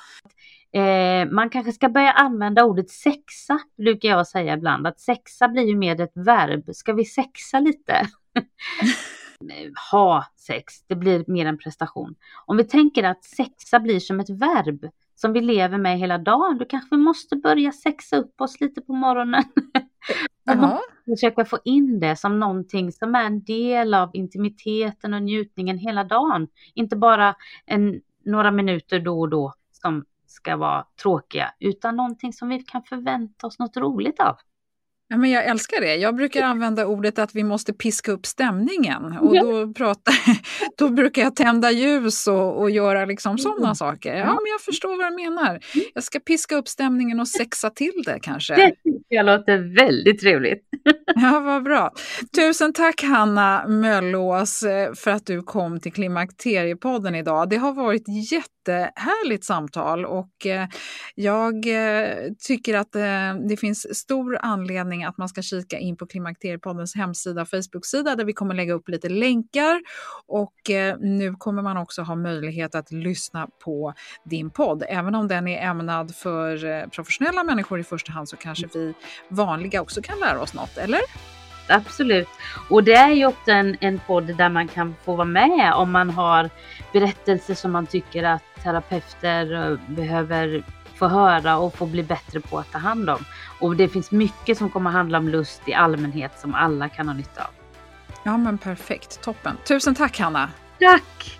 Eh, 0.80 1.30
man 1.32 1.50
kanske 1.50 1.72
ska 1.72 1.90
börja 1.90 2.12
använda 2.12 2.64
ordet 2.64 2.90
sexa, 2.90 3.60
brukar 3.78 4.10
jag 4.10 4.28
säga 4.28 4.54
ibland. 4.54 4.88
Att 4.88 5.00
sexa 5.00 5.48
blir 5.48 5.64
ju 5.64 5.76
mer 5.76 6.02
ett 6.02 6.14
verb. 6.16 6.76
Ska 6.76 6.94
vi 6.94 7.06
sexa 7.06 7.60
lite? 7.60 8.08
ha 9.92 10.26
sex, 10.36 10.84
det 10.88 10.96
blir 10.96 11.24
mer 11.28 11.46
en 11.46 11.58
prestation. 11.58 12.16
Om 12.46 12.58
vi 12.58 12.64
tänker 12.64 13.04
att 13.04 13.24
sexa 13.24 13.80
blir 13.80 14.00
som 14.00 14.20
ett 14.20 14.30
verb 14.30 14.90
som 15.16 15.34
vi 15.34 15.42
lever 15.42 15.78
med 15.78 16.00
hela 16.00 16.18
dagen, 16.18 16.58
då 16.58 16.66
kanske 16.66 16.96
vi 16.96 17.02
måste 17.02 17.36
börja 17.36 17.72
sexa 17.72 18.18
upp 18.18 18.42
oss 18.42 18.62
lite 18.62 18.82
på 18.82 18.94
morgonen. 18.94 19.44
Försöka 21.06 21.46
få 21.46 21.60
in 21.66 22.00
det 22.00 22.16
som 22.16 22.40
någonting 22.40 22.92
som 22.92 23.16
är 23.16 23.26
en 23.26 23.44
del 23.44 23.94
av 23.94 24.10
intimiteten 24.14 25.14
och 25.14 25.24
njutningen 25.24 25.78
hela 25.78 26.04
dagen. 26.04 26.48
Inte 26.74 26.96
bara 26.96 27.36
en, 27.66 28.02
några 28.26 28.52
minuter 28.52 29.00
då 29.00 29.20
och 29.20 29.30
då 29.30 29.54
som 29.72 30.06
ska 30.28 30.58
vara 30.58 30.86
tråkiga, 31.02 31.54
utan 31.60 31.96
någonting 31.96 32.34
som 32.34 32.50
vi 32.50 32.60
kan 32.60 32.84
förvänta 32.84 33.48
oss 33.48 33.60
något 33.60 33.78
roligt 33.78 34.20
av. 34.20 34.36
Ja, 35.14 35.18
men 35.18 35.32
jag 35.32 35.46
älskar 35.46 35.82
det. 35.82 35.96
Jag 35.96 36.16
brukar 36.16 36.42
använda 36.42 36.86
ordet 36.86 37.20
att 37.20 37.36
vi 37.36 37.44
måste 37.44 37.74
piska 37.74 38.12
upp 38.12 38.26
stämningen. 38.26 39.18
Och 39.18 39.36
då, 39.36 39.74
prata, 39.74 40.12
då 40.78 40.90
brukar 40.90 41.22
jag 41.22 41.36
tända 41.36 41.72
ljus 41.72 42.28
och, 42.28 42.62
och 42.62 42.72
göra 42.72 43.06
liksom 43.06 43.38
sådana 43.38 43.64
mm. 43.64 43.76
saker. 43.76 44.16
Ja, 44.16 44.26
men 44.26 44.52
jag 44.52 44.62
förstår 44.62 44.98
vad 44.98 45.12
du 45.12 45.16
menar. 45.16 45.60
Jag 45.94 46.04
ska 46.04 46.20
piska 46.20 46.56
upp 46.56 46.68
stämningen 46.68 47.20
och 47.20 47.28
sexa 47.28 47.70
till 47.70 48.04
det 48.06 48.20
kanske. 48.22 48.56
Det 48.56 48.70
tycker 48.70 49.16
jag 49.16 49.26
låter 49.26 49.76
väldigt 49.76 50.22
trevligt. 50.22 50.64
Ja, 51.16 51.40
vad 51.40 51.64
bra. 51.64 51.94
Tusen 52.36 52.74
tack 52.74 53.04
Hanna 53.04 53.68
Möllås 53.68 54.64
eh, 54.64 54.94
för 54.94 55.12
att 55.12 55.26
du 55.26 55.42
kom 55.42 55.80
till 55.80 55.94
Klimakteriepodden 55.94 57.16
idag. 57.16 57.50
Det 57.50 57.58
har 57.58 57.74
varit 57.74 58.08
jättehärligt 58.68 59.46
samtal 59.46 60.06
och 60.06 60.46
eh, 60.46 60.68
jag 61.16 61.68
eh, 61.68 62.32
tycker 62.48 62.78
att 62.78 62.96
eh, 62.96 63.36
det 63.50 63.58
finns 63.60 63.98
stor 64.00 64.38
anledning 64.42 65.04
att 65.04 65.18
man 65.18 65.30
ska 65.30 65.42
kika 65.42 65.78
in 65.78 65.98
på 65.98 66.08
Klimakteriepoddens 66.08 66.96
hemsida 66.96 67.42
och 67.42 67.50
Facebook-sida 67.50 68.16
där 68.16 68.26
vi 68.26 68.34
kommer 68.34 68.56
lägga 68.56 68.74
upp 68.74 68.90
lite 68.90 69.10
länkar 69.10 69.82
och 70.28 70.54
nu 71.00 71.36
kommer 71.38 71.62
man 71.62 71.78
också 71.78 72.02
ha 72.02 72.16
möjlighet 72.16 72.76
att 72.76 72.92
lyssna 72.92 73.48
på 73.64 73.94
din 74.26 74.50
podd. 74.50 74.84
Även 74.88 75.16
om 75.16 75.28
den 75.28 75.48
är 75.48 75.70
ämnad 75.70 76.16
för 76.16 76.88
professionella 76.90 77.44
människor 77.44 77.80
i 77.80 77.84
första 77.84 78.12
hand 78.12 78.30
så 78.30 78.38
kanske 78.38 78.68
vi 78.74 78.94
vanliga 79.30 79.82
också 79.82 80.02
kan 80.02 80.20
lära 80.20 80.42
oss 80.42 80.54
något, 80.54 80.78
eller? 80.78 81.02
Absolut. 81.68 82.30
Och 82.70 82.84
det 82.84 82.94
är 82.94 83.10
ju 83.10 83.26
också 83.26 83.52
en, 83.52 83.78
en 83.80 84.00
podd 84.00 84.36
där 84.38 84.50
man 84.50 84.68
kan 84.68 84.96
få 85.06 85.16
vara 85.16 85.26
med 85.26 85.74
om 85.74 85.92
man 85.92 86.10
har 86.10 86.50
berättelser 86.94 87.56
som 87.56 87.72
man 87.72 87.88
tycker 87.88 88.24
att 88.24 88.44
terapeuter 88.64 89.72
eh, 89.72 89.78
behöver 89.88 90.64
få 90.96 91.08
höra 91.08 91.58
och 91.58 91.76
få 91.76 91.86
bli 91.86 92.04
bättre 92.04 92.40
på 92.40 92.60
att 92.60 92.72
ta 92.72 92.78
hand 92.78 93.10
om. 93.10 93.26
Och 93.60 93.76
det 93.76 93.88
finns 93.88 94.12
mycket 94.12 94.58
som 94.58 94.70
kommer 94.70 94.90
handla 94.90 95.18
om 95.18 95.30
lust 95.30 95.62
i 95.66 95.74
allmänhet 95.74 96.40
som 96.40 96.54
alla 96.54 96.90
kan 96.90 97.08
ha 97.08 97.16
nytta 97.16 97.42
av. 97.42 97.50
Ja 98.24 98.38
men 98.38 98.58
perfekt, 98.58 99.22
toppen. 99.22 99.58
Tusen 99.68 99.96
tack 99.96 100.20
Hanna! 100.20 100.50
Tack! 100.80 101.40